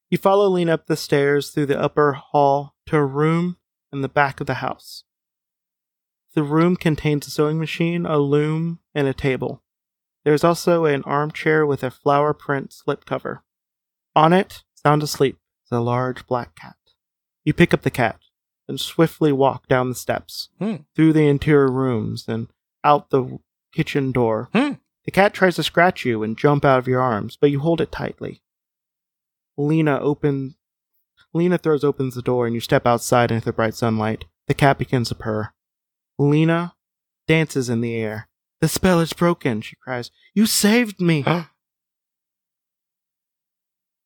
You 0.10 0.18
follow 0.18 0.48
Lena 0.48 0.74
up 0.74 0.88
the 0.88 0.96
stairs 0.98 1.52
through 1.52 1.68
the 1.68 1.80
upper 1.80 2.14
hall 2.14 2.76
to 2.88 2.98
a 2.98 3.06
room 3.06 3.58
in 3.94 4.02
the 4.02 4.10
back 4.10 4.42
of 4.42 4.48
the 4.48 4.56
house. 4.56 5.04
The 6.34 6.42
room 6.44 6.76
contains 6.76 7.28
a 7.28 7.32
sewing 7.32 7.60
machine, 7.60 8.06
a 8.06 8.18
loom, 8.18 8.80
and 8.96 9.08
a 9.08 9.14
table. 9.14 9.62
There's 10.26 10.44
also 10.44 10.86
an 10.86 11.04
armchair 11.04 11.66
with 11.66 11.84
a 11.84 11.92
flower 11.92 12.34
print 12.34 12.72
slipcover. 12.72 13.42
On 14.16 14.34
it, 14.34 14.64
sound 14.74 15.04
asleep, 15.04 15.38
is 15.66 15.72
a 15.72 15.80
large 15.80 16.26
black 16.26 16.56
cat. 16.56 16.76
You 17.44 17.54
pick 17.54 17.74
up 17.74 17.82
the 17.84 17.92
cat 17.92 18.20
and 18.68 18.80
swiftly 18.80 19.32
walk 19.32 19.68
down 19.68 19.90
the 19.90 19.96
steps, 19.96 20.50
Hmm. 20.60 20.78
through 20.96 21.14
the 21.14 21.28
interior 21.28 21.72
rooms, 21.72 22.28
and 22.28 22.48
out 22.84 23.10
the 23.10 23.40
kitchen 23.74 24.12
door. 24.12 24.50
Hmm. 24.54 24.74
The 25.06 25.12
cat 25.12 25.34
tries 25.34 25.56
to 25.56 25.64
scratch 25.64 26.06
you 26.06 26.24
and 26.24 26.38
jump 26.38 26.66
out 26.66 26.80
of 26.80 26.88
your 26.88 27.02
arms, 27.02 27.38
but 27.40 27.52
you 27.52 27.60
hold 27.60 27.82
it 27.82 27.92
tightly. 27.92 28.42
Lena 29.60 30.00
opens. 30.00 30.56
Lena 31.34 31.58
throws 31.58 31.84
opens 31.84 32.16
the 32.16 32.22
door 32.22 32.48
and 32.48 32.56
you 32.56 32.62
step 32.62 32.88
outside 32.88 33.30
into 33.30 33.46
the 33.46 33.54
bright 33.54 33.76
sunlight. 33.76 34.26
The 34.48 34.54
cat 34.54 34.80
begins 34.80 35.10
to 35.10 35.16
purr. 35.16 35.54
Lena 36.18 36.76
dances 37.28 37.70
in 37.70 37.82
the 37.82 37.96
air. 37.96 38.30
The 38.62 38.70
spell 38.70 39.02
is 39.02 39.14
broken, 39.14 39.62
she 39.62 39.76
cries. 39.76 40.12
You 40.34 40.46
saved 40.46 41.02
me. 41.02 41.26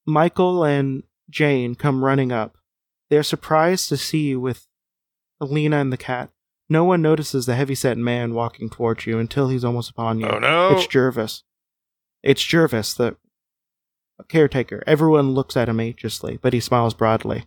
Michael 0.05 0.65
and 0.65 1.03
Jane 1.29 1.75
come 1.75 2.03
running 2.03 2.31
up. 2.31 2.57
They 3.09 3.17
are 3.17 3.23
surprised 3.23 3.89
to 3.89 3.97
see 3.97 4.27
you 4.27 4.39
with 4.39 4.67
Lena 5.39 5.77
and 5.77 5.93
the 5.93 5.97
cat. 5.97 6.31
No 6.67 6.83
one 6.83 7.01
notices 7.01 7.45
the 7.45 7.55
heavyset 7.55 7.97
man 7.97 8.33
walking 8.33 8.69
towards 8.69 9.05
you 9.05 9.19
until 9.19 9.49
he's 9.49 9.63
almost 9.63 9.91
upon 9.91 10.19
you. 10.19 10.27
Oh 10.27 10.39
no. 10.39 10.75
It's 10.75 10.87
Jervis. 10.87 11.43
It's 12.23 12.43
Jervis, 12.43 12.95
the 12.95 13.17
caretaker. 14.27 14.83
Everyone 14.88 15.31
looks 15.31 15.55
at 15.57 15.69
him 15.69 15.79
anxiously, 15.79 16.38
but 16.41 16.53
he 16.53 16.59
smiles 16.59 16.93
broadly. 16.93 17.45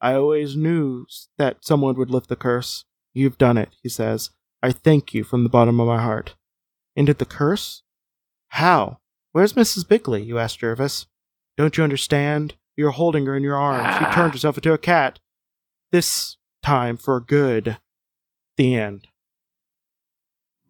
I 0.00 0.14
always 0.14 0.56
knew 0.56 1.06
that 1.38 1.64
someone 1.64 1.94
would 1.96 2.10
lift 2.10 2.28
the 2.28 2.36
curse. 2.36 2.84
You've 3.14 3.38
done 3.38 3.56
it, 3.58 3.70
he 3.82 3.88
says. 3.88 4.30
I 4.62 4.72
thank 4.72 5.14
you 5.14 5.24
from 5.24 5.42
the 5.44 5.48
bottom 5.50 5.78
of 5.80 5.86
my 5.86 6.00
heart. 6.02 6.34
Ended 6.96 7.18
the 7.18 7.24
curse? 7.24 7.82
How? 8.48 8.98
Where's 9.32 9.54
Mrs. 9.54 9.86
Bigley? 9.88 10.22
You 10.22 10.38
ask 10.38 10.58
Jervis. 10.58 11.06
Don't 11.56 11.76
you 11.76 11.84
understand? 11.84 12.54
You're 12.76 12.90
holding 12.90 13.26
her 13.26 13.36
in 13.36 13.42
your 13.42 13.56
arms. 13.56 13.96
She 13.98 14.04
Ah. 14.04 14.12
turned 14.14 14.32
herself 14.32 14.56
into 14.58 14.72
a 14.72 14.78
cat. 14.78 15.20
This 15.90 16.36
time 16.62 16.96
for 16.96 17.20
good. 17.20 17.78
The 18.56 18.74
end. 18.74 19.08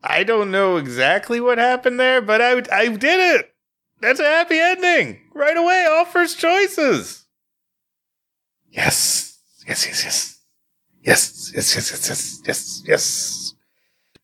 I 0.02 0.24
don't 0.24 0.50
know 0.50 0.76
exactly 0.76 1.40
what 1.40 1.58
happened 1.58 1.98
there, 2.00 2.20
but 2.20 2.40
I 2.42 2.54
I 2.76 2.88
did 2.88 3.40
it. 3.40 3.54
That's 4.00 4.18
a 4.20 4.24
happy 4.24 4.58
ending 4.58 5.20
right 5.34 5.56
away, 5.56 5.86
all 5.90 6.04
first 6.04 6.38
choices. 6.38 7.26
Yes, 8.70 9.38
yes, 9.66 9.86
yes, 9.86 10.04
yes. 10.04 10.38
Yes, 11.04 11.52
yes, 11.54 11.74
yes, 11.74 11.90
yes, 11.90 12.08
yes, 12.08 12.42
yes, 12.46 12.82
yes. 12.86 13.54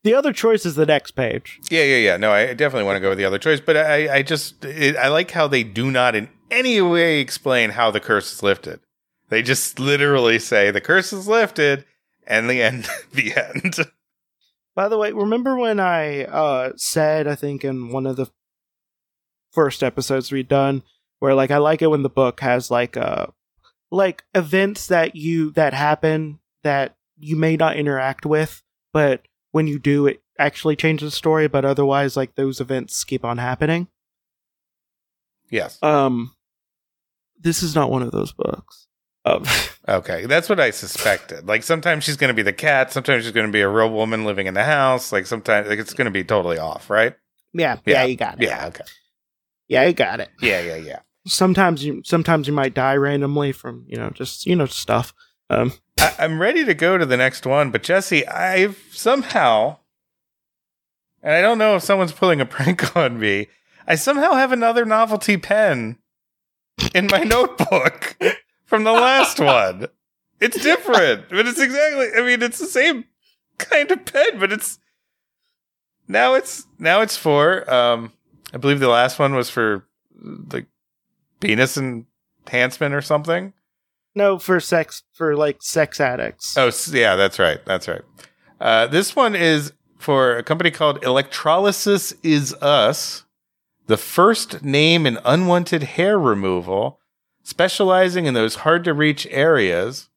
The 0.04 0.14
other 0.14 0.32
choice 0.32 0.64
is 0.64 0.76
the 0.76 0.86
next 0.86 1.10
page. 1.12 1.58
Yeah, 1.70 1.82
yeah, 1.82 1.96
yeah. 1.96 2.16
No, 2.16 2.32
I 2.32 2.54
definitely 2.54 2.84
want 2.84 2.96
to 2.96 3.00
go 3.00 3.08
with 3.10 3.18
the 3.18 3.24
other 3.24 3.38
choice, 3.38 3.60
but 3.60 3.76
I, 3.76 4.16
I 4.16 4.22
just, 4.22 4.64
it, 4.64 4.96
I 4.96 5.08
like 5.08 5.32
how 5.32 5.48
they 5.48 5.64
do 5.64 5.90
not 5.90 6.14
in 6.14 6.28
any 6.50 6.80
way 6.80 7.20
explain 7.20 7.70
how 7.70 7.90
the 7.90 8.00
curse 8.00 8.32
is 8.32 8.42
lifted. 8.42 8.80
They 9.28 9.42
just 9.42 9.78
literally 9.78 10.38
say 10.38 10.70
the 10.70 10.80
curse 10.80 11.12
is 11.12 11.28
lifted, 11.28 11.84
and 12.26 12.48
the 12.48 12.62
end, 12.62 12.88
the 13.12 13.34
end. 13.34 13.76
By 14.74 14.88
the 14.88 14.96
way, 14.96 15.12
remember 15.12 15.56
when 15.56 15.80
I 15.80 16.24
uh, 16.24 16.72
said 16.76 17.26
I 17.26 17.34
think 17.34 17.64
in 17.64 17.90
one 17.90 18.06
of 18.06 18.16
the 18.16 18.28
first 19.50 19.82
episodes 19.82 20.30
we'd 20.30 20.48
done 20.48 20.82
where 21.20 21.34
like 21.34 21.50
I 21.50 21.58
like 21.58 21.82
it 21.82 21.88
when 21.88 22.02
the 22.02 22.08
book 22.10 22.40
has 22.40 22.70
like 22.70 22.96
uh 22.96 23.26
like 23.90 24.24
events 24.34 24.86
that 24.88 25.16
you 25.16 25.50
that 25.52 25.72
happen 25.74 26.38
that 26.62 26.96
you 27.18 27.36
may 27.36 27.56
not 27.56 27.76
interact 27.76 28.26
with, 28.26 28.62
but 28.92 29.26
when 29.50 29.66
you 29.66 29.78
do, 29.78 30.06
it 30.06 30.22
actually 30.38 30.76
changes 30.76 31.12
the 31.12 31.16
story. 31.16 31.48
But 31.48 31.64
otherwise, 31.64 32.16
like 32.16 32.34
those 32.34 32.60
events 32.60 33.02
keep 33.04 33.24
on 33.24 33.38
happening. 33.38 33.88
Yes. 35.50 35.82
Um, 35.82 36.34
this 37.40 37.62
is 37.62 37.74
not 37.74 37.90
one 37.90 38.02
of 38.02 38.10
those 38.10 38.32
books. 38.32 38.86
Um, 39.24 39.44
Okay, 39.88 40.26
that's 40.26 40.50
what 40.50 40.60
I 40.60 40.70
suspected. 40.70 41.48
Like 41.48 41.62
sometimes 41.62 42.04
she's 42.04 42.18
going 42.18 42.28
to 42.28 42.34
be 42.34 42.42
the 42.42 42.52
cat, 42.52 42.92
sometimes 42.92 43.24
she's 43.24 43.32
going 43.32 43.46
to 43.46 43.52
be 43.52 43.62
a 43.62 43.68
real 43.68 43.88
woman 43.88 44.26
living 44.26 44.46
in 44.46 44.52
the 44.52 44.64
house. 44.64 45.12
Like 45.12 45.26
sometimes, 45.26 45.66
like 45.66 45.78
it's 45.78 45.94
going 45.94 46.04
to 46.04 46.10
be 46.10 46.24
totally 46.24 46.58
off, 46.58 46.90
right? 46.90 47.16
yeah, 47.54 47.78
Yeah. 47.86 48.02
yeah, 48.02 48.04
you 48.04 48.16
got 48.16 48.34
it. 48.34 48.42
Yeah. 48.46 48.66
Okay. 48.66 48.84
yeah, 49.66 49.86
you 49.86 49.94
got 49.94 50.20
it. 50.20 50.28
Yeah. 50.42 50.60
Yeah. 50.60 50.76
Yeah. 50.76 50.98
Sometimes 51.28 51.84
you 51.84 52.02
sometimes 52.04 52.46
you 52.46 52.52
might 52.52 52.74
die 52.74 52.96
randomly 52.96 53.52
from 53.52 53.84
you 53.86 53.96
know 53.96 54.10
just 54.10 54.46
you 54.46 54.56
know 54.56 54.66
stuff 54.66 55.14
um 55.50 55.72
I, 55.98 56.14
I'm 56.18 56.40
ready 56.40 56.64
to 56.64 56.74
go 56.74 56.96
to 56.96 57.06
the 57.06 57.16
next 57.16 57.46
one, 57.46 57.70
but 57.70 57.82
Jesse, 57.82 58.26
I've 58.26 58.82
somehow, 58.90 59.78
and 61.22 61.34
I 61.34 61.40
don't 61.40 61.58
know 61.58 61.76
if 61.76 61.82
someone's 61.82 62.12
pulling 62.12 62.40
a 62.40 62.46
prank 62.46 62.96
on 62.96 63.18
me. 63.18 63.48
I 63.86 63.94
somehow 63.94 64.34
have 64.34 64.52
another 64.52 64.84
novelty 64.84 65.36
pen 65.36 65.98
in 66.94 67.08
my 67.10 67.20
notebook 67.20 68.16
from 68.64 68.84
the 68.84 68.92
last 68.92 69.40
one. 69.40 69.88
It's 70.40 70.62
different, 70.62 71.28
but 71.30 71.46
it's 71.46 71.60
exactly. 71.60 72.08
I 72.16 72.22
mean, 72.24 72.42
it's 72.42 72.58
the 72.58 72.66
same 72.66 73.06
kind 73.56 73.90
of 73.90 74.04
pen, 74.04 74.38
but 74.38 74.52
it's 74.52 74.78
now 76.06 76.34
it's 76.34 76.66
now 76.78 77.00
it's 77.00 77.16
for. 77.16 77.68
Um, 77.72 78.12
I 78.52 78.58
believe 78.58 78.78
the 78.78 78.88
last 78.88 79.18
one 79.18 79.34
was 79.34 79.50
for 79.50 79.84
like 80.52 80.66
penis 81.40 81.76
enhancement 81.78 82.94
or 82.94 83.02
something. 83.02 83.52
no 84.14 84.38
for 84.38 84.60
sex 84.60 85.02
for 85.12 85.36
like 85.36 85.58
sex 85.62 86.00
addicts 86.00 86.56
Oh, 86.56 86.70
yeah, 86.92 87.16
that's 87.16 87.38
right. 87.38 87.64
That's 87.64 87.86
right. 87.88 88.02
Uh, 88.60 88.86
this 88.88 89.14
one 89.14 89.36
is 89.36 89.72
for 89.98 90.36
a 90.36 90.42
company 90.42 90.70
called 90.70 91.04
Electrolysis 91.04 92.12
Is 92.22 92.54
Us, 92.54 93.24
the 93.86 93.96
first 93.96 94.62
name 94.64 95.06
in 95.06 95.18
unwanted 95.24 95.82
hair 95.82 96.18
removal, 96.18 96.98
specializing 97.42 98.26
in 98.26 98.34
those 98.34 98.56
hard 98.56 98.84
to 98.84 98.94
reach 98.94 99.26
areas. 99.30 100.08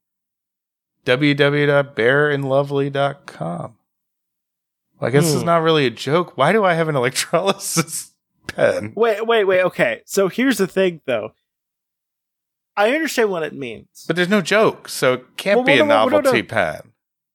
www.bearandlovely.com. 1.05 3.75
Well, 4.99 5.07
I 5.07 5.11
guess 5.11 5.31
it's 5.31 5.41
Hmm. 5.41 5.45
not 5.45 5.61
really 5.63 5.85
a 5.85 5.89
joke. 5.91 6.35
Why 6.37 6.51
do 6.51 6.63
I 6.63 6.73
have 6.73 6.89
an 6.89 6.95
electrolysis 6.95 8.10
pen? 8.55 8.93
wait 8.95 9.25
wait 9.27 9.43
wait 9.45 9.61
okay 9.63 10.01
so 10.05 10.27
here's 10.27 10.57
the 10.57 10.67
thing 10.67 11.01
though 11.05 11.33
i 12.77 12.93
understand 12.93 13.29
what 13.29 13.43
it 13.43 13.53
means 13.53 14.05
But 14.07 14.15
there's 14.15 14.29
no 14.29 14.41
joke, 14.41 14.87
so 14.89 15.13
it 15.13 15.37
can't 15.37 15.57
Well, 15.57 15.65
be 15.65 15.73
well, 15.73 15.83
a 15.83 15.87
no, 15.87 16.09
novelty 16.09 16.41
no. 16.41 16.47
pen. 16.47 16.81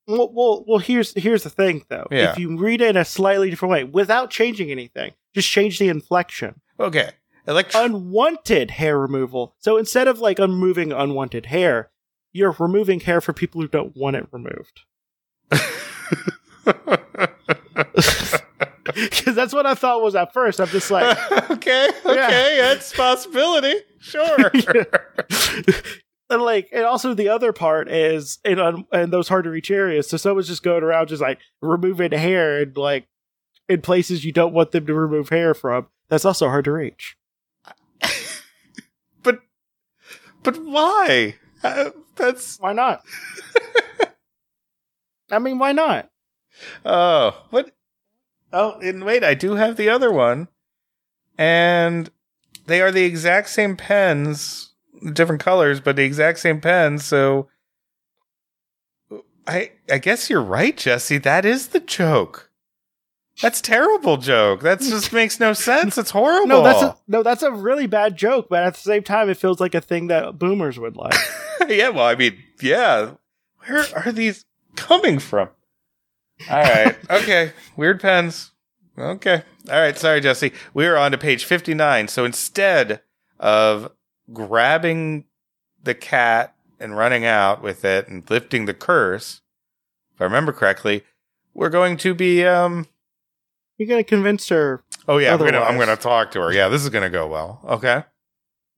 well, 0.07 0.31
well 0.33 0.65
well 0.67 0.79
here's 0.79 1.13
here's 1.15 1.43
the 1.43 1.51
thing 1.51 1.85
though 1.89 2.07
Yeah. 2.11 2.33
if 2.33 2.39
you 2.39 2.57
read 2.59 2.81
it 2.81 2.91
in 2.91 2.97
a 2.97 3.05
slightly 3.05 3.51
different 3.51 3.73
way 3.73 3.85
without 3.85 4.31
changing 4.31 4.71
anything 4.71 5.13
just 5.35 5.49
change 5.49 5.79
the 5.79 5.89
inflection 5.89 6.61
Okay. 6.81 7.11
Electro- 7.49 7.85
unwanted 7.85 8.73
hair 8.73 8.99
removal 8.99 9.55
so 9.59 9.77
instead 9.77 10.09
of 10.09 10.19
like 10.21 10.39
removing 10.39 10.93
unwanted 10.93 11.47
hair 11.47 11.91
you're 12.33 12.57
removing 12.59 13.01
hair 13.01 13.21
for 13.21 13.33
people 13.33 13.61
who 13.61 13.69
don't 13.69 13.97
want 13.97 14.17
it 14.17 14.27
removed 14.33 14.81
because 18.95 19.35
that's 19.35 19.53
what 19.53 19.67
i 19.67 19.75
thought 19.75 20.03
was 20.03 20.15
at 20.15 20.33
first 20.33 20.61
i'm 20.61 20.69
just 20.69 20.91
like 20.91 21.17
okay, 21.51 21.89
okay, 22.05 22.57
that's 22.59 22.95
possibility. 22.95 23.75
Sure. 23.99 24.53
and 26.31 26.43
like 26.43 26.69
and 26.73 26.85
also 26.85 27.15
the 27.15 27.29
other 27.29 27.53
part 27.53 27.89
is 27.91 28.39
in 28.45 28.59
un- 28.61 28.87
in 28.93 29.11
those 29.11 29.29
hard 29.29 29.45
to 29.45 29.51
reach 29.51 29.71
areas 29.71 30.09
so 30.09 30.17
someone's 30.17 30.49
just 30.49 30.63
going 30.63 30.83
around 30.83 31.09
just 31.09 31.23
like 31.23 31.39
removing 31.61 32.13
hair 32.13 32.63
and 32.63 32.77
like 32.77 33.07
in 33.69 33.81
places 33.81 34.25
you 34.25 34.33
don't 34.33 34.55
want 34.55 34.73
them 34.73 34.87
to 34.87 34.95
remove 34.95 35.29
hair 35.31 35.55
from. 35.55 35.89
That's 36.09 36.25
also 36.25 36.49
hard 36.49 36.65
to 36.67 36.73
reach. 36.73 37.17
but 39.23 39.41
but 40.43 40.57
why? 40.65 41.37
Uh, 41.63 41.91
that's 42.15 42.59
Why 42.61 42.73
not? 42.73 43.03
I 45.31 45.39
mean, 45.39 45.59
why 45.59 45.73
not? 45.73 46.11
oh 46.85 47.45
what? 47.51 47.71
Oh, 48.53 48.79
and 48.81 49.05
wait, 49.05 49.25
I 49.25 49.35
do 49.35 49.55
have 49.55 49.77
the 49.77 49.89
other 49.89 50.11
one, 50.13 50.49
and 51.37 52.11
they 52.67 52.81
are 52.81 52.93
the 52.93 53.05
exact 53.05 53.49
same 53.49 53.77
pens, 53.77 54.73
different 55.13 55.43
colors, 55.43 55.81
but 55.81 55.97
the 55.97 56.05
exact 56.05 56.39
same 56.39 56.61
pens. 56.61 57.05
So 57.05 57.49
I 59.47 59.73
I 59.91 59.99
guess 59.99 60.29
you're 60.31 60.43
right, 60.43 60.77
Jesse. 60.77 61.19
That 61.19 61.45
is 61.45 61.69
the 61.69 61.81
joke. 61.81 62.51
That's 63.43 63.61
terrible 63.61 64.17
joke. 64.17 64.63
That 64.63 64.81
just 64.81 65.13
makes 65.13 65.39
no 65.39 65.53
sense. 65.53 65.99
It's 65.99 66.11
horrible. 66.11 66.49
No, 66.49 66.63
that's 66.63 66.83
a, 66.83 66.97
no, 67.07 67.23
that's 67.23 67.43
a 67.43 67.53
really 67.53 67.87
bad 67.87 68.17
joke. 68.17 68.49
But 68.49 68.63
at 68.63 68.75
the 68.75 68.81
same 68.81 69.03
time, 69.03 69.29
it 69.29 69.37
feels 69.37 69.61
like 69.61 69.75
a 69.75 69.81
thing 69.81 70.07
that 70.09 70.39
boomers 70.39 70.79
would 70.79 70.97
like. 70.97 71.19
yeah, 71.69 71.91
well, 71.91 72.07
I 72.07 72.15
mean, 72.15 72.39
yeah. 72.61 73.13
Where 73.67 73.85
are 73.95 74.13
these 74.13 74.45
coming 74.77 75.19
from? 75.19 75.49
All 76.51 76.63
right. 76.63 76.97
Okay. 77.11 77.53
Weird 77.77 78.01
pens. 78.01 78.51
Okay. 78.99 79.43
All 79.71 79.81
right. 79.81 79.97
Sorry, 79.99 80.21
Jesse. 80.21 80.53
We 80.75 80.87
are 80.87 80.97
on 80.97 81.13
to 81.13 81.19
page 81.19 81.45
59. 81.45 82.09
So 82.09 82.25
instead 82.25 83.01
of 83.39 83.91
grabbing 84.33 85.25
the 85.83 85.95
cat 85.95 86.55
and 86.81 86.97
running 86.97 87.25
out 87.25 87.63
with 87.63 87.85
it 87.85 88.09
and 88.09 88.29
lifting 88.31 88.67
the 88.67 88.75
curse, 88.75 89.41
if 90.15 90.21
I 90.21 90.25
remember 90.25 90.53
correctly, 90.53 91.05
we're 91.55 91.71
going 91.71 91.97
to 91.99 92.15
be, 92.15 92.45
um, 92.45 92.87
You're 93.79 93.89
gonna 93.89 94.05
convince 94.05 94.49
her. 94.49 94.83
oh 95.09 95.19
yeah, 95.19 95.33
I'm 95.33 95.39
gonna, 95.39 95.61
I'm 95.61 95.79
gonna 95.79 95.97
talk 95.97 96.31
to 96.33 96.41
her. 96.41 96.53
Yeah, 96.53 96.69
this 96.69 96.83
is 96.83 96.91
gonna 96.91 97.11
go 97.11 97.27
well. 97.27 97.61
Okay. 97.65 98.05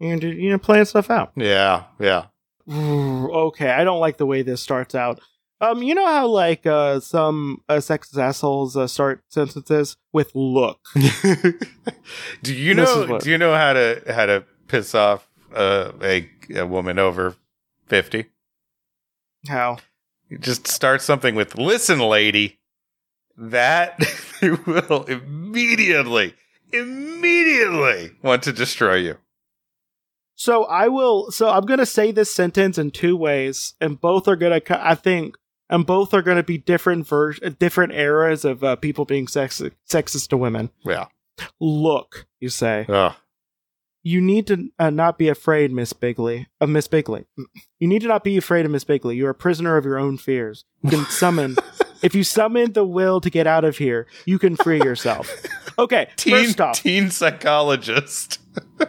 You're 0.00 0.16
gonna, 0.18 0.32
you're 0.34 0.50
gonna 0.52 0.58
plan 0.60 0.84
stuff 0.86 1.10
out. 1.10 1.32
Yeah. 1.36 1.84
Yeah. 1.98 2.26
Ooh, 2.72 3.30
okay, 3.32 3.70
I 3.70 3.82
don't 3.84 3.98
like 4.00 4.16
the 4.18 4.26
way 4.26 4.42
this 4.42 4.60
starts 4.62 4.94
out. 4.94 5.20
Um, 5.60 5.82
you 5.82 5.94
know 5.94 6.06
how 6.06 6.28
like 6.28 6.66
uh 6.66 7.00
some 7.00 7.62
uh, 7.68 7.74
sexist 7.76 8.16
assholes 8.16 8.76
uh, 8.76 8.86
start 8.86 9.22
sentences 9.28 9.96
with 10.12 10.30
"look." 10.34 10.78
do 12.42 12.54
you 12.54 12.74
know? 12.74 13.06
what- 13.08 13.22
Do 13.22 13.30
you 13.30 13.38
know 13.38 13.54
how 13.54 13.72
to 13.72 14.02
how 14.08 14.26
to 14.26 14.44
piss 14.68 14.94
off 14.94 15.28
uh, 15.54 15.92
a 16.02 16.28
a 16.54 16.64
woman 16.66 16.98
over 16.98 17.34
fifty? 17.86 18.26
How? 19.48 19.78
You 20.28 20.38
just 20.38 20.68
start 20.68 21.02
something 21.02 21.34
with 21.34 21.56
"Listen, 21.58 21.98
lady." 21.98 22.58
That 23.36 23.98
will 24.66 25.04
immediately, 25.04 26.34
immediately 26.72 28.12
want 28.22 28.42
to 28.44 28.52
destroy 28.52 28.96
you. 28.96 29.16
So 30.34 30.64
I 30.64 30.88
will. 30.88 31.30
So 31.30 31.48
I'm 31.48 31.64
gonna 31.66 31.86
say 31.86 32.12
this 32.12 32.32
sentence 32.32 32.78
in 32.78 32.90
two 32.90 33.16
ways, 33.16 33.74
and 33.80 34.00
both 34.00 34.28
are 34.28 34.36
gonna. 34.36 34.60
I 34.70 34.94
think, 34.94 35.36
and 35.70 35.86
both 35.86 36.14
are 36.14 36.22
gonna 36.22 36.42
be 36.42 36.58
different 36.58 37.06
ver- 37.06 37.34
different 37.58 37.92
eras 37.92 38.44
of 38.44 38.62
uh, 38.64 38.76
people 38.76 39.04
being 39.04 39.26
sexist 39.26 39.72
sexist 39.88 40.28
to 40.28 40.36
women. 40.36 40.70
Yeah. 40.84 41.06
Look, 41.60 42.26
you 42.40 42.48
say. 42.48 42.86
Ugh. 42.88 43.14
You 44.02 44.20
need 44.20 44.46
to 44.46 44.70
uh, 44.78 44.90
not 44.90 45.18
be 45.18 45.28
afraid, 45.28 45.72
Miss 45.72 45.92
Bigley. 45.92 46.48
Of 46.60 46.68
Miss 46.68 46.88
Bigley. 46.88 47.26
You 47.78 47.88
need 47.88 48.02
to 48.02 48.08
not 48.08 48.24
be 48.24 48.36
afraid 48.36 48.64
of 48.64 48.70
Miss 48.70 48.84
Bigley. 48.84 49.16
You're 49.16 49.30
a 49.30 49.34
prisoner 49.34 49.76
of 49.76 49.84
your 49.84 49.98
own 49.98 50.16
fears. 50.16 50.64
You 50.82 50.90
can 50.90 51.04
summon. 51.06 51.56
if 52.02 52.14
you 52.14 52.24
summon 52.24 52.72
the 52.72 52.84
will 52.84 53.20
to 53.20 53.28
get 53.28 53.46
out 53.46 53.64
of 53.64 53.78
here, 53.78 54.06
you 54.24 54.38
can 54.38 54.56
free 54.56 54.78
yourself. 54.78 55.30
Okay, 55.78 56.08
Teen, 56.16 56.34
first 56.34 56.60
off, 56.60 56.80
teen 56.82 57.10
psychologist. 57.10 58.40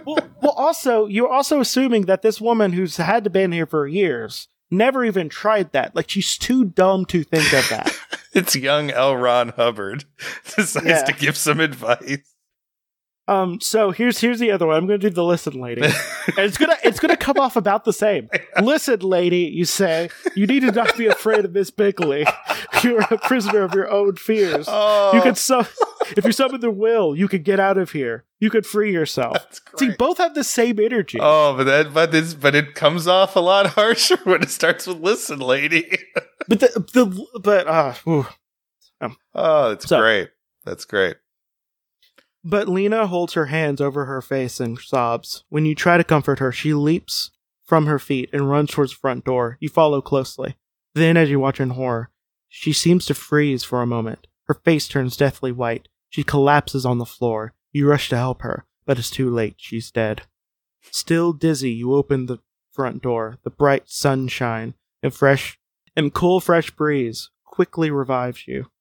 well, 0.06 0.18
well, 0.42 0.54
also 0.54 1.06
you're 1.06 1.32
also 1.32 1.60
assuming 1.60 2.06
that 2.06 2.22
this 2.22 2.40
woman 2.42 2.74
who's 2.74 2.98
had 2.98 3.24
to 3.26 3.30
been 3.30 3.52
here 3.52 3.68
for 3.68 3.86
years 3.88 4.48
never 4.72 5.04
even 5.06 5.30
tried 5.30 5.72
that. 5.74 5.96
Like 5.96 6.10
she's 6.10 6.38
too 6.38 6.66
dumb 6.66 7.06
to 7.08 7.24
think 7.24 7.52
of 7.54 7.68
that. 7.70 7.92
it's 8.34 8.56
young 8.56 8.92
L. 8.92 9.16
Ron 9.16 9.50
Hubbard 9.50 10.06
decides 10.56 10.86
Yeah. 10.86 11.04
to 11.04 11.14
give 11.14 11.38
some 11.38 11.60
advice. 11.60 12.20
Um, 13.30 13.62
so 13.62 13.92
here's 13.92 14.20
here's 14.20 14.40
the 14.40 14.52
other 14.52 14.66
one. 14.66 14.76
I'm 14.78 14.86
gonna 14.88 14.98
do 14.98 15.10
the 15.10 15.24
listen, 15.24 15.60
lady. 15.60 15.82
And 16.38 16.46
it's 16.46 16.58
gonna 16.58 16.78
it's 16.84 17.00
gonna 17.00 17.18
come 17.18 17.38
off 17.40 17.56
about 17.56 17.86
the 17.86 17.94
same. 17.94 18.30
Listen, 18.62 19.00
lady, 19.00 19.40
you 19.52 19.66
say 19.66 20.10
you 20.36 20.46
need 20.46 20.60
to 20.60 20.72
not 20.72 20.96
be 20.96 21.08
afraid 21.08 21.44
of 21.44 21.54
Miss 21.54 21.72
Bigley. 21.72 22.26
You're 22.84 23.02
a 23.02 23.18
prisoner 23.18 23.64
of 23.64 23.74
your 23.74 23.90
own 23.90 24.16
fears. 24.16 24.66
oh, 24.70 25.12
You 25.16 25.22
could 25.22 25.38
su- 25.38 25.64
if 26.16 26.24
you 26.26 26.32
summon 26.32 26.62
the 26.62 26.70
will, 26.70 27.16
you 27.16 27.28
could 27.28 27.44
get 27.44 27.60
out 27.60 27.78
of 27.80 27.92
here. 27.94 28.26
You 28.40 28.50
could 28.52 28.66
free 28.66 28.94
yourself. 28.94 29.38
See, 29.78 29.90
both 29.98 30.20
have 30.20 30.36
the 30.36 30.44
same 30.44 30.80
energy. 30.80 31.18
Oh, 31.20 31.56
but 31.58 31.64
that, 31.66 31.94
but 31.94 32.12
this, 32.12 32.36
but 32.36 32.54
it 32.56 32.76
comes 32.76 33.08
off 33.08 33.36
a 33.36 33.40
lot 33.42 33.66
harsher 33.72 34.18
when 34.24 34.44
it 34.44 34.50
starts 34.52 34.86
with 34.86 35.00
"Listen, 35.02 35.40
lady." 35.40 35.90
But 36.48 36.60
the 36.60 36.68
the 36.94 37.40
but 37.42 37.68
uh, 37.68 37.94
ooh. 38.08 38.28
oh, 39.34 39.70
that's 39.70 39.88
So- 39.88 40.00
great. 40.00 40.30
That's 40.66 40.86
great. 40.86 41.16
But 42.44 42.70
Lena 42.70 43.08
holds 43.08 43.34
her 43.34 43.48
hands 43.48 43.82
over 43.82 44.06
her 44.06 44.22
face 44.22 44.60
and 44.60 44.80
sobs. 44.80 45.44
When 45.50 45.66
you 45.66 45.76
try 45.76 45.98
to 45.98 46.04
comfort 46.04 46.40
her, 46.40 46.52
she 46.52 46.74
leaps 46.74 47.32
from 47.66 47.86
her 47.86 48.00
feet 48.00 48.30
and 48.32 48.50
runs 48.50 48.72
towards 48.72 48.92
the 48.92 48.98
front 48.98 49.26
door. 49.26 49.58
You 49.60 49.70
follow 49.70 50.02
closely. 50.02 50.56
Then, 50.96 51.18
as 51.18 51.30
you 51.30 51.40
watch 51.40 51.60
in 51.60 51.72
horror, 51.72 52.10
she 52.48 52.74
seems 52.74 53.06
to 53.06 53.14
freeze 53.14 53.64
for 53.64 53.82
a 53.82 53.88
moment. 53.88 54.28
Her 54.46 54.54
face 54.54 54.88
turns 54.88 55.18
deathly 55.18 55.52
white. 55.52 55.88
She 56.10 56.24
collapses 56.24 56.86
on 56.86 56.98
the 56.98 57.06
floor. 57.06 57.54
You 57.72 57.88
rush 57.88 58.10
to 58.10 58.18
help 58.18 58.42
her, 58.42 58.66
but 58.86 58.98
it's 58.98 59.12
too 59.12 59.30
late. 59.30 59.56
She's 59.58 59.92
dead. 59.92 60.24
Still 60.90 61.34
dizzy, 61.34 61.72
you 61.72 61.94
open 61.94 62.26
the 62.26 62.40
front 62.72 63.04
door. 63.04 63.38
The 63.44 63.52
bright 63.52 63.90
sunshine 63.90 64.74
and 65.04 65.14
fresh 65.14 65.60
and 65.96 66.14
cool 66.14 66.40
fresh 66.40 66.72
breeze 66.72 67.30
quickly 67.46 67.92
revives 67.92 68.48
you. 68.48 68.72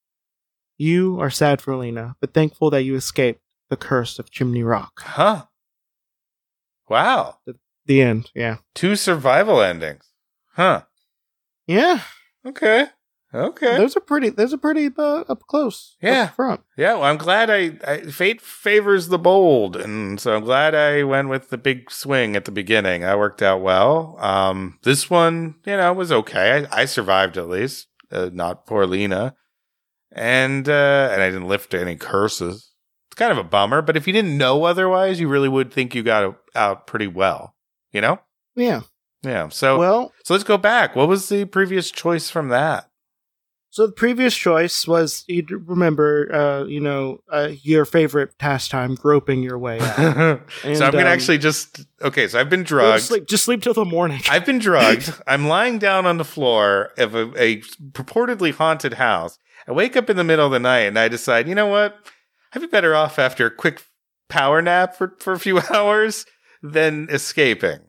You 0.77 1.19
are 1.19 1.29
sad 1.29 1.61
for 1.61 1.75
Lena, 1.75 2.15
but 2.21 2.33
thankful 2.33 2.69
that 2.69 2.83
you 2.83 2.95
escaped 2.95 3.41
the 3.69 3.77
curse 3.77 4.19
of 4.19 4.31
Chimney 4.31 4.63
Rock. 4.63 5.01
Huh. 5.01 5.45
Wow. 6.87 7.37
The 7.85 8.01
end. 8.01 8.31
Yeah. 8.35 8.57
Two 8.75 8.95
survival 8.95 9.61
endings. 9.61 10.05
Huh. 10.53 10.83
Yeah. 11.67 12.01
Okay. 12.45 12.87
Okay. 13.33 13.77
Those 13.77 13.95
are 13.95 13.99
pretty. 14.01 14.29
Those 14.29 14.53
are 14.53 14.57
pretty 14.57 14.89
uh, 14.97 15.23
up 15.29 15.43
close. 15.47 15.95
Yeah. 16.01 16.23
Up 16.23 16.35
front. 16.35 16.61
Yeah, 16.75 16.95
well, 16.95 17.03
I'm 17.03 17.17
glad 17.17 17.51
I, 17.51 17.77
I 17.87 18.01
fate 18.09 18.41
favors 18.41 19.09
the 19.09 19.19
bold, 19.19 19.75
and 19.75 20.19
so 20.19 20.35
I'm 20.35 20.43
glad 20.43 20.73
I 20.73 21.03
went 21.03 21.29
with 21.29 21.49
the 21.49 21.57
big 21.59 21.91
swing 21.91 22.35
at 22.35 22.45
the 22.45 22.51
beginning. 22.51 23.01
That 23.01 23.19
worked 23.19 23.43
out 23.43 23.61
well. 23.61 24.15
Um, 24.19 24.79
this 24.81 25.11
one, 25.11 25.55
you 25.65 25.77
know, 25.77 25.93
was 25.93 26.11
okay. 26.11 26.65
I, 26.71 26.81
I 26.81 26.85
survived 26.85 27.37
at 27.37 27.49
least, 27.49 27.87
uh, 28.11 28.31
not 28.33 28.65
poor 28.65 28.87
Lena, 28.87 29.35
and 30.11 30.67
uh, 30.67 31.09
and 31.11 31.21
I 31.21 31.29
didn't 31.29 31.47
lift 31.47 31.75
any 31.75 31.97
curses. 31.97 32.68
Kind 33.19 33.33
of 33.33 33.37
a 33.37 33.43
bummer, 33.43 33.81
but 33.81 33.97
if 33.97 34.07
you 34.07 34.13
didn't 34.13 34.37
know 34.37 34.63
otherwise, 34.63 35.19
you 35.19 35.27
really 35.27 35.49
would 35.49 35.73
think 35.73 35.93
you 35.93 36.03
got 36.03 36.37
out 36.55 36.87
pretty 36.87 37.07
well. 37.07 37.53
You 37.91 37.99
know? 37.99 38.19
Yeah. 38.55 38.81
Yeah. 39.23 39.49
So 39.49 39.77
Well, 39.77 40.13
so 40.23 40.33
let's 40.33 40.45
go 40.45 40.57
back. 40.57 40.95
What 40.95 41.09
was 41.09 41.27
the 41.27 41.43
previous 41.43 41.91
choice 41.91 42.29
from 42.29 42.47
that? 42.47 42.89
so 43.71 43.85
the 43.85 43.93
previous 43.93 44.35
choice 44.35 44.87
was 44.87 45.23
you 45.27 45.45
remember, 45.65 46.33
uh, 46.33 46.63
you 46.65 46.79
know, 46.79 47.21
uh, 47.31 47.49
your 47.61 47.85
favorite 47.85 48.37
pastime, 48.39 48.95
groping 48.95 49.43
your 49.43 49.59
way 49.59 49.79
out. 49.79 50.41
so 50.63 50.85
I'm 50.85 50.91
gonna 50.91 51.01
um, 51.01 51.07
actually 51.07 51.37
just 51.37 51.85
okay. 52.01 52.27
So 52.27 52.39
I've 52.39 52.49
been 52.49 52.63
drugged. 52.63 53.03
sleep. 53.03 53.27
Just 53.27 53.45
sleep 53.45 53.61
till 53.61 53.75
the 53.75 53.85
morning. 53.85 54.21
I've 54.29 54.45
been 54.45 54.59
drugged. 54.59 55.13
I'm 55.27 55.47
lying 55.47 55.77
down 55.77 56.05
on 56.05 56.17
the 56.17 56.25
floor 56.25 56.93
of 56.97 57.13
a, 57.13 57.31
a 57.37 57.57
purportedly 57.91 58.53
haunted 58.53 58.93
house. 58.93 59.37
I 59.67 59.71
wake 59.71 59.95
up 59.95 60.09
in 60.09 60.17
the 60.17 60.23
middle 60.23 60.47
of 60.47 60.51
the 60.51 60.59
night 60.59 60.87
and 60.87 60.97
I 60.97 61.07
decide, 61.07 61.47
you 61.47 61.53
know 61.53 61.67
what? 61.67 61.95
I'd 62.53 62.61
be 62.61 62.67
better 62.67 62.95
off 62.95 63.19
after 63.19 63.45
a 63.45 63.51
quick 63.51 63.83
power 64.27 64.61
nap 64.61 64.95
for, 64.95 65.15
for 65.19 65.33
a 65.33 65.39
few 65.39 65.59
hours 65.73 66.25
than 66.61 67.07
escaping. 67.09 67.79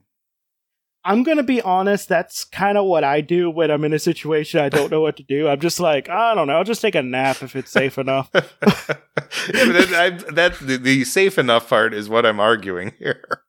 I'm 1.02 1.22
gonna 1.22 1.42
be 1.42 1.62
honest. 1.62 2.10
That's 2.10 2.44
kind 2.44 2.76
of 2.76 2.84
what 2.84 3.04
I 3.04 3.22
do 3.22 3.50
when 3.50 3.70
I'm 3.70 3.84
in 3.84 3.94
a 3.94 3.98
situation 3.98 4.60
I 4.60 4.68
don't 4.68 4.90
know 4.90 5.00
what 5.00 5.16
to 5.16 5.22
do. 5.22 5.48
I'm 5.48 5.60
just 5.60 5.80
like, 5.80 6.10
I 6.10 6.34
don't 6.34 6.46
know. 6.46 6.58
I'll 6.58 6.64
just 6.64 6.82
take 6.82 6.94
a 6.94 7.02
nap 7.02 7.42
if 7.42 7.56
it's 7.56 7.70
safe 7.70 7.96
enough. 7.96 8.28
yeah, 8.34 8.42
that, 8.52 9.94
I, 9.94 10.10
that 10.32 10.58
the, 10.60 10.76
the 10.76 11.04
safe 11.04 11.38
enough 11.38 11.70
part 11.70 11.94
is 11.94 12.10
what 12.10 12.26
I'm 12.26 12.38
arguing 12.38 12.92
here. 12.98 13.44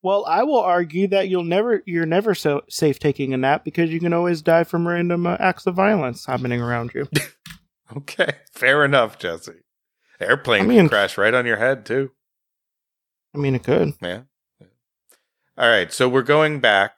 Well, 0.00 0.24
I 0.28 0.44
will 0.44 0.60
argue 0.60 1.08
that 1.08 1.28
you'll 1.28 1.42
never, 1.42 1.82
you're 1.84 2.06
never 2.06 2.36
so 2.36 2.62
safe 2.68 3.00
taking 3.00 3.34
a 3.34 3.36
nap 3.36 3.64
because 3.64 3.90
you 3.90 3.98
can 3.98 4.12
always 4.12 4.42
die 4.42 4.62
from 4.62 4.86
random 4.86 5.26
uh, 5.26 5.36
acts 5.40 5.66
of 5.66 5.74
violence 5.74 6.24
happening 6.26 6.60
around 6.60 6.92
you. 6.94 7.08
Okay, 7.96 8.34
fair 8.52 8.84
enough, 8.84 9.18
Jesse. 9.18 9.62
Airplane 10.20 10.62
I 10.62 10.66
mean- 10.66 10.78
can 10.78 10.88
crash 10.88 11.16
right 11.18 11.34
on 11.34 11.46
your 11.46 11.56
head 11.58 11.84
too. 11.86 12.10
I 13.34 13.38
mean, 13.38 13.54
it 13.54 13.62
could. 13.62 13.92
Yeah. 14.00 14.22
All 15.56 15.68
right, 15.68 15.92
so 15.92 16.08
we're 16.08 16.22
going 16.22 16.60
back 16.60 16.94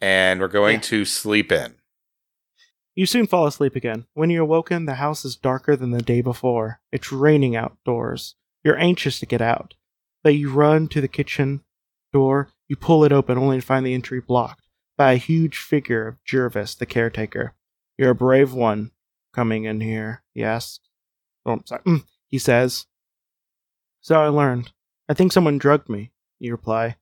and 0.00 0.40
we're 0.40 0.48
going 0.48 0.76
Yeah. 0.76 0.80
to 0.82 1.04
sleep 1.04 1.52
in. 1.52 1.76
You 2.94 3.06
soon 3.06 3.26
fall 3.26 3.46
asleep 3.46 3.74
again. 3.74 4.06
When 4.14 4.30
you're 4.30 4.42
awoken, 4.44 4.84
the 4.86 4.94
house 4.96 5.24
is 5.24 5.36
darker 5.36 5.76
than 5.76 5.90
the 5.92 6.02
day 6.02 6.20
before. 6.20 6.80
It's 6.92 7.10
raining 7.10 7.56
outdoors. 7.56 8.36
You're 8.62 8.78
anxious 8.78 9.18
to 9.20 9.26
get 9.26 9.40
out, 9.40 9.74
but 10.22 10.34
you 10.34 10.50
run 10.52 10.88
to 10.88 11.00
the 11.00 11.08
kitchen 11.08 11.64
door. 12.12 12.50
You 12.68 12.76
pull 12.76 13.04
it 13.04 13.12
open 13.12 13.38
only 13.38 13.58
to 13.60 13.66
find 13.66 13.84
the 13.86 13.94
entry 13.94 14.20
blocked 14.20 14.66
by 14.96 15.12
a 15.12 15.16
huge 15.16 15.58
figure 15.58 16.06
of 16.06 16.22
Jervis, 16.24 16.74
the 16.74 16.86
caretaker. 16.86 17.54
You're 17.98 18.10
a 18.10 18.14
brave 18.14 18.52
one 18.52 18.91
coming 19.32 19.64
in 19.64 19.80
here, 19.80 20.22
he 20.34 20.42
asks. 20.44 20.80
Oh, 21.44 21.52
I'm 21.52 21.66
sorry. 21.66 21.82
Mm, 21.82 22.04
he 22.26 22.38
says. 22.38 22.86
So 24.00 24.20
I 24.20 24.28
learned. 24.28 24.72
I 25.08 25.14
think 25.14 25.32
someone 25.32 25.58
drugged 25.58 25.88
me, 25.88 26.10
you 26.38 26.52
reply. 26.52 26.96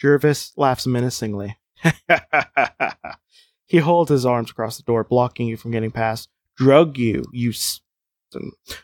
Jervis 0.00 0.52
laughs 0.56 0.86
menacingly. 0.86 1.56
he 3.66 3.78
holds 3.78 4.10
his 4.10 4.26
arms 4.26 4.50
across 4.50 4.76
the 4.76 4.82
door, 4.82 5.04
blocking 5.04 5.46
you 5.46 5.56
from 5.56 5.70
getting 5.70 5.90
past. 5.90 6.28
Drug 6.56 6.98
you, 6.98 7.24
you. 7.32 7.50
S- 7.50 7.80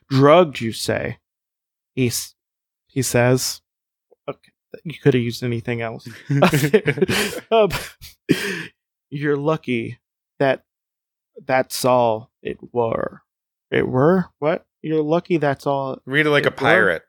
drugged, 0.08 0.60
you 0.60 0.72
say. 0.72 1.18
He, 1.94 2.06
s- 2.08 2.34
he 2.86 3.02
says. 3.02 3.60
Okay, 4.28 4.52
you 4.84 4.98
could 4.98 5.14
have 5.14 5.22
used 5.22 5.42
anything 5.42 5.80
else. 5.82 6.08
um, 7.50 7.70
you're 9.10 9.36
lucky 9.36 9.98
that 10.38 10.64
that's 11.46 11.84
all 11.84 12.30
it 12.42 12.58
were. 12.72 13.22
It 13.70 13.86
were? 13.88 14.26
What? 14.38 14.64
You're 14.82 15.02
lucky 15.02 15.36
that's 15.36 15.66
all. 15.66 16.00
Read 16.06 16.26
it 16.26 16.30
like 16.30 16.44
a 16.44 16.48
It 16.48 16.52
were? 16.54 16.56
pirate. 16.56 17.02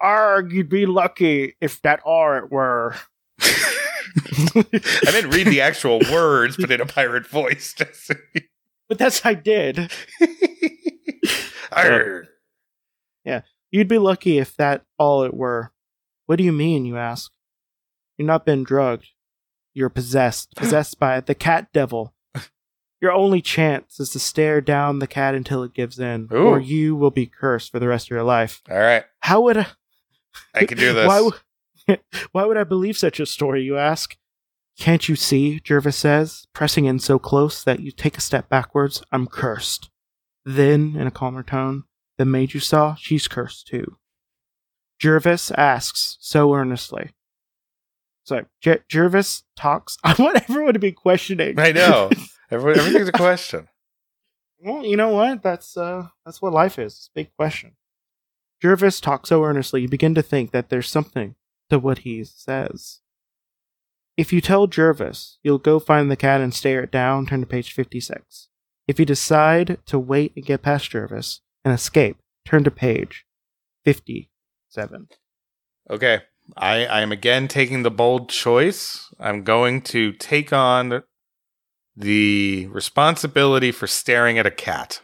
Arg, 0.00 0.52
you'd 0.52 0.68
be 0.68 0.86
lucky 0.86 1.54
if 1.60 1.80
that 1.82 2.00
all 2.04 2.34
it 2.34 2.50
were. 2.50 2.96
I 3.40 4.64
didn't 5.04 5.30
read 5.30 5.46
the 5.46 5.60
actual 5.60 6.00
words, 6.10 6.56
but 6.56 6.70
in 6.72 6.80
a 6.80 6.86
pirate 6.86 7.26
voice. 7.26 7.72
Jesse. 7.76 8.14
But 8.88 8.98
that's 8.98 9.24
I 9.24 9.34
did. 9.34 9.90
Arr. 11.72 12.24
Yeah. 13.24 13.42
You'd 13.70 13.88
be 13.88 13.98
lucky 13.98 14.38
if 14.38 14.56
that 14.56 14.82
all 14.98 15.22
it 15.22 15.32
were. 15.34 15.72
What 16.26 16.36
do 16.36 16.44
you 16.44 16.52
mean, 16.52 16.84
you 16.84 16.96
ask? 16.98 17.32
You're 18.18 18.26
not 18.26 18.44
been 18.44 18.64
drugged. 18.64 19.06
You're 19.72 19.88
possessed. 19.88 20.54
Possessed 20.56 20.98
by 20.98 21.20
the 21.20 21.34
cat 21.34 21.68
devil. 21.72 22.12
Your 23.02 23.12
only 23.12 23.42
chance 23.42 23.98
is 23.98 24.10
to 24.10 24.18
stare 24.20 24.60
down 24.60 25.00
the 25.00 25.06
cat 25.08 25.34
until 25.34 25.64
it 25.64 25.74
gives 25.74 25.98
in, 25.98 26.28
Ooh. 26.32 26.46
or 26.46 26.60
you 26.60 26.94
will 26.94 27.10
be 27.10 27.26
cursed 27.26 27.72
for 27.72 27.80
the 27.80 27.88
rest 27.88 28.06
of 28.06 28.10
your 28.12 28.22
life. 28.22 28.62
All 28.70 28.78
right, 28.78 29.04
How 29.20 29.40
would 29.42 29.56
I, 29.58 29.66
I 30.54 30.64
can 30.66 30.78
do 30.78 30.92
this. 30.94 31.06
Why, 31.08 31.16
w- 31.88 32.02
why 32.32 32.44
would 32.44 32.56
I 32.56 32.62
believe 32.64 32.96
such 32.96 33.18
a 33.18 33.26
story, 33.26 33.64
you 33.64 33.76
ask? 33.76 34.16
Can't 34.78 35.08
you 35.08 35.16
see, 35.16 35.58
Jervis 35.60 35.96
says, 35.96 36.46
pressing 36.54 36.84
in 36.84 37.00
so 37.00 37.18
close 37.18 37.62
that 37.64 37.80
you 37.80 37.90
take 37.90 38.16
a 38.16 38.20
step 38.22 38.48
backwards? 38.48 39.02
I'm 39.10 39.26
cursed. 39.26 39.90
Then, 40.44 40.94
in 40.96 41.06
a 41.08 41.10
calmer 41.10 41.42
tone, 41.42 41.82
the 42.18 42.24
maid 42.24 42.54
you 42.54 42.60
saw, 42.60 42.94
she's 42.94 43.26
cursed 43.26 43.66
too. 43.66 43.96
Jervis 45.00 45.50
asks 45.58 46.16
so 46.20 46.54
earnestly. 46.54 47.10
So, 48.24 48.44
Jer- 48.60 48.84
Jervis 48.88 49.42
talks. 49.56 49.98
I 50.04 50.14
want 50.18 50.36
everyone 50.48 50.74
to 50.74 50.78
be 50.78 50.92
questioning. 50.92 51.58
I 51.58 51.72
know. 51.72 52.10
Everyone, 52.52 52.80
everything's 52.80 53.08
a 53.08 53.12
question. 53.12 53.68
Well, 54.64 54.86
you 54.86 54.96
know 54.96 55.08
what? 55.08 55.42
That's 55.42 55.76
uh 55.76 56.06
that's 56.24 56.40
what 56.40 56.52
life 56.52 56.78
is. 56.78 56.92
It's 56.92 57.08
a 57.08 57.18
big 57.18 57.34
question. 57.36 57.72
Jervis 58.62 59.00
talks 59.00 59.30
so 59.30 59.42
earnestly, 59.42 59.82
you 59.82 59.88
begin 59.88 60.14
to 60.14 60.22
think 60.22 60.52
that 60.52 60.68
there's 60.68 60.88
something 60.88 61.34
to 61.68 61.80
what 61.80 61.98
he 61.98 62.22
says. 62.22 63.00
If 64.16 64.32
you 64.32 64.40
tell 64.40 64.68
Jervis, 64.68 65.38
you'll 65.42 65.58
go 65.58 65.80
find 65.80 66.08
the 66.08 66.16
cat 66.16 66.40
and 66.40 66.54
stare 66.54 66.80
it 66.84 66.92
down, 66.92 67.26
turn 67.26 67.40
to 67.40 67.46
page 67.46 67.72
56. 67.72 68.46
If 68.86 69.00
you 69.00 69.04
decide 69.04 69.78
to 69.86 69.98
wait 69.98 70.32
and 70.36 70.46
get 70.46 70.62
past 70.62 70.92
Jervis 70.92 71.40
and 71.64 71.74
escape, 71.74 72.18
turn 72.44 72.62
to 72.62 72.70
page 72.70 73.26
57. 73.84 75.08
Okay. 75.90 76.20
I, 76.56 76.86
I 76.86 77.00
am 77.00 77.10
again 77.10 77.48
taking 77.48 77.82
the 77.82 77.90
bold 77.90 78.28
choice. 78.28 79.12
I'm 79.18 79.42
going 79.42 79.82
to 79.82 80.12
take 80.12 80.52
on 80.52 81.02
the 81.96 82.66
responsibility 82.70 83.72
for 83.72 83.86
staring 83.86 84.38
at 84.38 84.46
a 84.46 84.50
cat. 84.50 85.02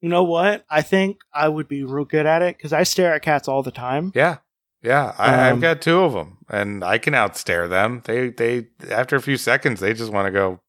You 0.00 0.08
know 0.08 0.24
what? 0.24 0.64
I 0.70 0.82
think 0.82 1.18
I 1.32 1.48
would 1.48 1.68
be 1.68 1.82
real 1.84 2.04
good 2.04 2.26
at 2.26 2.42
it 2.42 2.56
because 2.56 2.72
I 2.72 2.82
stare 2.82 3.14
at 3.14 3.22
cats 3.22 3.48
all 3.48 3.62
the 3.62 3.70
time. 3.70 4.12
Yeah. 4.14 4.38
Yeah. 4.82 5.14
I, 5.18 5.48
I've 5.48 5.54
Um, 5.54 5.60
got 5.60 5.80
two 5.82 6.00
of 6.02 6.12
them 6.12 6.38
and 6.48 6.84
I 6.84 6.98
can 6.98 7.14
outstare 7.14 7.68
them. 7.68 8.02
They, 8.04 8.28
they, 8.30 8.68
after 8.90 9.16
a 9.16 9.22
few 9.22 9.36
seconds, 9.36 9.80
they 9.80 9.94
just 9.94 10.12
want 10.12 10.26
to 10.26 10.32
go 10.32 10.60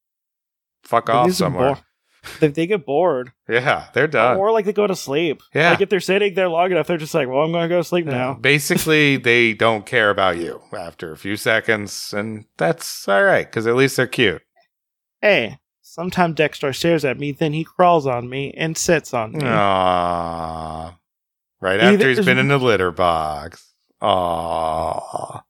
fuck 0.84 1.10
off 1.10 1.32
somewhere. 1.34 1.76
bo- 1.76 1.82
They, 2.42 2.48
they 2.50 2.68
get 2.68 2.86
bored. 2.86 3.32
Yeah. 3.48 3.86
They're 3.94 4.08
done. 4.08 4.38
or 4.38 4.52
like 4.52 4.66
they 4.66 4.74
go 4.74 4.88
to 4.88 4.96
sleep. 4.96 5.42
Yeah. 5.54 5.70
Like 5.72 5.82
if 5.82 5.90
they're 5.90 6.00
sitting 6.00 6.34
there 6.34 6.50
long 6.50 6.72
enough, 6.72 6.88
they're 6.88 6.98
just 6.98 7.14
like, 7.14 7.28
well, 7.30 7.40
I'm 7.42 7.52
going 7.52 7.64
to 7.64 7.70
go 7.70 7.78
to 7.78 7.84
sleep 7.84 8.06
now. 8.06 8.34
Basically, 8.42 9.16
they 9.18 9.54
don't 9.54 9.86
care 9.86 10.10
about 10.10 10.38
you 10.38 10.62
after 10.78 11.12
a 11.14 11.18
few 11.18 11.38
seconds, 11.38 12.14
and 12.14 12.46
that's 12.58 13.08
all 13.08 13.24
right 13.24 13.46
because 13.46 13.66
at 13.68 13.76
least 13.76 13.96
they're 13.98 14.08
cute. 14.08 14.42
Eh, 15.22 15.28
hey, 15.50 15.60
sometimes 15.82 16.36
Dexter 16.36 16.74
stares 16.74 17.04
at 17.06 17.20
me, 17.20 17.32
then 17.32 17.54
he 17.54 17.64
crawls 17.64 18.06
on 18.06 18.30
me 18.30 18.52
and 18.56 18.78
sits 18.78 19.14
on 19.14 19.32
me. 19.34 19.40
Aww. 19.40 20.96
Right 21.60 21.80
Either- 21.80 21.94
after 21.96 22.10
he's 22.10 22.26
been 22.26 22.38
in 22.38 22.48
the 22.50 22.58
litter 22.60 22.92
box. 22.92 23.74
Aww. 24.02 25.44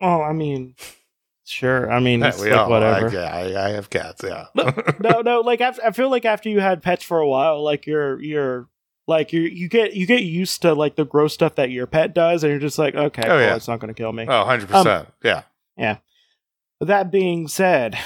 Oh, 0.00 0.20
I 0.22 0.32
mean, 0.32 0.74
sure. 1.44 1.90
I 1.90 1.98
mean, 2.00 2.22
it's 2.22 2.40
we 2.40 2.50
like 2.50 2.60
all, 2.60 2.70
whatever. 2.70 3.08
I, 3.18 3.52
I, 3.52 3.66
I 3.66 3.68
have 3.70 3.90
cats, 3.90 4.22
yeah. 4.22 4.46
no, 4.54 5.20
no. 5.22 5.40
Like 5.40 5.60
I, 5.60 5.72
I 5.84 5.90
feel 5.92 6.10
like 6.10 6.24
after 6.24 6.48
you 6.48 6.60
had 6.60 6.82
pets 6.82 7.02
for 7.02 7.18
a 7.20 7.28
while, 7.28 7.62
like 7.62 7.86
you're, 7.86 8.20
you're, 8.22 8.68
like 9.06 9.32
you, 9.32 9.42
you 9.42 9.68
get, 9.68 9.94
you 9.94 10.06
get 10.06 10.22
used 10.22 10.62
to 10.62 10.72
like 10.72 10.96
the 10.96 11.04
gross 11.04 11.34
stuff 11.34 11.56
that 11.56 11.70
your 11.70 11.86
pet 11.86 12.14
does, 12.14 12.42
and 12.44 12.50
you're 12.50 12.60
just 12.60 12.78
like, 12.78 12.94
okay, 12.94 13.22
Oh, 13.26 13.38
yeah. 13.38 13.54
it's 13.56 13.68
not 13.68 13.78
going 13.80 13.92
to 13.92 13.98
kill 14.00 14.12
me. 14.12 14.24
Oh, 14.26 14.44
100%. 14.46 14.72
Um, 14.86 15.06
yeah. 15.22 15.42
Yeah. 15.76 15.96
That 16.80 17.10
being 17.10 17.48
said, 17.48 17.98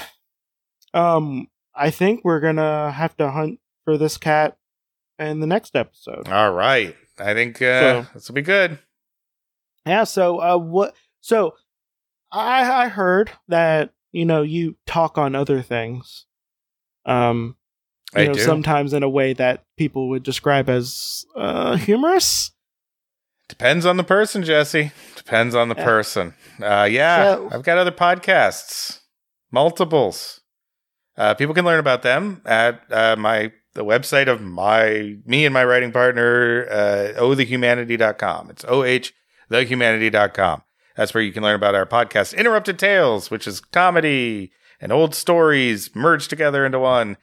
um, 0.93 1.47
I 1.75 1.89
think 1.91 2.21
we're 2.23 2.39
gonna 2.39 2.91
have 2.91 3.15
to 3.17 3.29
hunt 3.31 3.59
for 3.85 3.97
this 3.97 4.17
cat 4.17 4.57
in 5.17 5.39
the 5.39 5.47
next 5.47 5.75
episode. 5.75 6.27
All 6.27 6.51
right. 6.51 6.95
I 7.19 7.33
think 7.33 7.61
uh, 7.61 8.03
So- 8.03 8.07
this 8.13 8.27
will 8.27 8.35
be 8.35 8.41
good. 8.41 8.79
Yeah. 9.85 10.03
So, 10.03 10.39
uh, 10.41 10.57
what? 10.57 10.95
So, 11.21 11.55
I 12.31 12.85
I 12.85 12.87
heard 12.89 13.31
that 13.47 13.91
you 14.11 14.25
know 14.25 14.41
you 14.41 14.75
talk 14.85 15.17
on 15.17 15.35
other 15.35 15.61
things, 15.61 16.25
um, 17.05 17.55
you 18.15 18.21
I 18.21 18.25
know, 18.27 18.33
do. 18.33 18.39
sometimes 18.39 18.93
in 18.93 19.03
a 19.03 19.09
way 19.09 19.33
that 19.33 19.65
people 19.77 20.09
would 20.09 20.23
describe 20.23 20.69
as 20.69 21.25
uh, 21.35 21.75
humorous. 21.77 22.51
Depends 23.47 23.85
on 23.85 23.97
the 23.97 24.03
person, 24.03 24.43
Jesse. 24.43 24.91
Depends 25.15 25.55
on 25.55 25.69
the 25.69 25.75
Yeah. 25.75 25.83
person. 25.83 26.33
Uh, 26.61 26.87
yeah, 26.89 27.35
So- 27.35 27.49
I've 27.51 27.63
got 27.63 27.77
other 27.79 27.91
podcasts, 27.91 28.99
multiples. 29.51 30.41
Uh, 31.19 31.33
people 31.33 31.53
can 31.53 31.65
learn 31.65 31.79
about 31.79 32.01
them 32.01 32.41
at 32.45 32.81
uh, 32.89 33.15
my 33.17 33.51
the 33.73 33.83
website 33.83 34.27
of 34.27 34.41
my 34.41 35.17
me 35.25 35.45
and 35.45 35.53
my 35.53 35.65
writing 35.65 35.91
partner, 35.91 36.65
uh, 36.71 37.19
ohthehumanity.com. 37.19 38.49
It's 38.49 38.63
oh 38.65 38.83
thehumanity.com. 39.51 40.63
That's 40.95 41.13
where 41.13 41.23
you 41.23 41.33
can 41.33 41.43
learn 41.43 41.55
about 41.55 41.75
our 41.75 41.85
podcast, 41.85 42.35
Interrupted 42.37 42.79
Tales, 42.79 43.29
which 43.29 43.47
is 43.47 43.59
comedy 43.59 44.51
and 44.79 44.93
old 44.93 45.13
stories 45.13 45.93
merged 45.93 46.29
together 46.29 46.65
into 46.65 46.79
one, 46.79 47.17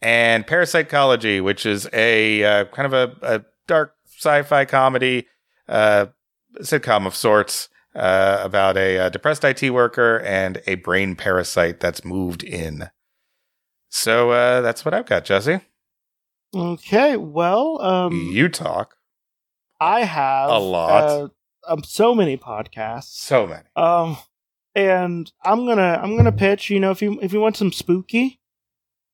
and 0.00 0.46
Parapsychology, 0.46 1.42
which 1.42 1.66
is 1.66 1.86
a 1.92 2.42
uh, 2.44 2.64
kind 2.66 2.92
of 2.92 2.94
a, 2.94 3.16
a 3.22 3.44
dark 3.66 3.94
sci-fi 4.18 4.64
comedy 4.64 5.26
uh, 5.68 6.06
sitcom 6.60 7.06
of 7.06 7.14
sorts 7.14 7.68
uh, 7.94 8.40
about 8.42 8.78
a, 8.78 8.98
uh 8.98 9.08
depressed 9.10 9.44
IT 9.44 9.70
worker 9.70 10.20
and 10.20 10.62
a 10.66 10.76
brain 10.76 11.14
parasite 11.14 11.80
that's 11.80 12.06
moved 12.06 12.42
in. 12.42 12.88
So 13.94 14.30
uh, 14.30 14.62
that's 14.62 14.86
what 14.86 14.94
I've 14.94 15.04
got, 15.06 15.24
Jesse. 15.26 15.60
Okay. 16.54 17.16
Well, 17.18 17.80
um, 17.82 18.30
you 18.32 18.48
talk 18.48 18.96
I 19.80 20.00
have 20.04 20.48
A 20.50 20.58
lot. 20.58 21.04
Uh, 21.04 21.28
um, 21.68 21.84
so 21.84 22.14
many 22.14 22.36
podcasts. 22.38 23.12
so 23.14 23.46
many. 23.46 23.64
Um, 23.76 24.16
and 24.74 25.30
I'm 25.44 25.66
gonna 25.66 26.00
I'm 26.02 26.16
gonna 26.16 26.32
pitch. 26.32 26.70
You 26.70 26.80
know, 26.80 26.90
if 26.90 27.02
you 27.02 27.18
if 27.20 27.32
you 27.34 27.40
want 27.40 27.56
some 27.58 27.70
spooky, 27.70 28.40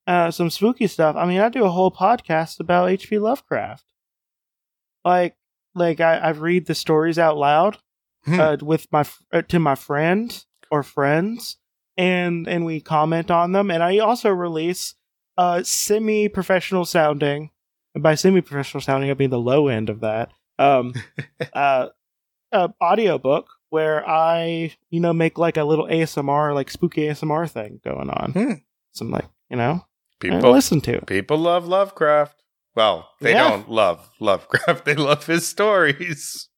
uh, 0.06 0.30
some 0.30 0.48
spooky 0.48 0.86
stuff. 0.86 1.16
I 1.16 1.26
mean, 1.26 1.40
I 1.40 1.48
do 1.48 1.64
a 1.64 1.70
whole 1.70 1.90
podcast 1.90 2.60
about 2.60 2.88
H.P. 2.90 3.18
Lovecraft. 3.18 3.84
Like, 5.04 5.36
like 5.74 6.00
I 6.00 6.18
I 6.18 6.28
read 6.30 6.66
the 6.66 6.74
stories 6.74 7.18
out 7.18 7.36
loud, 7.36 7.78
Hmm. 8.24 8.40
uh, 8.40 8.56
with 8.62 8.86
my 8.92 9.04
uh, 9.32 9.42
to 9.42 9.58
my 9.58 9.74
friends 9.74 10.46
or 10.70 10.82
friends, 10.82 11.57
and 11.98 12.48
and 12.48 12.64
we 12.64 12.80
comment 12.80 13.30
on 13.30 13.52
them. 13.52 13.70
And 13.70 13.82
I 13.82 13.98
also 13.98 14.30
release 14.30 14.94
uh 15.36 15.62
semi 15.64 16.28
professional 16.28 16.86
sounding. 16.86 17.50
And 17.94 18.02
by 18.02 18.14
semi 18.14 18.40
professional 18.40 18.80
sounding, 18.80 19.10
I 19.10 19.14
mean 19.14 19.28
the 19.30 19.38
low 19.38 19.68
end 19.68 19.90
of 19.90 20.00
that. 20.00 20.30
Um, 20.58 20.94
uh, 21.52 21.88
a 22.52 22.70
audiobook 22.82 23.48
where 23.70 24.08
I, 24.08 24.74
you 24.88 25.00
know, 25.00 25.12
make 25.12 25.36
like 25.36 25.58
a 25.58 25.64
little 25.64 25.86
ASMR, 25.86 26.54
like 26.54 26.70
spooky 26.70 27.02
ASMR 27.02 27.50
thing 27.50 27.80
going 27.84 28.08
on. 28.08 28.32
Hmm. 28.32 28.52
Some 28.92 29.10
like 29.10 29.26
you 29.50 29.56
know, 29.56 29.84
People 30.20 30.50
listen 30.52 30.80
to. 30.82 31.00
people 31.06 31.36
love 31.38 31.66
Lovecraft. 31.66 32.42
Well, 32.74 33.10
they 33.20 33.32
Yeah. 33.32 33.48
don't 33.50 33.70
love 33.70 34.08
Lovecraft. 34.20 34.84
They 34.86 34.94
love 34.94 35.26
his 35.26 35.46
stories. 35.46 36.48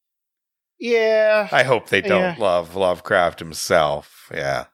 Yeah, 0.79 1.49
I 1.53 1.63
hope 1.63 1.89
they 1.89 2.01
don't 2.01 2.21
Yeah. 2.21 2.37
love 2.39 2.75
Lovecraft 2.75 3.39
himself. 3.39 4.31
Yeah. 4.33 4.67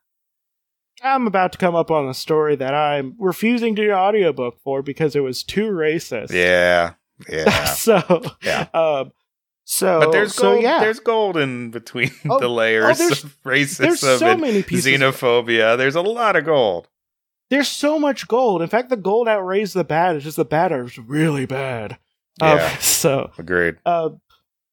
I'm 1.02 1.26
about 1.26 1.52
to 1.52 1.58
come 1.58 1.74
up 1.74 1.90
on 1.90 2.08
a 2.08 2.14
story 2.14 2.56
that 2.56 2.74
I'm 2.74 3.14
refusing 3.18 3.74
to 3.76 3.82
do 3.82 3.88
an 3.90 3.94
audiobook 3.96 4.58
for 4.60 4.82
because 4.82 5.14
it 5.14 5.20
was 5.20 5.42
too 5.42 5.70
racist. 5.70 6.30
Yeah. 6.32 6.94
Yeah. 7.30 7.64
so, 7.64 8.22
Yeah. 8.42 8.66
um, 8.74 9.10
so, 9.64 10.00
But 10.00 10.12
there's 10.12 10.34
so 10.34 10.52
gold. 10.52 10.62
yeah, 10.62 10.80
There's 10.80 11.00
gold 11.00 11.38
in 11.38 11.70
between 11.70 12.10
Oh, 12.28 12.38
the 12.38 12.48
layers 12.48 12.98
there's- 12.98 13.24
of 13.24 13.34
racism 13.42 13.78
there's 13.78 14.00
so 14.00 14.18
and 14.32 14.40
many 14.42 14.62
pieces. 14.62 14.84
xenophobia. 15.00 15.78
There's 15.78 15.94
a 15.96 16.02
lot 16.02 16.36
of 16.36 16.44
gold. 16.44 16.88
there's 17.48 17.68
so 17.68 17.98
much 17.98 18.28
gold. 18.28 18.60
In 18.60 18.68
fact, 18.68 18.90
the 18.90 18.96
gold 18.98 19.28
outweighs 19.28 19.72
the 19.72 19.82
bad. 19.84 20.16
It's 20.16 20.24
just 20.24 20.36
the 20.36 20.44
bad 20.44 20.72
is 20.72 20.98
really 20.98 21.46
bad. 21.46 21.92
Um, 22.42 22.58
Yeah. 22.58 22.76
so, 22.80 23.30
Agreed. 23.38 23.76
uh, 23.86 24.10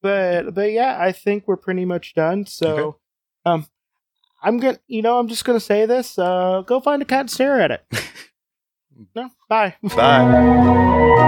but 0.02 0.54
but 0.54 0.72
yeah, 0.74 0.98
I 1.00 1.14
think 1.14 1.48
we're 1.48 1.56
pretty 1.56 1.86
much 1.86 2.14
done. 2.14 2.46
So, 2.46 2.68
Okay. 2.68 2.98
um, 3.46 3.68
I'm 4.44 4.60
gonna, 4.60 4.80
you 4.88 5.02
know, 5.02 5.18
I'm 5.18 5.30
just 5.30 5.46
gonna 5.46 5.60
say 5.60 5.86
this. 5.86 6.20
Uh, 6.20 6.62
go 6.66 6.80
find 6.82 7.02
a 7.02 7.06
cat 7.06 7.22
and 7.22 7.32
stare 7.32 7.62
at 7.62 7.72
it. 7.72 7.86
no, 9.16 9.30
bye. 9.48 9.76
Bye. 9.96 11.24